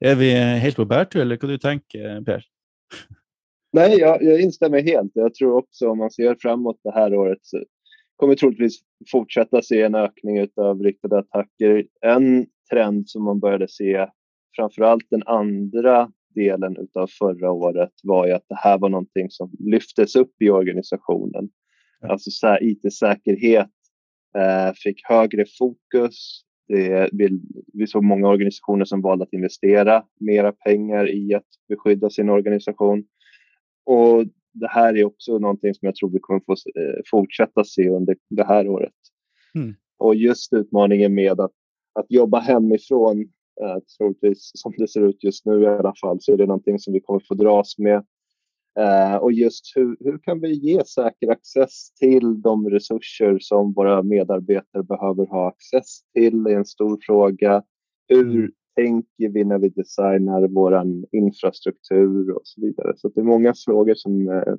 Er 0.04 0.18
vi 0.20 0.32
helt 0.34 0.76
på 0.76 0.88
bærtur, 0.88 1.22
eller 1.22 1.40
hva 1.40 1.48
du 1.48 1.58
tenker 1.58 2.20
Per? 2.26 2.44
Nej, 3.76 3.98
jag, 3.98 4.22
jag 4.22 4.40
instämmer 4.40 4.82
helt. 4.82 5.12
Jag 5.14 5.34
tror 5.34 5.56
också 5.56 5.90
om 5.90 5.98
man 5.98 6.10
ser 6.10 6.36
framåt 6.40 6.80
det 6.84 6.92
här 6.92 7.14
året 7.14 7.38
så 7.42 7.62
kommer 8.16 8.34
troligtvis 8.34 8.78
fortsätta 9.10 9.62
se 9.62 9.82
en 9.82 9.94
ökning 9.94 10.48
av 10.56 10.82
riktade 10.82 11.18
attacker. 11.18 11.84
En 12.00 12.46
trend 12.70 13.08
som 13.08 13.24
man 13.24 13.40
började 13.40 13.68
se 13.68 14.06
framförallt 14.56 15.10
den 15.10 15.22
andra 15.26 16.10
delen 16.36 16.76
av 16.94 17.06
förra 17.18 17.50
året 17.50 17.92
var 18.02 18.26
ju 18.26 18.32
att 18.32 18.44
det 18.48 18.58
här 18.58 18.78
var 18.78 18.88
någonting 18.88 19.30
som 19.30 19.50
lyftes 19.58 20.16
upp 20.16 20.42
i 20.42 20.50
organisationen. 20.50 21.48
Alltså 22.00 22.30
IT-säkerhet 22.60 23.70
eh, 24.38 24.72
fick 24.74 25.00
högre 25.04 25.44
fokus. 25.58 26.42
det, 26.68 27.08
vi, 27.12 27.40
vi 27.72 27.86
såg 27.86 28.04
många 28.04 28.28
organisationer 28.28 28.84
som 28.84 29.02
valde 29.02 29.24
att 29.24 29.32
investera 29.32 30.04
mera 30.20 30.52
pengar 30.52 31.10
i 31.10 31.34
att 31.34 31.46
beskydda 31.68 32.10
sin 32.10 32.30
organisation. 32.30 33.04
Och 33.84 34.24
det 34.52 34.68
här 34.68 34.96
är 34.96 35.04
också 35.04 35.38
någonting 35.38 35.74
som 35.74 35.86
jag 35.86 35.94
tror 35.94 36.10
vi 36.10 36.18
kommer 36.18 36.40
få 36.46 36.52
eh, 36.52 37.00
fortsätta 37.10 37.64
se 37.64 37.88
under 37.88 38.16
det 38.30 38.44
här 38.44 38.68
året. 38.68 38.92
Mm. 39.54 39.74
Och 39.98 40.14
just 40.14 40.52
utmaningen 40.52 41.14
med 41.14 41.40
att, 41.40 41.52
att 41.92 42.06
jobba 42.08 42.40
hemifrån, 42.40 43.28
eh, 43.62 43.78
troligtvis 43.98 44.50
som 44.54 44.72
det 44.78 44.88
ser 44.88 45.00
ut 45.00 45.24
just 45.24 45.46
nu 45.46 45.62
i 45.62 45.66
alla 45.66 45.94
fall, 46.00 46.18
så 46.20 46.32
är 46.32 46.36
det 46.36 46.46
någonting 46.46 46.78
som 46.78 46.92
vi 46.92 47.00
kommer 47.00 47.20
få 47.28 47.34
dras 47.34 47.78
med. 47.78 48.04
Eh, 48.78 49.16
och 49.16 49.32
just 49.32 49.72
hur, 49.76 49.96
hur 50.00 50.18
kan 50.18 50.40
vi 50.40 50.52
ge 50.54 50.84
säker 50.84 51.30
access 51.30 51.90
till 51.94 52.42
de 52.42 52.70
resurser 52.70 53.38
som 53.40 53.72
våra 53.72 54.02
medarbetare 54.02 54.82
behöver 54.82 55.26
ha 55.26 55.48
access 55.48 56.00
till 56.14 56.46
är 56.46 56.56
en 56.56 56.64
stor 56.64 56.98
fråga. 57.06 57.62
Hur 58.08 58.36
mm. 58.36 58.50
tänker 58.76 59.28
vi 59.28 59.44
när 59.44 59.58
vi 59.58 59.68
designar 59.68 60.48
vår 60.48 60.82
infrastruktur 61.12 62.30
och 62.30 62.40
så 62.44 62.60
vidare. 62.60 62.92
Så 62.96 63.08
det 63.08 63.20
är 63.20 63.24
många 63.24 63.54
frågor 63.64 63.94
som 63.94 64.28
eh, 64.28 64.54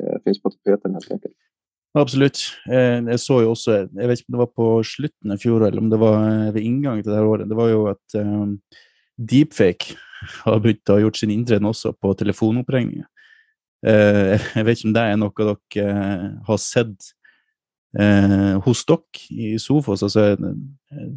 eh, 0.00 0.22
finns 0.24 0.42
på 0.42 0.50
tapeten 0.50 0.92
helt 0.92 1.12
enkelt. 1.12 1.34
Absolutt. 1.96 2.42
Eh, 2.68 3.00
jeg 3.00 3.20
så 3.22 3.40
jo 3.42 3.52
også, 3.54 3.76
jeg 3.96 4.08
vet 4.08 4.20
ikke 4.20 4.28
om 4.28 4.36
det 4.36 4.42
var 4.42 4.52
på 4.60 4.68
slutten 4.84 5.32
av 5.32 5.40
fjoråret 5.40 5.70
eller 5.70 5.82
om 5.82 5.90
det 5.90 6.00
var 6.02 6.16
eh, 6.28 6.50
ved 6.54 6.66
inngangen 6.66 7.04
til 7.04 7.14
dette 7.14 7.24
året, 7.24 7.48
det 7.48 7.56
var 7.56 7.70
jo 7.72 7.84
at 7.88 8.18
um, 8.20 8.26
ehm, 8.28 8.56
deepfake 9.16 9.96
har 10.44 10.58
begynt 10.60 10.90
å 10.90 10.98
ha 10.98 11.04
gjort 11.06 11.20
sin 11.20 11.32
inntreden 11.32 11.68
også 11.68 11.94
på 11.96 12.12
telefonoppringninger. 12.18 13.06
Uh, 13.86 14.34
jeg 14.58 14.66
vet 14.66 14.80
ikke 14.80 14.88
om 14.90 14.96
det 14.96 15.04
er 15.06 15.18
noe 15.20 15.32
dere 15.38 15.86
uh, 15.86 16.24
har 16.48 16.60
sett 16.60 17.12
uh, 17.96 18.58
hos 18.66 18.82
dere 18.90 19.24
i 19.30 19.52
Sofos. 19.62 20.02
altså 20.02 20.34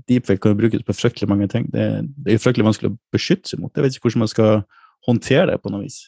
Deepfake 0.07 0.39
kan 0.39 0.53
jo 0.53 0.61
brukes 0.61 0.85
på 0.85 0.95
fryktelig 0.95 1.29
mange 1.29 1.49
ting. 1.51 1.65
Det, 1.73 1.87
det 2.21 2.35
er 2.35 2.43
fryktelig 2.43 2.69
vanskelig 2.69 2.93
å 2.93 2.99
beskytte 3.11 3.49
seg 3.49 3.63
mot. 3.63 3.73
Jeg 3.75 3.83
vet 3.83 3.97
ikke 3.97 4.07
hvordan 4.07 4.23
man 4.23 4.33
skal 4.33 4.63
håndtere 5.09 5.49
det 5.49 5.59
på 5.63 5.73
noe 5.73 5.87
vis. 5.87 6.03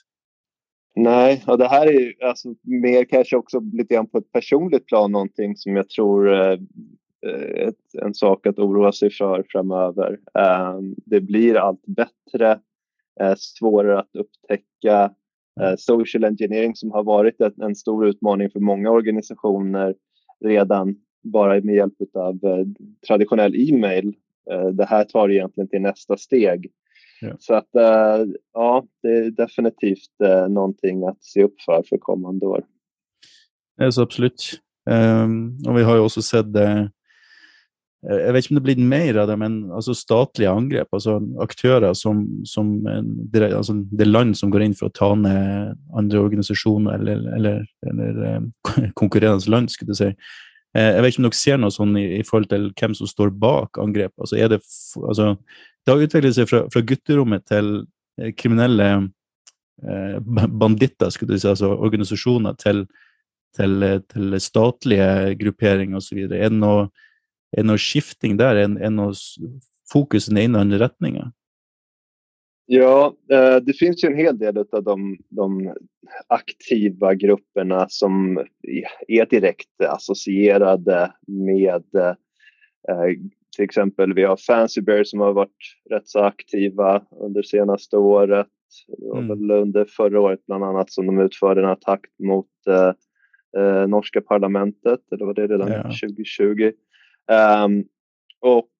Nej, 0.95 1.43
och 1.47 1.57
det 1.57 1.67
här 1.67 1.87
är 1.87 2.25
alltså 2.25 2.55
mer 2.61 3.03
kanske 3.03 3.37
också 3.37 3.59
lite 3.59 3.93
grann 3.93 4.07
på 4.07 4.17
ett 4.17 4.31
personligt 4.31 4.85
plan 4.85 5.11
någonting 5.11 5.55
som 5.57 5.75
jag 5.75 5.89
tror 5.89 6.33
eh, 6.33 6.57
ett, 7.67 7.95
en 8.01 8.13
sak 8.13 8.47
att 8.47 8.59
oroa 8.59 8.91
sig 8.91 9.11
för 9.11 9.45
framöver. 9.49 10.19
Eh, 10.39 10.79
det 11.05 11.21
blir 11.21 11.55
allt 11.55 11.85
bättre, 11.85 12.59
eh, 13.19 13.33
svårare 13.37 13.99
att 13.99 14.15
upptäcka. 14.15 15.13
Eh, 15.61 15.75
social 15.77 16.23
engineering 16.23 16.75
som 16.75 16.91
har 16.91 17.03
varit 17.03 17.41
en, 17.41 17.61
en 17.61 17.75
stor 17.75 18.07
utmaning 18.07 18.49
för 18.49 18.59
många 18.59 18.91
organisationer 18.91 19.95
redan 20.45 20.95
bara 21.23 21.61
med 21.61 21.75
hjälp 21.75 21.93
av 22.13 22.39
eh, 22.43 22.65
traditionell 23.07 23.55
e-mail. 23.55 24.15
Eh, 24.51 24.67
det 24.67 24.85
här 24.85 25.03
tar 25.03 25.31
egentligen 25.31 25.67
till 25.67 25.81
nästa 25.81 26.17
steg 26.17 26.71
Ja. 27.23 27.35
Så 27.39 27.53
att 27.53 27.69
uh, 27.77 28.33
ja, 28.53 28.85
det 29.01 29.09
är 29.09 29.31
definitivt 29.31 30.11
uh, 30.23 30.49
någonting 30.49 31.03
att 31.07 31.23
se 31.23 31.43
upp 31.43 31.61
för 31.61 31.83
för 31.89 31.97
kommande 31.97 32.45
år. 32.45 32.63
Ja, 33.75 33.91
så 33.91 34.01
absolut. 34.01 34.59
Um, 34.89 35.57
och 35.67 35.77
vi 35.77 35.83
har 35.83 35.95
ju 35.95 36.01
också 36.01 36.21
sett 36.21 36.53
det, 36.53 36.91
jag 38.01 38.33
vet 38.33 38.45
inte 38.45 38.51
om 38.51 38.55
det 38.55 38.73
blir 38.73 38.85
mer 38.85 39.15
av 39.15 39.27
det, 39.27 39.37
men 39.37 39.71
alltså 39.71 39.93
statliga 39.93 40.51
angrepp, 40.51 40.87
alltså 40.91 41.21
aktörer 41.39 41.93
som, 41.93 42.41
som 42.45 42.87
alltså 43.55 43.73
det 43.73 44.05
land 44.05 44.37
som 44.37 44.49
går 44.49 44.61
in 44.61 44.75
för 44.75 44.85
att 44.85 44.93
ta 44.93 45.15
ner 45.15 45.75
andra 45.95 46.21
organisationer 46.21 46.93
eller, 46.93 47.35
eller, 47.35 47.65
eller 47.87 48.35
um, 48.35 48.53
konkurrerande 48.93 49.49
land, 49.49 49.71
skulle 49.71 49.89
jag 49.89 49.97
säga. 49.97 50.15
Eh, 50.73 50.91
Jeg 50.95 51.01
vet 51.03 51.13
ikke 51.13 51.21
om 51.21 51.27
dere 51.27 51.39
ser 51.39 51.59
noe 51.61 51.73
sånn 51.73 51.97
i, 51.99 52.05
i 52.19 52.23
forhold 52.25 52.49
til 52.51 52.69
hvem 52.73 52.95
som 52.97 53.09
står 53.09 53.33
bak 53.41 53.79
angrep. 53.81 54.13
Altså, 54.17 54.37
er 54.39 54.53
det, 54.55 54.61
altså, 55.01 55.33
det 55.83 55.93
har 55.93 56.05
utviklet 56.05 56.37
seg 56.37 56.49
fra, 56.49 56.63
fra 56.73 56.85
gutterommet 56.89 57.45
til 57.49 57.73
kriminelle 58.39 58.89
eh, 58.93 59.03
eh 59.83 60.47
banditter, 60.47 61.09
skulle 61.13 61.35
du 61.35 61.41
si, 61.41 61.49
altså 61.49 61.73
organisasjoner, 61.75 62.57
til, 62.61 62.85
til, 63.57 63.77
eh, 63.83 63.99
til 64.09 64.39
statlige 64.41 65.35
grupperinger 65.41 66.01
osv. 66.01 66.25
Er, 66.25 66.49
det 66.49 66.57
noe, 66.57 66.89
er 67.53 67.63
det 67.63 67.69
noe 67.69 67.81
skifting 67.81 68.37
der? 68.41 68.63
Er 68.63 68.73
det 68.73 68.93
noe 68.93 69.13
fokus 69.91 70.27
i 70.27 70.33
den 70.33 70.43
ene 70.45 70.57
eller 70.57 70.67
andre 70.67 70.83
retninga? 70.87 71.29
Ja, 72.65 73.15
det 73.61 73.77
finns 73.79 74.03
ju 74.03 74.07
en 74.07 74.17
hel 74.17 74.37
del 74.37 74.57
av 74.57 74.83
de, 74.83 75.17
de, 75.29 75.73
aktiva 76.27 77.13
grupperna 77.13 77.85
som 77.89 78.37
är 79.07 79.25
direkt 79.25 79.81
associerade 79.81 81.11
med 81.27 81.83
till 83.55 83.65
exempel 83.65 84.13
vi 84.13 84.23
har 84.23 84.37
Fancy 84.37 84.81
Bear 84.81 85.03
som 85.03 85.19
har 85.19 85.33
varit 85.33 85.75
rätt 85.89 86.07
så 86.07 86.19
aktiva 86.19 87.03
under 87.11 87.41
senaste 87.41 87.97
året. 87.97 88.47
Mm. 89.15 89.51
under 89.51 89.85
förra 89.85 90.21
året 90.21 90.45
bland 90.45 90.63
annat 90.63 90.91
som 90.91 91.05
de 91.05 91.19
utförde 91.19 91.61
en 91.61 91.69
attack 91.69 92.01
mot 92.23 92.47
eh, 92.67 92.93
eh, 93.61 93.87
norska 93.87 94.21
parlamentet. 94.21 94.99
Eller 95.11 95.25
var 95.25 95.33
det 95.33 95.47
redan 95.47 95.71
ja. 95.71 95.83
2020? 95.83 96.43
Um, 96.63 96.71
ehm, 97.35 97.83
och 98.39 98.57
eh, 98.57 98.72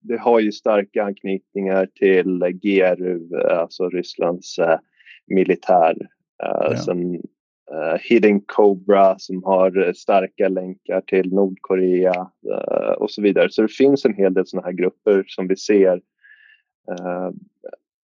det 0.00 0.16
har 0.20 0.40
ju 0.40 0.52
starka 0.52 1.04
anknytningar 1.04 1.86
till 1.86 2.38
GRU, 2.38 3.40
alltså 3.50 3.88
Rysslands 3.88 4.58
eh, 4.58 4.78
militär. 5.26 5.96
Eh, 6.42 6.70
ja. 6.70 6.76
Sen 6.76 7.22
Hidden 8.00 8.40
Cobra 8.40 9.18
som 9.18 9.44
har 9.44 9.86
eh, 9.86 9.92
starka 9.92 10.48
länkar 10.48 11.00
till 11.00 11.32
Nordkorea 11.32 12.30
och 12.98 13.10
så 13.10 13.22
vidare. 13.22 13.50
Så 13.50 13.62
det 13.62 13.72
finns 13.72 14.04
en 14.04 14.14
hel 14.14 14.34
del 14.34 14.46
sådana 14.46 14.66
här 14.66 14.72
grupper 14.72 15.24
som 15.26 15.48
vi 15.48 15.56
ser 15.56 16.00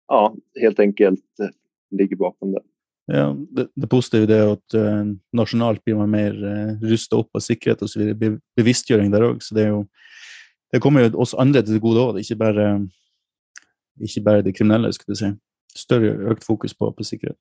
ja, 0.09 0.37
helt 0.61 0.81
enkelt 0.81 1.25
ligger 1.91 2.17
bakom 2.17 2.53
det. 2.53 2.61
Ja, 3.07 3.37
det, 3.51 3.69
det 3.75 3.87
positiva 3.87 4.35
är 4.35 4.53
att 4.53 4.75
uh, 4.75 5.05
nationellt 5.33 5.85
blir 5.85 5.95
man 5.95 6.11
mer 6.11 6.45
uh, 6.45 6.81
rusta 6.81 7.17
upp 7.17 7.33
på 7.33 7.41
säkerhet 7.41 7.83
och 7.83 7.91
så 7.91 7.99
vidare. 7.99 8.15
Be 8.15 8.39
bevisstgjøring 8.57 9.11
där 9.11 9.23
också. 9.23 9.49
Så 9.49 9.55
det, 9.55 9.63
är 9.63 9.67
ju, 9.67 9.85
det 10.75 10.81
kommer 10.81 11.01
ju 11.01 11.15
oss 11.15 11.35
andra 11.35 11.63
till 11.63 11.79
godo 11.79 12.01
òg, 12.01 12.19
inte 12.19 12.37
bara, 12.37 12.77
inte 14.01 14.21
bara 14.21 14.43
de 14.43 14.53
kriminella. 14.53 14.93
skulle 14.93 15.13
jag 15.13 15.19
säga. 15.19 15.37
Större, 15.77 16.31
ökat 16.31 16.45
fokus 16.45 16.79
på, 16.79 16.93
på 16.93 17.05
säkerhet. 17.05 17.37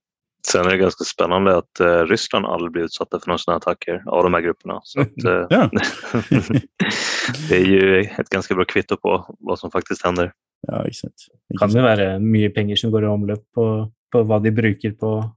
Sen 0.47 0.65
är 0.65 0.69
det 0.69 0.77
ganska 0.77 1.03
spännande 1.03 1.57
att 1.57 1.79
eh, 1.79 2.05
Ryssland 2.05 2.45
aldrig 2.45 2.71
blir 2.71 2.83
utsatta 2.83 3.19
för 3.19 3.27
några 3.27 3.37
sådana 3.37 3.57
attacker 3.57 4.03
av 4.07 4.23
de 4.23 4.33
här 4.33 4.41
grupperna. 4.41 4.79
Så 4.83 5.01
att, 5.01 5.23
eh, 5.23 5.47
det 7.49 7.55
är 7.55 7.65
ju 7.65 8.01
ett 8.01 8.29
ganska 8.29 8.55
bra 8.55 8.65
kvitto 8.65 8.97
på 8.97 9.35
vad 9.39 9.59
som 9.59 9.71
faktiskt 9.71 10.05
händer. 10.05 10.31
Ja, 10.67 10.85
exakt. 10.87 11.13
Kan 11.59 11.69
det 11.69 11.81
vara 11.81 12.19
mycket 12.19 12.55
pengar 12.55 12.75
som 12.75 12.91
går 12.91 13.03
i 13.03 13.07
omlopp 13.07 13.51
på, 13.55 13.91
på 14.11 14.23
vad 14.23 14.43
de 14.43 14.51
brukar 14.51 14.91
på, 14.91 15.35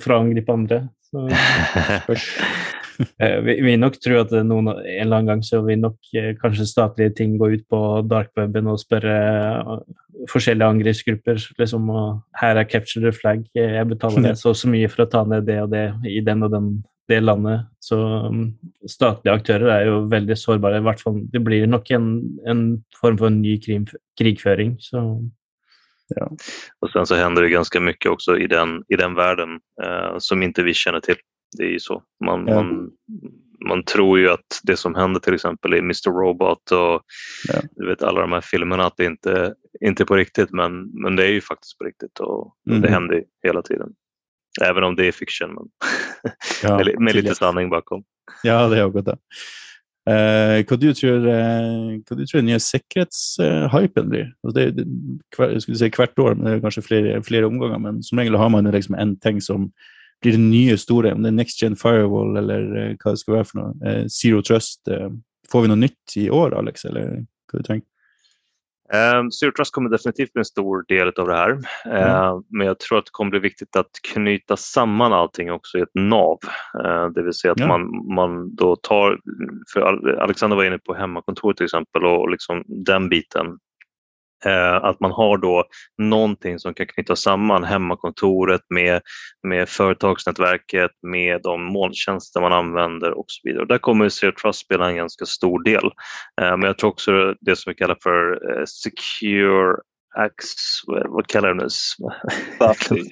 för 0.00 0.12
att 0.12 0.20
angripa 0.20 0.52
andra? 0.52 0.88
Så, 1.00 1.30
vi, 3.46 3.54
vi 3.64 3.76
nok 3.78 3.98
tror 4.02 4.24
at 4.24 4.34
noen, 4.46 4.72
en 4.72 4.82
eller 4.82 5.20
annen 5.20 5.30
gang 5.32 5.44
så 5.46 5.62
vil 5.66 5.80
nok 5.82 6.12
eh, 6.18 6.34
kanskje 6.40 6.68
statlige 6.68 7.14
ting 7.20 7.38
gå 7.40 7.52
ut 7.54 7.64
på 7.70 7.80
darkweben 8.10 8.70
og 8.70 8.80
spørre 8.82 9.16
uh, 9.62 9.80
forskjellige 10.30 10.74
angrepsgrupper 10.74 11.40
liksom, 11.60 11.88
og 11.94 12.20
her 12.40 12.58
er 12.58 12.68
capture 12.68 13.04
the 13.04 13.14
flag, 13.14 13.46
jeg 13.54 13.88
betaler 13.90 14.30
det 14.30 14.36
så 14.42 14.54
så 14.56 14.70
mye 14.70 14.90
for 14.90 15.06
å 15.06 15.10
ta 15.10 15.24
ned 15.28 15.46
det 15.48 15.60
og 15.64 15.72
det 15.74 15.88
i 16.10 16.20
den 16.24 16.46
og 16.46 16.54
den 16.54 16.70
det 17.08 17.22
landet. 17.24 17.62
Så 17.80 17.96
um, 18.28 18.50
statlige 18.84 19.32
aktører 19.38 19.70
er 19.72 19.86
jo 19.86 20.02
veldig 20.12 20.34
sårbare. 20.36 20.82
I 20.82 20.84
hvert 20.84 21.00
fall, 21.00 21.22
det 21.32 21.40
blir 21.40 21.64
nok 21.64 21.88
en, 21.96 22.10
en 22.44 22.60
form 23.00 23.16
for 23.16 23.30
en 23.30 23.38
ny 23.40 23.54
krig, 23.64 23.88
krigføring. 24.20 24.74
Så 24.84 25.00
Ja. 26.08 26.30
Och 26.80 26.90
sen 26.90 27.06
så 27.06 27.14
händer 27.14 27.42
det 27.42 27.48
ganska 27.48 27.80
mycket 27.80 28.10
också 28.10 28.38
i 28.38 28.46
den, 28.46 28.84
i 28.88 28.96
den 28.96 29.14
världen 29.14 29.60
eh, 29.82 30.14
som 30.18 30.42
inte 30.42 30.62
vi 30.62 30.74
känner 30.74 31.00
till. 31.00 31.16
Det 31.56 31.62
är 31.62 31.70
ju 31.70 31.80
så. 31.80 32.02
Man, 32.24 32.46
ja. 32.46 32.54
man, 32.54 32.90
man 33.68 33.84
tror 33.84 34.18
ju 34.18 34.30
att 34.30 34.60
det 34.62 34.76
som 34.76 34.94
händer 34.94 35.20
till 35.20 35.34
exempel 35.34 35.74
i 35.74 35.78
Mr 35.78 36.10
Robot 36.10 36.70
och 36.70 37.02
ja. 37.48 37.60
du 37.70 37.86
vet 37.86 38.02
alla 38.02 38.20
de 38.20 38.32
här 38.32 38.40
filmerna 38.40 38.86
att 38.86 38.96
det 38.96 39.04
inte, 39.04 39.54
inte 39.80 40.02
är 40.02 40.04
på 40.04 40.16
riktigt 40.16 40.50
men, 40.50 40.90
men 41.02 41.16
det 41.16 41.24
är 41.24 41.30
ju 41.30 41.40
faktiskt 41.40 41.78
på 41.78 41.84
riktigt 41.84 42.20
och 42.20 42.54
mm. 42.70 42.82
det 42.82 42.90
händer 42.90 43.24
hela 43.46 43.62
tiden. 43.62 43.88
Även 44.62 44.84
om 44.84 44.96
det 44.96 45.06
är 45.06 45.12
fiction 45.12 45.54
men 45.54 45.64
ja, 46.62 46.76
med, 46.76 47.00
med 47.00 47.14
lite 47.14 47.34
sanning 47.34 47.70
bakom. 47.70 48.04
Ja, 48.42 48.68
det 48.68 48.90
godt 48.90 49.04
det. 49.04 49.18
Eh, 50.08 50.62
hva, 50.64 50.76
du 50.80 50.88
tror, 50.96 51.26
eh, 51.28 51.98
hva 52.00 52.16
du 52.16 52.24
tror 52.24 52.40
den 52.40 52.48
nye 52.48 52.60
sikkerhetshypen 52.62 54.06
uh, 54.06 54.08
blir? 54.08 54.30
Altså 54.40 54.54
det, 54.56 54.64
det, 54.78 54.86
hver, 55.36 55.58
skulle 55.60 55.80
si 55.80 55.90
hvert 55.92 56.22
år, 56.22 56.36
men 56.36 56.46
det 56.46 56.54
er 56.54 56.62
kanskje 56.64 56.84
flere, 56.86 57.18
flere 57.26 57.48
omganger. 57.50 57.82
Men 57.82 58.00
som 58.06 58.20
regel 58.20 58.38
har 58.40 58.48
man 58.54 58.70
liksom 58.72 58.96
en 58.96 59.16
ting 59.20 59.42
som 59.44 59.68
blir 60.22 60.34
det 60.34 60.42
nye 60.42 60.78
store, 60.80 61.12
om 61.14 61.22
det 61.22 61.32
er 61.32 61.38
Next 61.38 61.62
Gen 61.62 61.76
Firewall 61.78 62.36
eller 62.40 62.64
uh, 62.74 62.96
hva 62.98 63.14
det 63.14 63.22
skal 63.22 63.38
være 63.38 63.50
for 63.50 63.60
noe. 63.60 63.74
Uh, 63.84 64.06
Zero 64.12 64.42
Trust. 64.42 64.82
Uh, 64.90 65.12
får 65.48 65.64
vi 65.64 65.70
noe 65.70 65.80
nytt 65.80 66.18
i 66.20 66.28
år, 66.30 66.56
Alex, 66.58 66.84
eller 66.88 67.22
hva 67.48 67.62
du 67.62 67.64
tenker 67.64 67.86
Um, 68.88 69.30
Zero 69.30 69.52
Trust 69.52 69.74
kommer 69.74 69.90
definitivt 69.90 70.32
bli 70.32 70.40
en 70.40 70.44
stor 70.44 70.84
del 70.88 71.08
av 71.08 71.28
det 71.28 71.34
här. 71.34 71.50
Uh, 71.52 72.40
men 72.48 72.66
jag 72.66 72.78
tror 72.78 72.98
att 72.98 73.04
det 73.04 73.10
kommer 73.12 73.30
bli 73.30 73.40
viktigt 73.40 73.76
att 73.76 73.90
knyta 74.12 74.56
samman 74.56 75.12
allting 75.12 75.52
också 75.52 75.78
i 75.78 75.80
ett 75.80 75.94
nav. 75.94 76.38
Uh, 76.84 77.08
det 77.14 77.22
vill 77.22 77.34
säga 77.34 77.52
att 77.52 77.60
ja. 77.60 77.66
man, 77.66 78.14
man 78.14 78.54
då 78.54 78.76
tar, 78.76 79.18
för 79.72 79.80
Alexander 80.22 80.56
var 80.56 80.64
inne 80.64 80.78
på 80.78 80.94
hemmakontor 80.94 81.52
till 81.52 81.64
exempel 81.64 82.04
och 82.04 82.30
liksom 82.30 82.64
den 82.66 83.08
biten 83.08 83.46
Eh, 83.46 83.67
Eh, 84.44 84.84
att 84.84 85.00
man 85.00 85.10
har 85.10 85.38
då 85.38 85.64
någonting 85.98 86.58
som 86.58 86.74
kan 86.74 86.86
knyta 86.86 87.16
samman 87.16 87.64
hemmakontoret 87.64 88.60
med, 88.70 89.02
med 89.42 89.68
företagsnätverket, 89.68 90.90
med 91.02 91.40
de 91.42 91.64
molntjänster 91.64 92.40
man 92.40 92.52
använder 92.52 93.18
och 93.18 93.24
så 93.28 93.40
vidare. 93.48 93.62
Och 93.62 93.68
där 93.68 93.78
kommer 93.78 94.08
Zero 94.08 94.32
Trust 94.32 94.58
spela 94.58 94.88
en 94.88 94.96
ganska 94.96 95.26
stor 95.26 95.62
del. 95.62 95.84
Eh, 96.40 96.56
men 96.56 96.62
jag 96.62 96.78
tror 96.78 96.90
också 96.90 97.34
det 97.40 97.56
som 97.56 97.70
vi 97.70 97.74
kallar 97.74 97.98
för 98.02 98.50
eh, 98.50 98.64
Secure 98.64 99.76
Ax, 100.16 100.46
vad 100.86 101.26
kallar 101.26 101.54
du 101.54 101.60
det? 101.60 101.70
Sassy. 101.70 103.04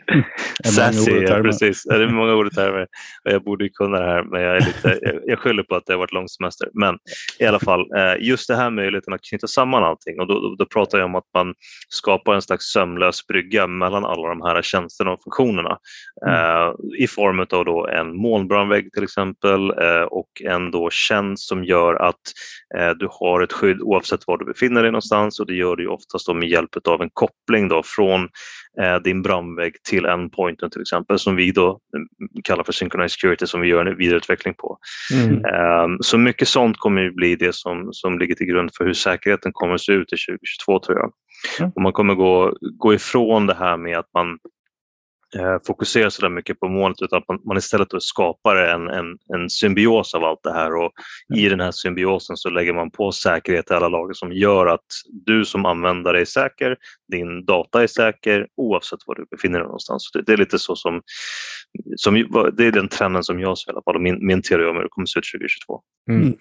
Sassy, 0.64 1.10
ja, 1.10 1.42
precis. 1.42 1.84
Det 1.84 1.94
är 1.94 2.08
många 2.08 2.34
ord 2.34 2.54
termer. 2.54 2.86
Jag 3.24 3.44
borde 3.44 3.68
kunna 3.68 4.00
det 4.00 4.06
här, 4.06 4.22
men 4.22 4.42
jag, 4.42 4.56
är 4.56 4.60
lite, 4.60 5.20
jag 5.26 5.38
skyller 5.38 5.62
på 5.62 5.74
att 5.74 5.86
det 5.86 5.92
har 5.92 5.98
varit 5.98 6.12
lång 6.12 6.28
semester. 6.28 6.68
Men 6.74 6.98
i 7.38 7.44
alla 7.44 7.58
fall, 7.58 7.80
eh, 7.80 8.26
just 8.26 8.48
det 8.48 8.56
här 8.56 8.70
möjligheten 8.70 9.14
att 9.14 9.20
knyta 9.22 9.46
samman 9.46 9.84
allting 9.84 10.20
och 10.20 10.26
då, 10.26 10.34
då, 10.34 10.54
då 10.58 10.66
pratar 10.66 10.98
jag 10.98 11.04
om 11.04 11.14
att 11.14 11.28
man 11.34 11.54
skapar 11.88 12.34
en 12.34 12.42
slags 12.42 12.64
sömlös 12.72 13.26
brygga 13.26 13.66
mellan 13.66 14.04
alla 14.04 14.28
de 14.28 14.42
här 14.42 14.62
tjänsterna 14.62 15.10
och 15.12 15.22
funktionerna 15.22 15.78
mm. 16.26 16.74
i 16.98 17.06
form 17.06 17.40
av 17.40 17.64
då 17.64 17.88
en 17.88 18.16
molnbrandvägg 18.16 18.92
till 18.92 19.04
exempel 19.04 19.70
eh, 19.70 20.02
och 20.02 20.28
en 20.44 20.70
då 20.70 20.90
tjänst 20.90 21.48
som 21.48 21.64
gör 21.64 21.94
att 21.94 22.20
du 22.98 23.08
har 23.10 23.40
ett 23.40 23.52
skydd 23.52 23.80
oavsett 23.80 24.26
var 24.26 24.38
du 24.38 24.44
befinner 24.44 24.82
dig 24.82 24.90
någonstans 24.90 25.40
och 25.40 25.46
det 25.46 25.54
gör 25.54 25.76
du 25.76 25.86
oftast 25.86 26.26
då 26.26 26.34
med 26.34 26.48
hjälp 26.48 26.76
av 26.86 27.02
en 27.02 27.10
koppling 27.12 27.68
då 27.68 27.82
från 27.84 28.28
eh, 28.82 28.96
din 28.96 29.22
brandvägg 29.22 29.82
till 29.88 30.04
endpointen 30.04 30.70
till 30.70 30.80
exempel 30.80 31.18
som 31.18 31.36
vi 31.36 31.52
då 31.52 31.80
mm, 31.96 32.08
kallar 32.44 32.64
för 32.64 32.72
synchronized 32.72 33.10
security 33.10 33.46
som 33.46 33.60
vi 33.60 33.68
gör 33.68 33.86
en 33.86 33.96
vidareutveckling 33.96 34.54
på. 34.54 34.78
Mm. 35.12 35.44
Um, 35.84 35.98
så 36.00 36.18
mycket 36.18 36.48
sånt 36.48 36.76
kommer 36.78 37.02
ju 37.02 37.12
bli 37.12 37.36
det 37.36 37.54
som, 37.54 37.88
som 37.92 38.18
ligger 38.18 38.34
till 38.34 38.46
grund 38.46 38.70
för 38.76 38.84
hur 38.84 38.94
säkerheten 38.94 39.52
kommer 39.52 39.74
att 39.74 39.80
se 39.80 39.92
ut 39.92 40.12
i 40.12 40.16
2022 40.16 40.78
tror 40.78 40.98
jag. 40.98 41.12
Mm. 41.60 41.72
Och 41.74 41.82
man 41.82 41.92
kommer 41.92 42.14
gå, 42.14 42.56
gå 42.78 42.94
ifrån 42.94 43.46
det 43.46 43.54
här 43.54 43.76
med 43.76 43.98
att 43.98 44.10
man 44.14 44.28
eh, 44.30 44.36
fokusera 45.66 46.10
så 46.10 46.22
där 46.22 46.28
mycket 46.28 46.60
på 46.60 46.68
målet 46.68 47.02
utan 47.02 47.18
att 47.18 47.28
man, 47.28 47.40
man 47.44 47.56
istället 47.56 47.88
skapar 47.98 48.56
en, 48.56 48.88
en, 48.88 49.18
en 49.34 49.50
symbios 49.50 50.14
av 50.14 50.24
allt 50.24 50.42
det 50.42 50.52
här 50.52 50.74
och 50.74 50.92
mm. 51.30 51.44
i 51.44 51.48
den 51.48 51.60
här 51.60 51.70
symbiosen 51.70 52.36
så 52.36 52.50
lägger 52.50 52.72
man 52.72 52.90
på 52.90 53.12
säkerhet 53.12 53.70
i 53.70 53.74
alla 53.74 53.88
lager 53.88 54.14
som 54.14 54.32
gör 54.32 54.66
att 54.66 54.86
du 55.26 55.44
som 55.44 55.66
användare 55.66 56.20
är 56.20 56.24
säker, 56.24 56.76
din 57.12 57.44
data 57.44 57.82
är 57.82 57.86
säker 57.86 58.46
oavsett 58.56 58.98
var 59.06 59.14
du 59.14 59.26
befinner 59.30 59.58
dig 59.58 59.66
någonstans. 59.66 60.10
Det, 60.12 60.22
det, 60.22 60.32
är 60.32 60.36
lite 60.36 60.58
så 60.58 60.76
som, 60.76 61.02
som 61.96 62.14
det 62.56 62.66
är 62.66 62.72
den 62.72 62.88
trenden 62.88 63.22
som 63.22 63.40
jag 63.40 63.58
ser 63.58 63.70
i 63.70 63.72
alla 63.72 63.82
fall 63.82 63.96
och 63.96 64.02
min, 64.02 64.26
min 64.26 64.42
teori 64.42 64.66
om 64.66 64.76
hur 64.76 64.82
det 64.82 64.88
kommer 64.88 65.04
att 65.04 65.08
se 65.08 65.18
ut 65.18 65.32
2022. 65.32 65.80
Mm. 66.10 66.22
mm. 66.22 66.36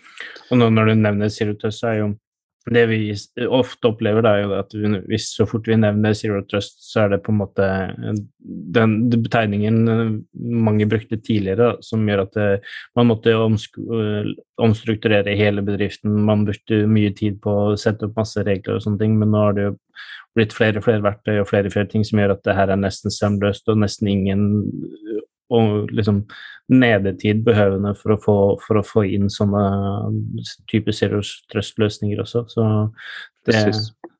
Och 0.50 0.58
nu 0.58 0.70
när 0.70 0.86
du 0.86 0.96
nämner 0.96 1.30
Cirutus 1.30 1.84
är 1.84 1.94
ju 1.94 2.16
det 2.74 2.86
vi 2.90 3.00
ofte 3.46 3.92
opplever, 3.92 4.26
da, 4.26 4.32
er 4.42 4.54
at 4.58 4.72
vi, 4.74 4.90
hvis 5.06 5.28
så 5.38 5.46
fort 5.50 5.68
vi 5.70 5.78
nevner 5.78 6.16
Zero 6.18 6.40
Trust, 6.50 6.80
så 6.88 7.04
er 7.04 7.14
det 7.14 7.22
på 7.26 7.34
en 7.34 7.42
måte 7.44 7.66
eh, 7.66 8.22
den 8.74 8.96
betegningen 9.14 9.92
eh, 9.92 10.16
mange 10.66 10.88
brukte 10.90 11.20
tidligere, 11.22 11.76
som 11.86 12.08
gjør 12.10 12.24
at 12.24 12.34
det, 12.38 12.48
eh, 12.56 12.80
man 12.98 13.12
måtte 13.12 13.36
omstrukturere 13.38 15.38
hele 15.38 15.62
bedriften. 15.66 16.18
Man 16.26 16.48
brukte 16.48 16.82
mye 16.90 17.14
tid 17.14 17.38
på 17.44 17.54
å 17.68 17.78
sette 17.80 18.10
opp 18.10 18.18
masse 18.18 18.42
regler 18.48 18.80
og 18.80 18.88
sånne 18.88 19.04
ting, 19.04 19.20
men 19.22 19.34
nå 19.36 19.46
har 19.46 19.58
det 19.58 19.70
jo 19.70 19.78
blitt 20.36 20.56
flere 20.56 20.82
og 20.82 20.88
flere 20.88 21.06
verktøy 21.06 21.38
og 21.40 21.50
flere 21.52 21.70
og 21.70 21.78
flere 21.78 21.92
ting 21.92 22.04
som 22.08 22.20
gjør 22.20 22.34
at 22.34 22.44
det 22.48 22.58
her 22.58 22.74
er 22.74 22.82
nesten 22.82 23.14
sømløst 23.14 23.70
og 23.72 23.78
nesten 23.84 24.10
ingen 24.12 24.48
og 25.54 25.92
liksom 25.94 26.24
nedetid 26.74 27.44
behøvende 27.46 27.94
for 28.00 28.16
å 28.16 28.20
få, 28.22 28.38
for 28.64 28.80
å 28.80 28.86
få 28.86 29.06
inn 29.14 29.30
sånne 29.30 29.62
type 30.72 30.94
zero 30.96 31.22
trust-løsninger 31.54 32.22
også. 32.24 32.46
Så 32.50 32.66
det, 33.46 33.62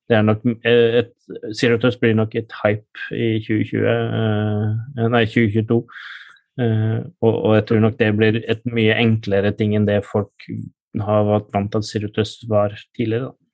det, 0.10 0.20
er 0.20 0.26
nok 0.28 0.46
et, 0.62 1.16
Zero 1.58 1.80
trust 1.82 2.02
blir 2.04 2.14
nok 2.18 2.36
et 2.38 2.54
hype 2.62 3.08
i 3.18 3.32
2020, 3.48 3.88
eh, 3.90 5.08
nei, 5.10 5.24
2022. 5.32 5.80
Eh, 6.62 7.00
og, 7.26 7.34
og, 7.34 7.56
jeg 7.58 7.66
tror 7.70 7.82
nok 7.84 7.98
det 8.00 8.12
blir 8.20 8.44
et 8.46 8.62
mye 8.70 9.00
enklere 9.02 9.52
ting 9.58 9.74
enn 9.76 9.90
det 9.90 10.04
folk 10.08 10.46
har 11.02 11.26
vært 11.28 11.50
vant 11.52 11.74
til 11.74 11.82
at 11.82 11.90
Zero 11.90 12.12
trust 12.14 12.46
var 12.52 12.78
tidligere. 12.96 13.32
da. 13.32 13.45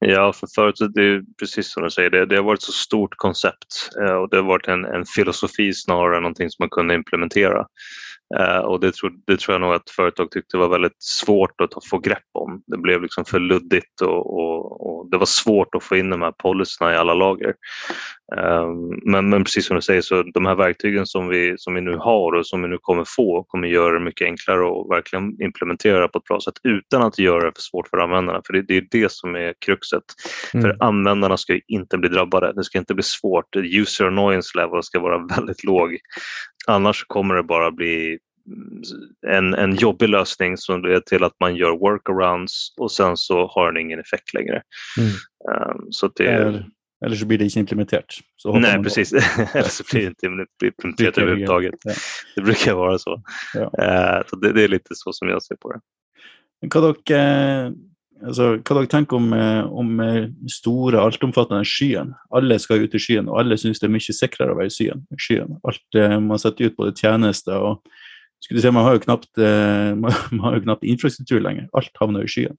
Ja, 0.00 0.32
för 0.32 0.48
förut, 0.54 0.76
det 0.94 1.02
är 1.02 1.22
precis 1.38 1.72
som 1.72 1.82
du 1.82 1.90
säger, 1.90 2.10
det, 2.10 2.26
det 2.26 2.36
har 2.36 2.42
varit 2.42 2.62
så 2.62 2.72
stort 2.72 3.16
koncept 3.16 3.90
eh, 4.00 4.12
och 4.12 4.28
det 4.30 4.36
har 4.36 4.44
varit 4.44 4.68
en, 4.68 4.84
en 4.84 5.04
filosofi 5.04 5.72
snarare 5.74 6.16
än 6.16 6.22
någonting 6.22 6.50
som 6.50 6.62
man 6.62 6.70
kunde 6.70 6.94
implementera. 6.94 7.66
Eh, 8.38 8.58
och 8.58 8.80
det 8.80 8.94
tror, 8.94 9.12
det 9.26 9.40
tror 9.40 9.54
jag 9.54 9.60
nog 9.60 9.74
att 9.74 9.90
företag 9.90 10.30
tyckte 10.30 10.56
var 10.56 10.68
väldigt 10.68 11.02
svårt 11.02 11.60
att 11.60 11.86
få 11.90 11.98
grepp 11.98 12.28
om. 12.32 12.62
Det 12.66 12.78
blev 12.78 13.02
liksom 13.02 13.24
för 13.24 13.38
luddigt 13.38 14.00
och, 14.00 14.38
och, 14.38 14.86
och 14.86 15.10
det 15.10 15.18
var 15.18 15.26
svårt 15.26 15.74
att 15.74 15.84
få 15.84 15.96
in 15.96 16.10
de 16.10 16.22
här 16.22 16.32
policyerna 16.32 16.92
i 16.92 16.96
alla 16.96 17.14
lager. 17.14 17.54
Eh, 18.36 18.66
men, 19.02 19.28
men 19.28 19.44
precis 19.44 19.66
som 19.66 19.76
du 19.76 19.82
säger, 19.82 20.00
så 20.00 20.22
de 20.22 20.46
här 20.46 20.54
verktygen 20.54 21.06
som 21.06 21.28
vi, 21.28 21.54
som 21.58 21.74
vi 21.74 21.80
nu 21.80 21.96
har 21.96 22.32
och 22.32 22.46
som 22.46 22.62
vi 22.62 22.68
nu 22.68 22.78
kommer 22.80 23.04
få 23.06 23.44
kommer 23.44 23.68
göra 23.68 23.98
det 23.98 24.04
mycket 24.04 24.24
enklare 24.24 24.60
att 24.60 24.90
verkligen 24.90 25.42
implementera 25.42 26.08
på 26.08 26.18
ett 26.18 26.24
bra 26.24 26.40
sätt 26.40 26.54
utan 26.62 27.02
att 27.02 27.18
göra 27.18 27.44
det 27.44 27.52
för 27.56 27.62
svårt 27.62 27.88
för 27.88 27.98
användarna. 27.98 28.40
För 28.46 28.52
det, 28.52 28.62
det 28.62 28.76
är 28.76 28.86
det 28.90 29.12
som 29.12 29.36
är 29.36 29.54
kruxet. 29.64 30.04
Mm. 30.54 30.62
För 30.62 30.76
användarna 30.80 31.36
ska 31.36 31.60
inte 31.66 31.98
bli 31.98 32.08
drabbade. 32.08 32.52
Det 32.52 32.64
ska 32.64 32.78
inte 32.78 32.94
bli 32.94 33.04
svårt. 33.04 33.56
User 33.56 34.04
annoyance 34.04 34.58
level 34.58 34.82
ska 34.82 35.00
vara 35.00 35.26
väldigt 35.36 35.64
låg. 35.64 35.98
Annars 36.66 37.04
kommer 37.04 37.34
det 37.34 37.42
bara 37.42 37.70
bli 37.70 38.18
en, 39.26 39.54
en 39.54 39.74
jobbig 39.74 40.08
lösning 40.08 40.56
som 40.56 40.82
leder 40.82 41.00
till 41.00 41.24
att 41.24 41.36
man 41.40 41.56
gör 41.56 41.70
workarounds 41.70 42.74
och 42.78 42.92
sen 42.92 43.16
så 43.16 43.46
har 43.46 43.72
den 43.72 43.82
ingen 43.82 44.00
effekt 44.00 44.34
längre. 44.34 44.62
Mm. 44.98 45.10
Um, 45.70 45.86
så 45.90 46.10
det 46.16 46.64
eller, 47.04 47.16
så 47.16 47.26
blir 47.26 47.38
det 47.38 47.44
inte 47.44 47.60
implementerat. 47.60 48.14
Nej, 48.44 48.82
precis. 48.82 49.12
eller 49.54 49.68
så 49.68 49.84
blir 49.90 50.00
det 50.00 50.06
inte 50.06 50.26
implementerat 50.66 51.18
överhuvudtaget. 51.22 51.74
Ja. 51.84 51.92
Det 52.36 52.42
brukar 52.42 52.74
vara 52.74 52.98
så. 52.98 53.22
Ja. 53.54 53.60
Uh, 53.60 54.26
så 54.30 54.36
det, 54.36 54.52
det, 54.52 54.64
är 54.64 54.68
lite 54.68 54.88
så 54.90 55.12
som 55.12 55.28
jag 55.28 55.42
ser 55.42 55.54
på 55.54 55.72
det. 55.72 55.80
Hva 56.66 56.80
dere, 56.82 57.72
altså, 58.26 58.48
hva 58.58 58.74
dere 58.80 58.90
tenker 58.90 59.16
om, 59.20 59.28
eh, 59.32 59.66
om 59.70 60.00
eh, 60.02 60.24
store, 60.50 60.98
altomfattende 60.98 61.62
skyen? 61.62 62.16
Alle 62.34 62.58
skal 62.58 62.82
ut 62.82 62.96
i 62.98 63.00
skyen, 63.02 63.28
og 63.30 63.38
alle 63.38 63.54
syns 63.62 63.78
det 63.78 63.86
er 63.86 63.94
mye 63.94 64.16
sikrere 64.16 64.56
å 64.56 64.58
være 64.58 64.72
i 64.72 64.74
skyen. 64.74 65.04
skyen. 65.14 65.54
Alt 65.62 66.00
Man 66.24 66.42
setter 66.42 66.66
ut 66.66 66.76
både 66.80 66.96
tjenester 66.98 67.62
og 67.62 67.94
skulle 68.42 68.62
si, 68.62 68.70
man 68.74 68.86
har 68.86 68.96
jo 68.96 69.04
knapt, 69.06 69.30
eh, 69.38 69.94
man 70.02 70.44
har 70.46 70.58
jo 70.58 70.64
knapt 70.66 70.86
infrastruktur 70.86 71.42
lenger. 71.44 71.68
Alt 71.78 71.94
havner 72.00 72.26
i 72.26 72.32
skyen. 72.32 72.58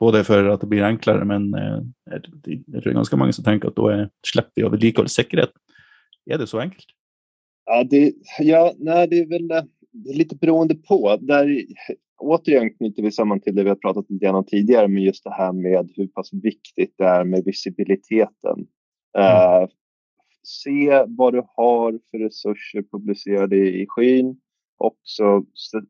Både 0.00 0.24
for 0.24 0.50
at 0.52 0.60
det 0.60 0.68
blir 0.68 0.84
enklere, 0.84 1.24
men 1.24 1.48
eh, 1.56 1.78
jeg 2.10 2.24
tror 2.26 2.90
det 2.90 2.98
ganske 2.98 3.18
mange 3.20 3.32
som 3.32 3.46
tenker 3.46 3.72
at 3.72 3.78
da 3.78 4.08
slipper 4.26 4.60
vi 4.60 4.66
å 4.66 4.72
vedlikeholde 4.74 5.12
sikkerheten. 5.12 5.56
Är 6.30 6.38
det 6.38 6.48
så 6.50 6.60
enkelt? 6.60 6.90
Ja, 7.66 7.84
det, 7.84 8.12
ja 8.44 8.74
nej, 8.78 9.06
det 9.08 9.20
är 9.20 9.28
väl 9.28 9.48
det 10.04 10.10
är 10.10 10.14
lite 10.14 10.36
beroende 10.36 10.74
på. 10.74 11.16
Där, 11.20 11.64
återigen 12.18 12.70
knyter 12.70 13.02
vi 13.02 13.12
samman 13.12 13.40
till 13.40 13.54
det 13.54 13.62
vi 13.62 13.68
har 13.68 13.76
pratat 13.76 14.10
lite 14.10 14.28
om 14.28 14.44
tidigare 14.44 14.88
med 14.88 15.02
just 15.02 15.24
det 15.24 15.32
här 15.32 15.52
med 15.52 15.90
hur 15.96 16.06
pass 16.06 16.32
viktigt 16.32 16.94
det 16.98 17.04
är 17.04 17.24
med 17.24 17.44
visibiliteten. 17.44 18.66
Mm. 19.18 19.62
Uh, 19.62 19.68
se 20.42 21.04
vad 21.06 21.34
du 21.34 21.42
har 21.56 21.98
för 22.10 22.18
resurser 22.18 22.82
publicerade 22.82 23.56
i 23.56 23.86
skyn 23.88 24.36
också 24.78 25.44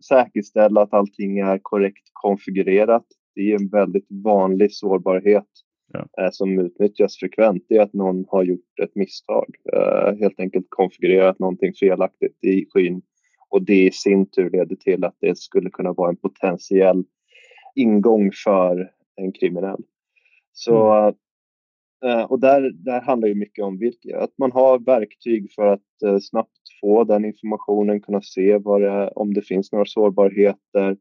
säkerställa 0.09 0.83
att 0.83 0.95
allting 0.95 1.39
är 1.39 1.59
korrekt 1.63 2.11
konfigurerat. 2.13 3.07
Det 3.37 3.53
är 3.53 3.61
en 3.61 3.69
väldigt 3.69 4.07
vanlig 4.09 4.73
sårbarhet 4.73 5.47
ja. 5.93 6.25
eh, 6.25 6.31
som 6.33 6.59
utnyttjas 6.59 7.17
frekvent. 7.17 7.65
Det 7.69 7.77
är 7.77 7.83
att 7.83 7.93
någon 7.93 8.25
har 8.29 8.43
gjort 8.43 8.79
ett 8.83 8.95
misstag, 8.95 9.57
eh, 9.73 10.19
helt 10.19 10.41
enkelt 10.41 10.67
konfigurerat 10.69 11.39
någonting 11.39 11.73
felaktigt 11.73 12.45
i 12.45 12.67
skyn 12.71 13.03
och 13.51 13.63
det 13.63 13.87
i 13.87 13.91
sin 13.91 14.31
tur 14.31 14.51
leder 14.51 14.77
till 14.77 15.05
att 15.05 15.17
det 15.21 15.39
skulle 15.39 15.71
kunna 15.71 15.93
vara 15.93 16.11
en 16.11 16.17
potentiell 16.17 17.05
ingång 17.75 18.31
för 18.45 18.91
en 19.17 19.33
kriminell. 19.33 19.83
Så 20.53 20.93
mm. 20.93 21.15
Eh, 22.05 22.23
och 22.23 22.41
där, 22.41 22.71
där 22.75 23.01
handlar 23.01 23.29
ju 23.29 23.35
mycket 23.35 23.65
om 23.65 23.79
vilka, 23.79 24.21
att 24.21 24.39
man 24.39 24.53
har 24.53 24.79
verktyg 24.79 25.53
för 25.53 25.67
att 25.67 26.23
snabbt 26.23 26.59
få 26.81 27.05
den 27.05 27.25
informationen, 27.25 28.01
kunna 28.01 28.23
se 28.23 28.59
det, 28.59 29.11
om 29.15 29.35
det 29.35 29.43
finns 29.43 29.73
några 29.73 29.85
sårbarheter. 29.85 30.97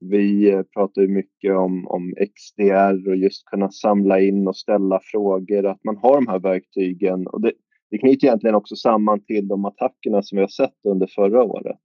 Vi 0.00 0.50
eh, 0.50 0.62
pratar 0.62 1.02
ju 1.02 1.08
mycket 1.08 1.56
om, 1.56 1.88
om 1.88 2.14
XDR 2.36 3.08
och 3.08 3.16
just 3.16 3.44
kunna 3.44 3.70
samla 3.70 4.20
in 4.20 4.48
och 4.48 4.56
ställa 4.56 5.00
frågor, 5.02 5.66
att 5.66 5.84
man 5.84 5.96
har 5.96 6.14
de 6.14 6.28
här 6.28 6.38
verktygen. 6.38 7.26
Och 7.26 7.40
det, 7.40 7.52
det 7.90 7.98
knyter 7.98 8.26
egentligen 8.26 8.54
också 8.54 8.76
samman 8.76 9.24
till 9.24 9.48
de 9.48 9.64
attackerna 9.64 10.22
som 10.22 10.36
vi 10.36 10.42
har 10.42 10.48
sett 10.48 10.76
under 10.88 11.06
förra 11.06 11.42
året. 11.42 11.76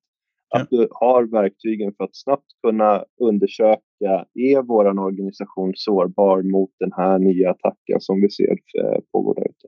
Att 0.55 0.69
du 0.69 0.87
har 0.91 1.23
verktygen 1.23 1.93
för 1.97 2.03
att 2.03 2.15
snabbt 2.15 2.45
kunna 2.63 3.05
undersöka, 3.21 4.25
är 4.33 4.61
vår 4.61 4.99
organisation 4.99 5.71
sårbar 5.75 6.41
mot 6.41 6.71
den 6.79 6.91
här 6.91 7.19
nya 7.19 7.51
attacken 7.51 8.01
som 8.01 8.21
vi 8.21 8.29
ser 8.29 8.51
eh, 8.51 8.99
pågå 9.11 9.33
där 9.33 9.45
ute? 9.45 9.67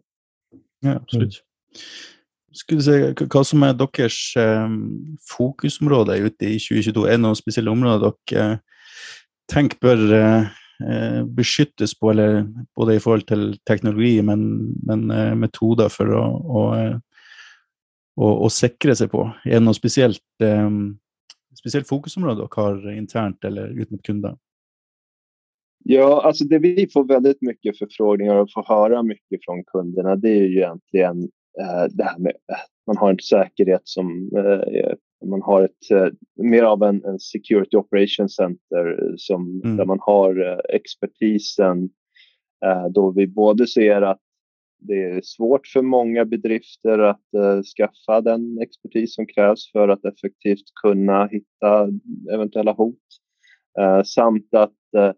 Ja, 0.79 0.95
absolut. 0.95 1.43
Skulle 2.57 2.81
säga, 2.81 3.15
vad 3.33 3.47
som 3.47 3.63
är 3.63 3.73
deres 3.73 4.35
eh, 4.35 4.69
fokusområde 5.37 6.17
ute 6.17 6.45
i 6.45 6.59
2022? 6.59 7.05
Är 7.05 7.11
det 7.11 7.17
några 7.17 7.35
speciella 7.35 7.71
områden 7.71 8.13
dere 8.31 8.51
eh, 8.51 8.57
tenker 9.53 9.77
bør 9.81 10.13
eh, 10.13 10.47
eh, 10.89 11.25
beskyttes 11.25 11.99
på, 11.99 12.11
eller 12.11 12.47
både 12.75 12.95
i 12.95 13.03
forhold 13.03 13.27
til 13.27 13.59
teknologi, 13.67 14.21
men, 14.21 14.47
men 14.87 15.11
eh, 15.11 15.35
metoder 15.35 15.91
for 15.93 16.15
å, 16.17 16.23
å, 16.61 16.63
å, 18.17 18.31
å, 18.47 18.49
sikre 18.49 18.95
seg 18.97 19.11
på? 19.13 19.27
Er 19.45 19.59
det 19.59 19.65
noe 19.67 19.77
spesielt, 19.77 20.25
ehm, 20.43 20.97
spesielt 21.57 21.89
fokusområde 21.89 22.41
dere 22.43 22.63
har 22.63 22.91
internt 22.95 23.45
eller 23.45 23.73
ut 23.77 23.91
mot 23.91 24.03
kunder? 24.03 24.37
Ja, 25.89 26.21
alltså 26.25 26.43
det 26.43 26.59
vi 26.59 26.89
får 26.93 27.03
väldigt 27.07 27.41
mycket 27.41 27.77
förfrågningar 27.77 28.35
och 28.35 28.51
får 28.51 28.63
höra 28.63 29.03
mycket 29.03 29.45
från 29.45 29.63
kunderna 29.63 30.15
det 30.15 30.29
är 30.29 30.43
ju 30.43 30.57
egentligen 30.57 31.29
det 31.89 32.03
här 32.03 32.19
med 32.19 32.33
att 32.47 32.87
man 32.87 32.97
har 32.97 33.09
en 33.09 33.19
säkerhet 33.19 33.81
som 33.83 34.31
eh, 34.37 34.93
man 35.25 35.41
har 35.41 35.63
ett, 35.63 35.91
eh, 35.91 36.07
mer 36.35 36.63
av 36.63 36.83
en, 36.83 37.05
en 37.05 37.19
Security 37.19 37.77
Operations 37.77 38.35
Center 38.35 39.13
som, 39.17 39.61
mm. 39.63 39.77
där 39.77 39.85
man 39.85 39.99
har 40.01 40.51
eh, 40.51 40.75
expertisen 40.75 41.89
eh, 42.65 42.87
då 42.89 43.11
vi 43.11 43.27
både 43.27 43.67
ser 43.67 44.01
att 44.01 44.21
det 44.79 45.03
är 45.03 45.21
svårt 45.23 45.67
för 45.67 45.81
många 45.81 46.25
bedrifter 46.25 46.99
att 46.99 47.25
uh, 47.37 47.61
skaffa 47.77 48.21
den 48.21 48.61
expertis 48.61 49.15
som 49.15 49.25
krävs 49.25 49.71
för 49.71 49.89
att 49.89 50.05
effektivt 50.05 50.65
kunna 50.83 51.27
hitta 51.27 51.89
eventuella 52.33 52.71
hot. 52.71 52.95
Uh, 53.79 54.03
samt 54.03 54.53
att 54.53 54.71
uh, 54.97 55.11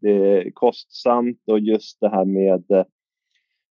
det 0.00 0.10
är 0.10 0.50
kostsamt 0.50 1.42
och 1.46 1.60
just 1.60 2.00
det 2.00 2.08
här 2.08 2.24
med 2.24 2.84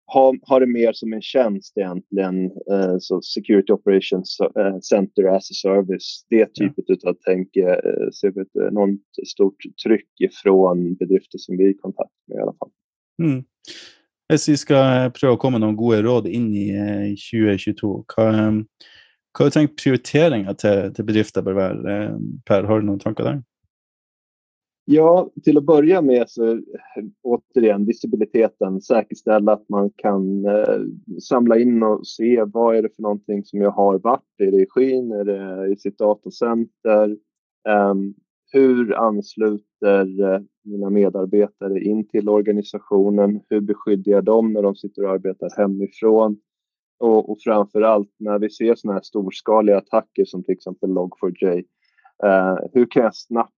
ha, 0.07 0.35
ha 0.43 0.59
det 0.59 0.67
mer 0.67 0.93
som 0.93 1.13
en 1.13 1.23
tjänst 1.23 1.77
egentligen, 1.77 2.45
eh, 2.45 2.97
så 3.01 3.23
Security 3.23 3.73
Operations 3.73 4.39
eh, 4.41 4.79
Center 4.81 5.25
as 5.25 5.51
a 5.51 5.55
Service. 5.55 6.27
Det 6.31 6.55
typet 6.55 6.85
ja. 6.87 7.11
av 7.11 7.17
tänk 7.25 7.57
eh, 7.57 8.11
ser 8.21 8.31
vi 8.35 8.41
ett 8.41 8.57
enormt 8.71 9.27
stort 9.27 9.57
tryck 9.87 10.09
ifrån 10.21 10.95
bedrifter 10.95 11.39
som 11.39 11.57
vi 11.57 11.65
är 11.65 11.71
i 11.71 11.75
kontakt 11.75 12.13
med 12.29 12.37
i 12.37 12.41
alla 12.41 12.55
fall. 12.59 12.71
Mm. 13.23 13.45
Vi 14.47 14.57
skal 14.57 15.11
prøve 15.15 15.37
å 15.37 15.41
komme 15.41 15.59
med 15.59 15.67
noen 15.67 15.79
gode 15.79 16.01
råd 16.03 16.27
inn 16.27 16.49
i 16.55 16.69
2022, 17.15 17.91
hva, 18.11 18.25
hva 18.27 19.45
har 19.45 19.51
du 19.51 19.55
tenkt 19.55 19.77
prioriteringa 19.79 20.55
til, 20.59 20.89
til 20.97 21.07
bedrifter 21.07 21.47
bør 21.47 21.59
være? 21.61 21.99
Per, 22.47 22.67
har 22.67 22.83
du 22.83 22.89
noen 22.89 23.03
tanker 23.03 23.29
der? 23.29 23.39
Ja, 24.89 25.31
till 25.45 25.59
att 25.59 25.65
börja 25.65 26.03
med 26.03 26.31
så 26.31 26.51
eh, 26.53 26.61
återigen 27.23 27.87
visibiliteten, 27.87 28.81
säkerställa 28.81 29.53
att 29.53 29.69
man 29.69 29.91
kan 29.97 30.47
eh, 30.47 30.81
samla 31.23 31.59
in 31.59 31.83
och 31.83 32.07
se 32.07 32.45
vad 32.45 32.77
är 32.77 32.83
det 32.83 32.95
för 32.97 33.03
någonting 33.03 33.45
som 33.45 33.61
jag 33.61 33.71
har 33.71 33.99
varit, 33.99 34.23
är 34.39 34.51
det 34.51 34.63
i 34.63 34.67
skyn, 34.69 35.13
är 35.13 35.25
det 35.25 35.73
i 35.73 35.77
sitt 35.77 35.99
datacenter? 35.99 37.17
eh, 37.69 37.95
hur 38.53 38.95
ansluter 38.95 40.35
eh, 40.35 40.41
mina 40.65 40.91
medarbetare 40.91 41.81
in 41.81 42.09
till 42.09 42.29
organisationen? 42.29 43.41
Hur 43.49 43.61
beskyddar 43.61 44.13
jag 44.13 44.25
dem 44.25 44.53
när 44.53 44.63
de 44.63 44.77
sitter 44.77 45.05
och 45.05 45.11
arbetar 45.11 45.51
hemifrån? 45.57 46.41
Och, 46.99 47.31
och 47.31 47.39
framför 47.45 47.83
allt 47.83 48.15
när 48.19 48.39
vi 48.39 48.51
ser 48.51 48.75
sådana 48.75 48.95
här 48.95 49.03
storskaliga 49.03 49.79
attacker 49.79 50.25
som 50.25 50.45
till 50.45 50.55
exempel 50.55 50.91
Log4j, 50.91 51.65
eh, 52.25 52.57
hur 52.73 52.87
kan 52.91 53.03
jag 53.03 53.17
snabbt 53.17 53.56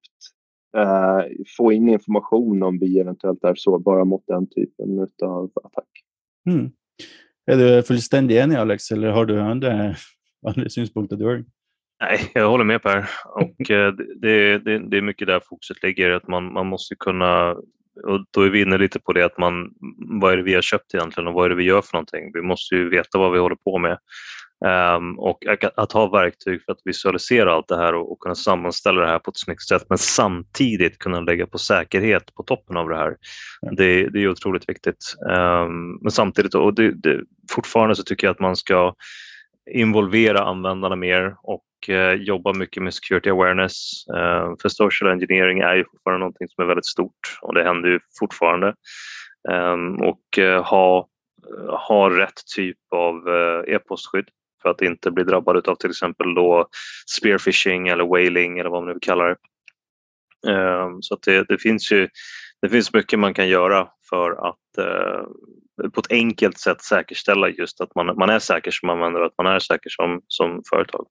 eh, 0.76 1.22
få 1.56 1.72
in 1.72 1.88
information 1.88 2.62
om 2.62 2.78
vi 2.78 2.98
eventuellt 2.98 3.44
är 3.44 3.54
sårbara 3.54 4.04
mot 4.04 4.26
den 4.26 4.46
typen 4.46 5.08
av 5.22 5.50
attack. 5.64 5.88
Mm. 6.50 6.70
Är 7.46 7.56
du 7.56 7.82
fullständigt 7.82 8.36
enig 8.36 8.56
Alex 8.56 8.90
eller 8.90 9.10
har 9.10 9.26
du 9.26 9.40
andra, 9.40 9.94
andra 10.46 10.68
synpunkter? 10.68 11.16
Du 11.16 11.44
Nej, 12.00 12.30
jag 12.34 12.50
håller 12.50 12.64
med 12.64 12.82
Per. 12.82 13.08
Och, 13.34 13.70
eh, 13.70 13.92
det, 13.92 14.58
det, 14.58 14.78
det 14.78 14.96
är 14.96 15.02
mycket 15.02 15.26
där 15.26 15.40
fokuset 15.44 15.82
ligger. 15.82 16.10
Att 16.10 16.28
man, 16.28 16.52
man 16.52 16.66
måste 16.66 16.94
kunna 16.94 17.56
och 18.04 18.24
då 18.30 18.42
är 18.42 18.50
vi 18.50 18.62
inne 18.62 18.78
lite 18.78 19.00
på 19.00 19.12
det 19.12 19.24
att 19.24 19.38
man, 19.38 19.70
vad 20.20 20.32
är 20.32 20.36
det 20.36 20.42
vi 20.42 20.54
har 20.54 20.62
köpt 20.62 20.94
egentligen 20.94 21.28
och 21.28 21.34
vad 21.34 21.44
är 21.44 21.48
det 21.48 21.54
vi 21.54 21.64
gör 21.64 21.82
för 21.82 21.94
någonting? 21.94 22.30
Vi 22.34 22.42
måste 22.42 22.74
ju 22.74 22.88
veta 22.88 23.18
vad 23.18 23.32
vi 23.32 23.38
håller 23.38 23.56
på 23.56 23.78
med. 23.78 23.98
Um, 24.64 25.18
och 25.18 25.44
att 25.76 25.92
ha 25.92 26.08
verktyg 26.08 26.64
för 26.64 26.72
att 26.72 26.80
visualisera 26.84 27.52
allt 27.52 27.68
det 27.68 27.76
här 27.76 27.94
och, 27.94 28.12
och, 28.12 28.20
kunna 28.20 28.34
sammanställa 28.34 29.00
det 29.00 29.06
här 29.06 29.18
på 29.18 29.30
ett 29.30 29.38
snyggt 29.38 29.68
sätt 29.68 29.82
men 29.88 29.98
samtidigt 29.98 30.98
kunna 30.98 31.20
lägga 31.20 31.46
på 31.46 31.58
säkerhet 31.58 32.34
på 32.34 32.42
toppen 32.42 32.76
av 32.76 32.88
det 32.88 32.96
här. 32.96 33.16
Det, 33.76 34.08
det, 34.08 34.22
är 34.22 34.28
otroligt 34.28 34.68
viktigt. 34.68 35.14
Um, 35.30 35.98
men 36.02 36.10
samtidigt, 36.10 36.54
och 36.54 36.74
det, 36.74 36.92
det, 36.92 37.20
fortfarande 37.50 37.96
så 37.96 38.02
tycker 38.02 38.26
jag 38.26 38.34
att 38.34 38.40
man 38.40 38.56
ska 38.56 38.94
involvera 39.70 40.40
användarna 40.40 40.96
mer 40.96 41.36
och 41.42 41.64
uh, 41.88 42.12
jobba 42.12 42.52
mycket 42.52 42.82
med 42.82 42.94
security 42.94 43.30
awareness. 43.30 44.04
Uh, 44.14 44.54
för 44.62 44.68
social 44.68 45.10
engineering 45.10 45.60
är 45.60 45.74
ju 45.74 45.84
fortfarande 45.84 46.18
någonting 46.18 46.48
som 46.48 46.64
är 46.64 46.68
väldigt 46.68 46.86
stort 46.86 47.38
och 47.42 47.54
det 47.54 47.64
händer 47.64 47.88
ju 47.88 48.00
fortfarande. 48.18 48.74
Um, 49.50 50.02
och 50.02 50.38
uh, 50.38 50.62
ha 50.62 51.08
ha 51.88 52.10
rätt 52.10 52.46
typ 52.56 52.76
av 52.90 53.28
e-postskydd 53.68 54.28
för 54.62 54.68
att 54.68 54.82
inte 54.82 55.10
bli 55.10 55.24
drabbad 55.24 55.68
av 55.68 55.74
till 55.74 55.90
exempel 55.90 56.34
då 56.34 56.68
spearfishing 57.06 57.88
eller 57.88 58.04
whaling 58.04 58.58
eller 58.58 58.70
vad 58.70 58.84
man 58.84 58.92
nu 58.92 58.98
kallar 59.00 59.28
det. 59.28 59.36
Ehm, 60.52 61.02
så 61.02 61.14
att 61.14 61.22
det, 61.22 61.44
det, 61.48 61.58
finns 61.58 61.92
ju 61.92 62.08
det 62.62 62.68
finns 62.68 62.92
mycket 62.92 63.18
man 63.18 63.34
kan 63.34 63.48
göra 63.48 63.88
för 64.10 64.48
att 64.48 64.78
eh, 64.78 65.22
på 65.94 66.00
ett 66.00 66.12
enkelt 66.12 66.58
sätt 66.58 66.82
säkerställa 66.82 67.48
just 67.48 67.80
att 67.80 67.94
man, 67.94 68.06
man 68.06 68.30
är 68.30 68.38
säker 68.38 68.70
som 68.70 68.90
användare 68.90 69.24
och 69.24 69.30
att 69.30 69.44
man 69.44 69.46
är 69.46 69.58
säker 69.58 69.90
som, 69.90 70.22
som 70.28 70.62
företag. 70.70 71.06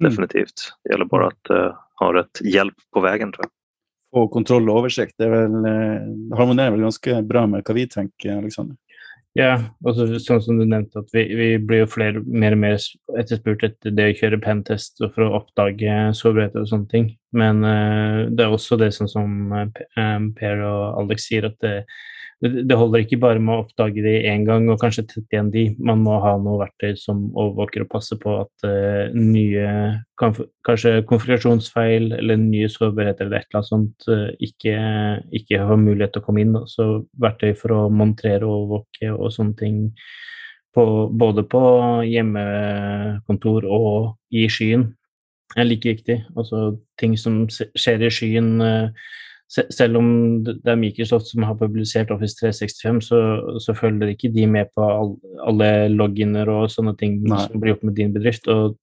Mm. 0.00 0.10
Definitivt. 0.10 0.72
Det 0.84 0.90
gäller 0.90 1.04
bara 1.04 1.26
att 1.26 1.50
uh, 1.50 1.74
ha 1.94 2.14
rätt 2.14 2.40
hjälp 2.44 2.74
på 2.94 3.00
vägen 3.00 3.32
tror 3.32 3.44
jag. 3.44 3.50
Få 4.14 4.28
kontroll 4.28 4.70
och 4.70 4.78
översikt, 4.78 5.14
det 5.18 5.24
är 5.24 5.30
väl, 5.30 5.64
eh, 6.58 6.70
väl 6.70 6.80
ganska 6.80 7.22
bra 7.22 7.46
med 7.46 7.62
vad 7.66 7.74
vi 7.74 7.88
tänker, 7.88 8.36
Alexander? 8.36 8.76
Ja, 9.38 9.52
og 9.86 9.94
så, 9.94 10.08
sånn 10.18 10.40
som 10.42 10.56
du 10.58 10.64
nevnte, 10.66 11.04
at 11.04 11.12
vi, 11.14 11.22
vi 11.38 11.48
blir 11.62 11.84
jo 11.84 11.90
flere, 11.92 12.22
mer 12.26 12.56
og 12.56 12.62
mer 12.64 12.78
etterspurt 13.20 13.62
etter 13.68 13.94
det 13.94 14.08
å 14.10 14.16
kjøre 14.18 14.40
pentest 14.42 14.98
og 15.04 15.12
for 15.14 15.22
å 15.26 15.36
oppdage 15.38 15.98
sårbarheter 16.18 16.64
og 16.64 16.70
sånne 16.72 16.90
ting. 16.90 17.06
Men 17.38 17.62
uh, 17.62 18.26
det 18.26 18.42
er 18.42 18.56
også 18.56 18.80
det 18.80 18.90
sånn 18.96 19.10
som 19.12 19.54
uh, 19.54 19.68
Per 20.34 20.64
og 20.66 20.80
Alex 21.04 21.28
sier, 21.30 21.46
at 21.46 21.60
det, 21.62 21.76
det 22.40 22.76
holder 22.76 23.02
ikke 23.04 23.18
bare 23.20 23.40
med 23.42 23.52
å 23.52 23.62
oppdage 23.66 24.00
de 24.00 24.14
én 24.30 24.46
gang 24.48 24.64
og 24.72 24.78
kanskje 24.80 25.04
tette 25.10 25.34
igjen 25.34 25.50
de. 25.52 25.64
Man 25.76 26.00
må 26.00 26.14
ha 26.24 26.32
noe 26.40 26.62
verktøy 26.62 26.94
som 26.96 27.26
overvåker 27.34 27.84
og 27.84 27.90
passer 27.92 28.16
på 28.20 28.32
at 28.40 28.64
uh, 28.64 29.12
nye 29.12 29.66
kanskje 30.20 30.94
konfigurasjonsfeil 31.10 32.14
eller 32.16 32.40
nye 32.40 32.70
sårbarheter 32.72 33.28
eller 33.28 33.42
et 33.42 33.50
eller 33.50 33.60
annet 33.60 33.68
sånt 33.68 34.08
uh, 34.08 34.30
ikke, 34.40 34.76
ikke, 35.36 35.60
har 35.68 35.82
mulighet 35.84 36.16
til 36.16 36.24
å 36.24 36.28
komme 36.30 36.44
inn. 36.46 36.56
Da. 36.56 36.64
Så 36.70 36.88
verktøy 37.20 37.52
for 37.60 37.76
å 37.76 37.82
montera 37.92 38.48
og 38.48 38.56
overvåke 38.56 39.12
og 39.12 39.36
sånne 39.36 39.60
ting 39.60 39.78
på, 40.72 40.84
både 41.12 41.44
på 41.44 41.64
hjemmekontor 42.08 43.68
og 43.68 44.14
i 44.32 44.48
skyen 44.48 44.88
er 45.60 45.68
like 45.68 45.92
viktig. 45.92 46.22
Altså 46.40 46.70
ting 46.96 47.20
som 47.20 47.42
skjer 47.52 48.08
i 48.08 48.14
skyen. 48.16 48.54
Uh, 48.64 49.10
selv 49.50 49.98
om 49.98 50.08
det 50.46 50.70
er 50.70 50.78
Microsoft 50.78 51.26
som 51.32 51.42
har 51.42 51.56
publisert 51.58 52.12
Office 52.14 52.38
365, 52.38 53.00
så, 53.08 53.20
så 53.58 53.74
følger 53.74 54.12
ikke 54.12 54.30
de 54.34 54.46
med 54.46 54.70
på 54.76 54.86
all, 54.86 55.14
alle 55.42 55.70
loginer 55.90 56.48
og 56.54 56.70
sånne 56.70 56.94
ting 57.00 57.18
Nei. 57.24 57.40
som 57.48 57.58
blir 57.58 57.74
gjort 57.74 57.88
med 57.88 57.98
din 57.98 58.14
bedrift. 58.14 58.46
Og 58.52 58.76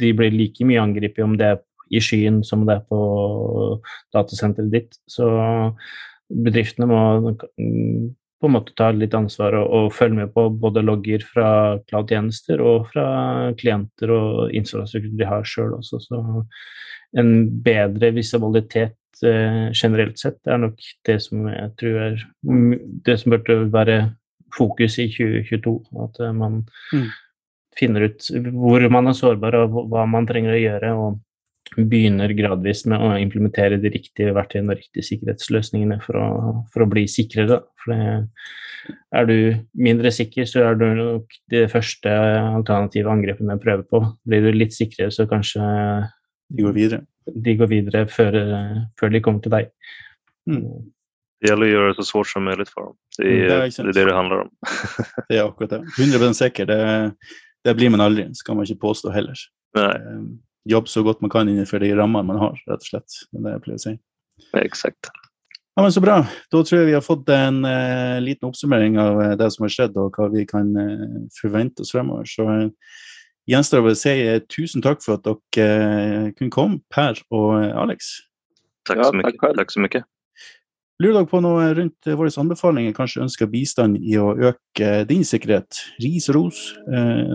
de 0.00 0.12
blir 0.16 0.32
like 0.32 0.64
mye 0.68 0.80
angrepet 0.80 1.24
om 1.24 1.36
det 1.36 1.52
er 1.52 1.62
i 1.92 2.00
skyen 2.02 2.40
som 2.46 2.64
det 2.66 2.78
er 2.78 2.86
på 2.88 3.00
datasenteret 4.16 4.72
ditt. 4.72 4.96
Så 5.10 5.28
bedriftene 6.32 6.88
må 6.90 7.02
på 8.36 8.48
en 8.48 8.56
måte 8.56 8.74
ta 8.76 8.90
litt 8.92 9.14
ansvar 9.16 9.56
og, 9.60 9.68
og 9.68 9.94
følge 9.96 10.22
med 10.22 10.34
på 10.34 10.48
både 10.60 10.84
logger 10.84 11.22
fra 11.24 11.48
cloud-tjenester 11.88 12.60
og 12.64 12.88
fra 12.92 13.06
klienter 13.60 14.12
og 14.12 14.54
infrastruktur 14.56 15.16
de 15.16 15.28
har 15.28 15.44
sjøl 15.48 15.76
også. 15.78 16.00
Så 16.04 16.22
en 17.16 17.32
bedre 17.64 18.12
visibilitet 18.16 18.96
uh, 19.24 19.68
generelt 19.72 20.18
sett 20.20 20.40
er 20.50 20.60
nok 20.62 20.80
det 21.06 21.18
som 21.24 21.46
jeg 21.50 21.70
tror 21.80 22.00
er 22.04 22.24
det 23.06 23.18
som 23.20 23.34
burde 23.34 23.58
være 23.72 24.00
fokus 24.56 24.98
i 25.02 25.08
2022. 25.12 25.76
At 26.04 26.20
uh, 26.24 26.32
man 26.36 26.64
mm. 26.92 27.06
finner 27.78 28.08
ut 28.10 28.28
hvor 28.56 28.88
man 28.92 29.12
er 29.12 29.16
sårbar 29.16 29.60
og 29.62 29.78
hva 29.92 30.04
man 30.10 30.28
trenger 30.28 30.56
å 30.56 30.64
gjøre. 30.64 30.96
og 30.96 31.22
begynner 31.74 32.30
gradvis 32.36 32.84
med 32.86 33.02
å 33.02 33.16
implementere 33.18 33.80
de 33.82 33.90
riktige 33.90 34.34
verktøyene 34.36 34.72
og 34.72 34.78
riktige 34.78 35.06
sikkerhetsløsningene 35.08 35.98
for 36.04 36.18
å, 36.20 36.28
for 36.72 36.84
å 36.84 36.88
bli 36.90 37.06
sikrere. 37.10 37.58
For 37.82 37.92
det, 37.92 38.20
er 39.16 39.26
du 39.26 39.36
mindre 39.74 40.12
sikker, 40.14 40.46
så 40.48 40.62
er 40.68 40.78
du 40.78 40.86
nok 40.94 41.38
det 41.52 41.66
første 41.72 42.12
alternative 42.12 43.10
angrepene 43.12 43.56
jeg 43.56 43.64
prøver 43.64 43.86
på. 43.90 44.02
Blir 44.28 44.46
du 44.46 44.52
litt 44.54 44.76
sikrere, 44.76 45.10
så 45.14 45.28
kanskje 45.30 45.66
De 46.46 46.62
går 46.62 46.74
videre. 46.76 47.02
De 47.34 47.54
går 47.56 47.66
videre 47.70 48.06
før, 48.08 48.34
eh, 48.34 49.10
de 49.10 49.20
kommer 49.20 49.40
til 49.42 49.50
deg. 49.50 49.70
Mm. 50.50 50.62
Det 51.40 51.48
gäller 51.48 51.66
att 51.66 51.72
göra 51.72 51.88
det 51.88 51.94
så 51.94 52.02
svårt 52.04 52.28
som 52.28 52.44
möjligt 52.44 52.68
för 52.68 52.80
dem. 52.80 52.96
Det 53.18 53.24
Mm, 53.24 53.42
är, 53.42 53.48
det 53.48 53.54
är 53.54 53.82
det, 53.84 53.88
är 53.88 53.92
det 53.92 54.04
det 54.10 54.14
handlar 54.16 54.36
om. 54.40 54.50
Det 55.28 55.36
er 55.36 55.44
akkurat 55.48 55.70
det. 55.70 55.84
100 56.00 56.34
sikker, 56.34 56.66
det, 56.66 57.12
det 57.64 57.74
blir 57.74 57.90
man 57.90 58.00
aldri, 58.00 58.34
skal 58.34 58.56
man 58.56 58.64
ikke 58.64 58.80
påstå 58.80 59.10
heller. 59.10 59.34
Nej, 59.76 59.96
Eh, 59.96 60.22
Jobb 60.68 60.88
så 60.88 61.02
godt 61.02 61.20
man 61.20 61.30
kan 61.30 61.48
innenfor 61.48 61.78
de 61.78 61.92
rammene 61.94 62.26
man 62.26 62.36
har, 62.38 62.56
slett. 62.82 63.06
Det 63.32 63.52
er 63.52 63.74
å 63.74 63.78
si. 63.78 63.98
nej, 64.54 64.64
exakt. 64.64 65.10
Ja, 65.76 65.82
men 65.82 65.92
Så 65.92 66.00
bra. 66.00 66.26
Da 66.50 66.62
tror 66.64 66.80
jeg 66.80 66.86
vi 66.86 66.94
har 66.96 67.04
fått 67.04 67.28
en 67.28 67.64
eh, 67.64 68.20
liten 68.20 68.48
oppsummering 68.48 68.98
av 68.98 69.20
eh, 69.22 69.36
det 69.36 69.50
som 69.52 69.62
har 69.64 69.68
skjedd, 69.68 69.96
og 69.96 70.16
hva 70.16 70.26
vi 70.32 70.46
kan 70.48 70.72
eh, 70.76 71.28
forvente 71.40 71.82
oss 71.84 71.92
fremover. 71.92 72.24
Så 72.24 72.48
eh, 72.50 72.68
gjenstår 73.50 73.86
å 73.86 73.94
si 73.98 74.12
eh, 74.26 74.40
tusen 74.50 74.82
takk 74.84 75.02
for 75.04 75.18
at 75.18 75.26
dere 75.26 76.26
eh, 76.26 76.28
kunne 76.36 76.52
komme, 76.54 76.80
Per 76.92 77.20
og 77.30 77.56
eh, 77.62 77.72
Alex. 77.78 78.12
Tack 78.86 78.98
Ja, 78.98 79.04
så 79.10 79.16
mycket. 79.16 79.40
själv. 79.40 79.56
Tack 79.56 79.72
så 79.72 79.80
mycket. 79.80 80.04
Lurer 81.02 81.18
dere 81.18 81.28
på 81.28 81.40
noe 81.44 81.74
rundt 81.76 82.06
våre 82.08 82.30
anbefalinger, 82.40 82.94
kanskje 82.96 83.22
ønsker 83.26 83.50
bistand 83.52 83.98
i 84.00 84.14
å 84.16 84.30
øke 84.38 85.04
din 85.10 85.24
sikkerhet? 85.28 85.82
Ris 86.00 86.30
og 86.32 86.38
ros, 86.38 86.60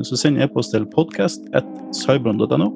så 0.08 0.18
send 0.18 0.42
e-post 0.42 0.74
til 0.74 0.88
podcast.cybron.no. 0.90 2.70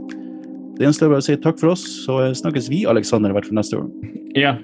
Det 0.77 0.86
gjenstår 0.86 1.09
bare 1.09 1.23
å 1.23 1.25
si 1.25 1.39
takk 1.41 1.57
for 1.57 1.71
oss, 1.73 1.88
så 2.05 2.19
snakkes 2.38 2.69
vi, 2.69 2.83
Aleksander, 2.86 3.33
i 3.33 3.38
hvert 3.39 3.47
fall 3.49 3.57
neste 3.57 3.79
år. 3.79 3.89
Ja, 4.38 4.57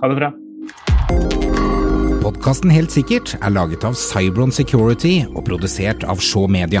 ha 0.00 0.08
det 0.08 0.16
bra. 0.22 0.32
Podkasten 2.24 2.72
Helt 2.72 2.90
sikkert 2.94 3.36
er 3.42 3.52
laget 3.52 3.84
av 3.84 3.98
Cybron 4.00 4.54
Security 4.54 5.26
og 5.34 5.44
produsert 5.50 6.06
av 6.08 6.22
Shaw 6.24 6.48
Media. 6.48 6.80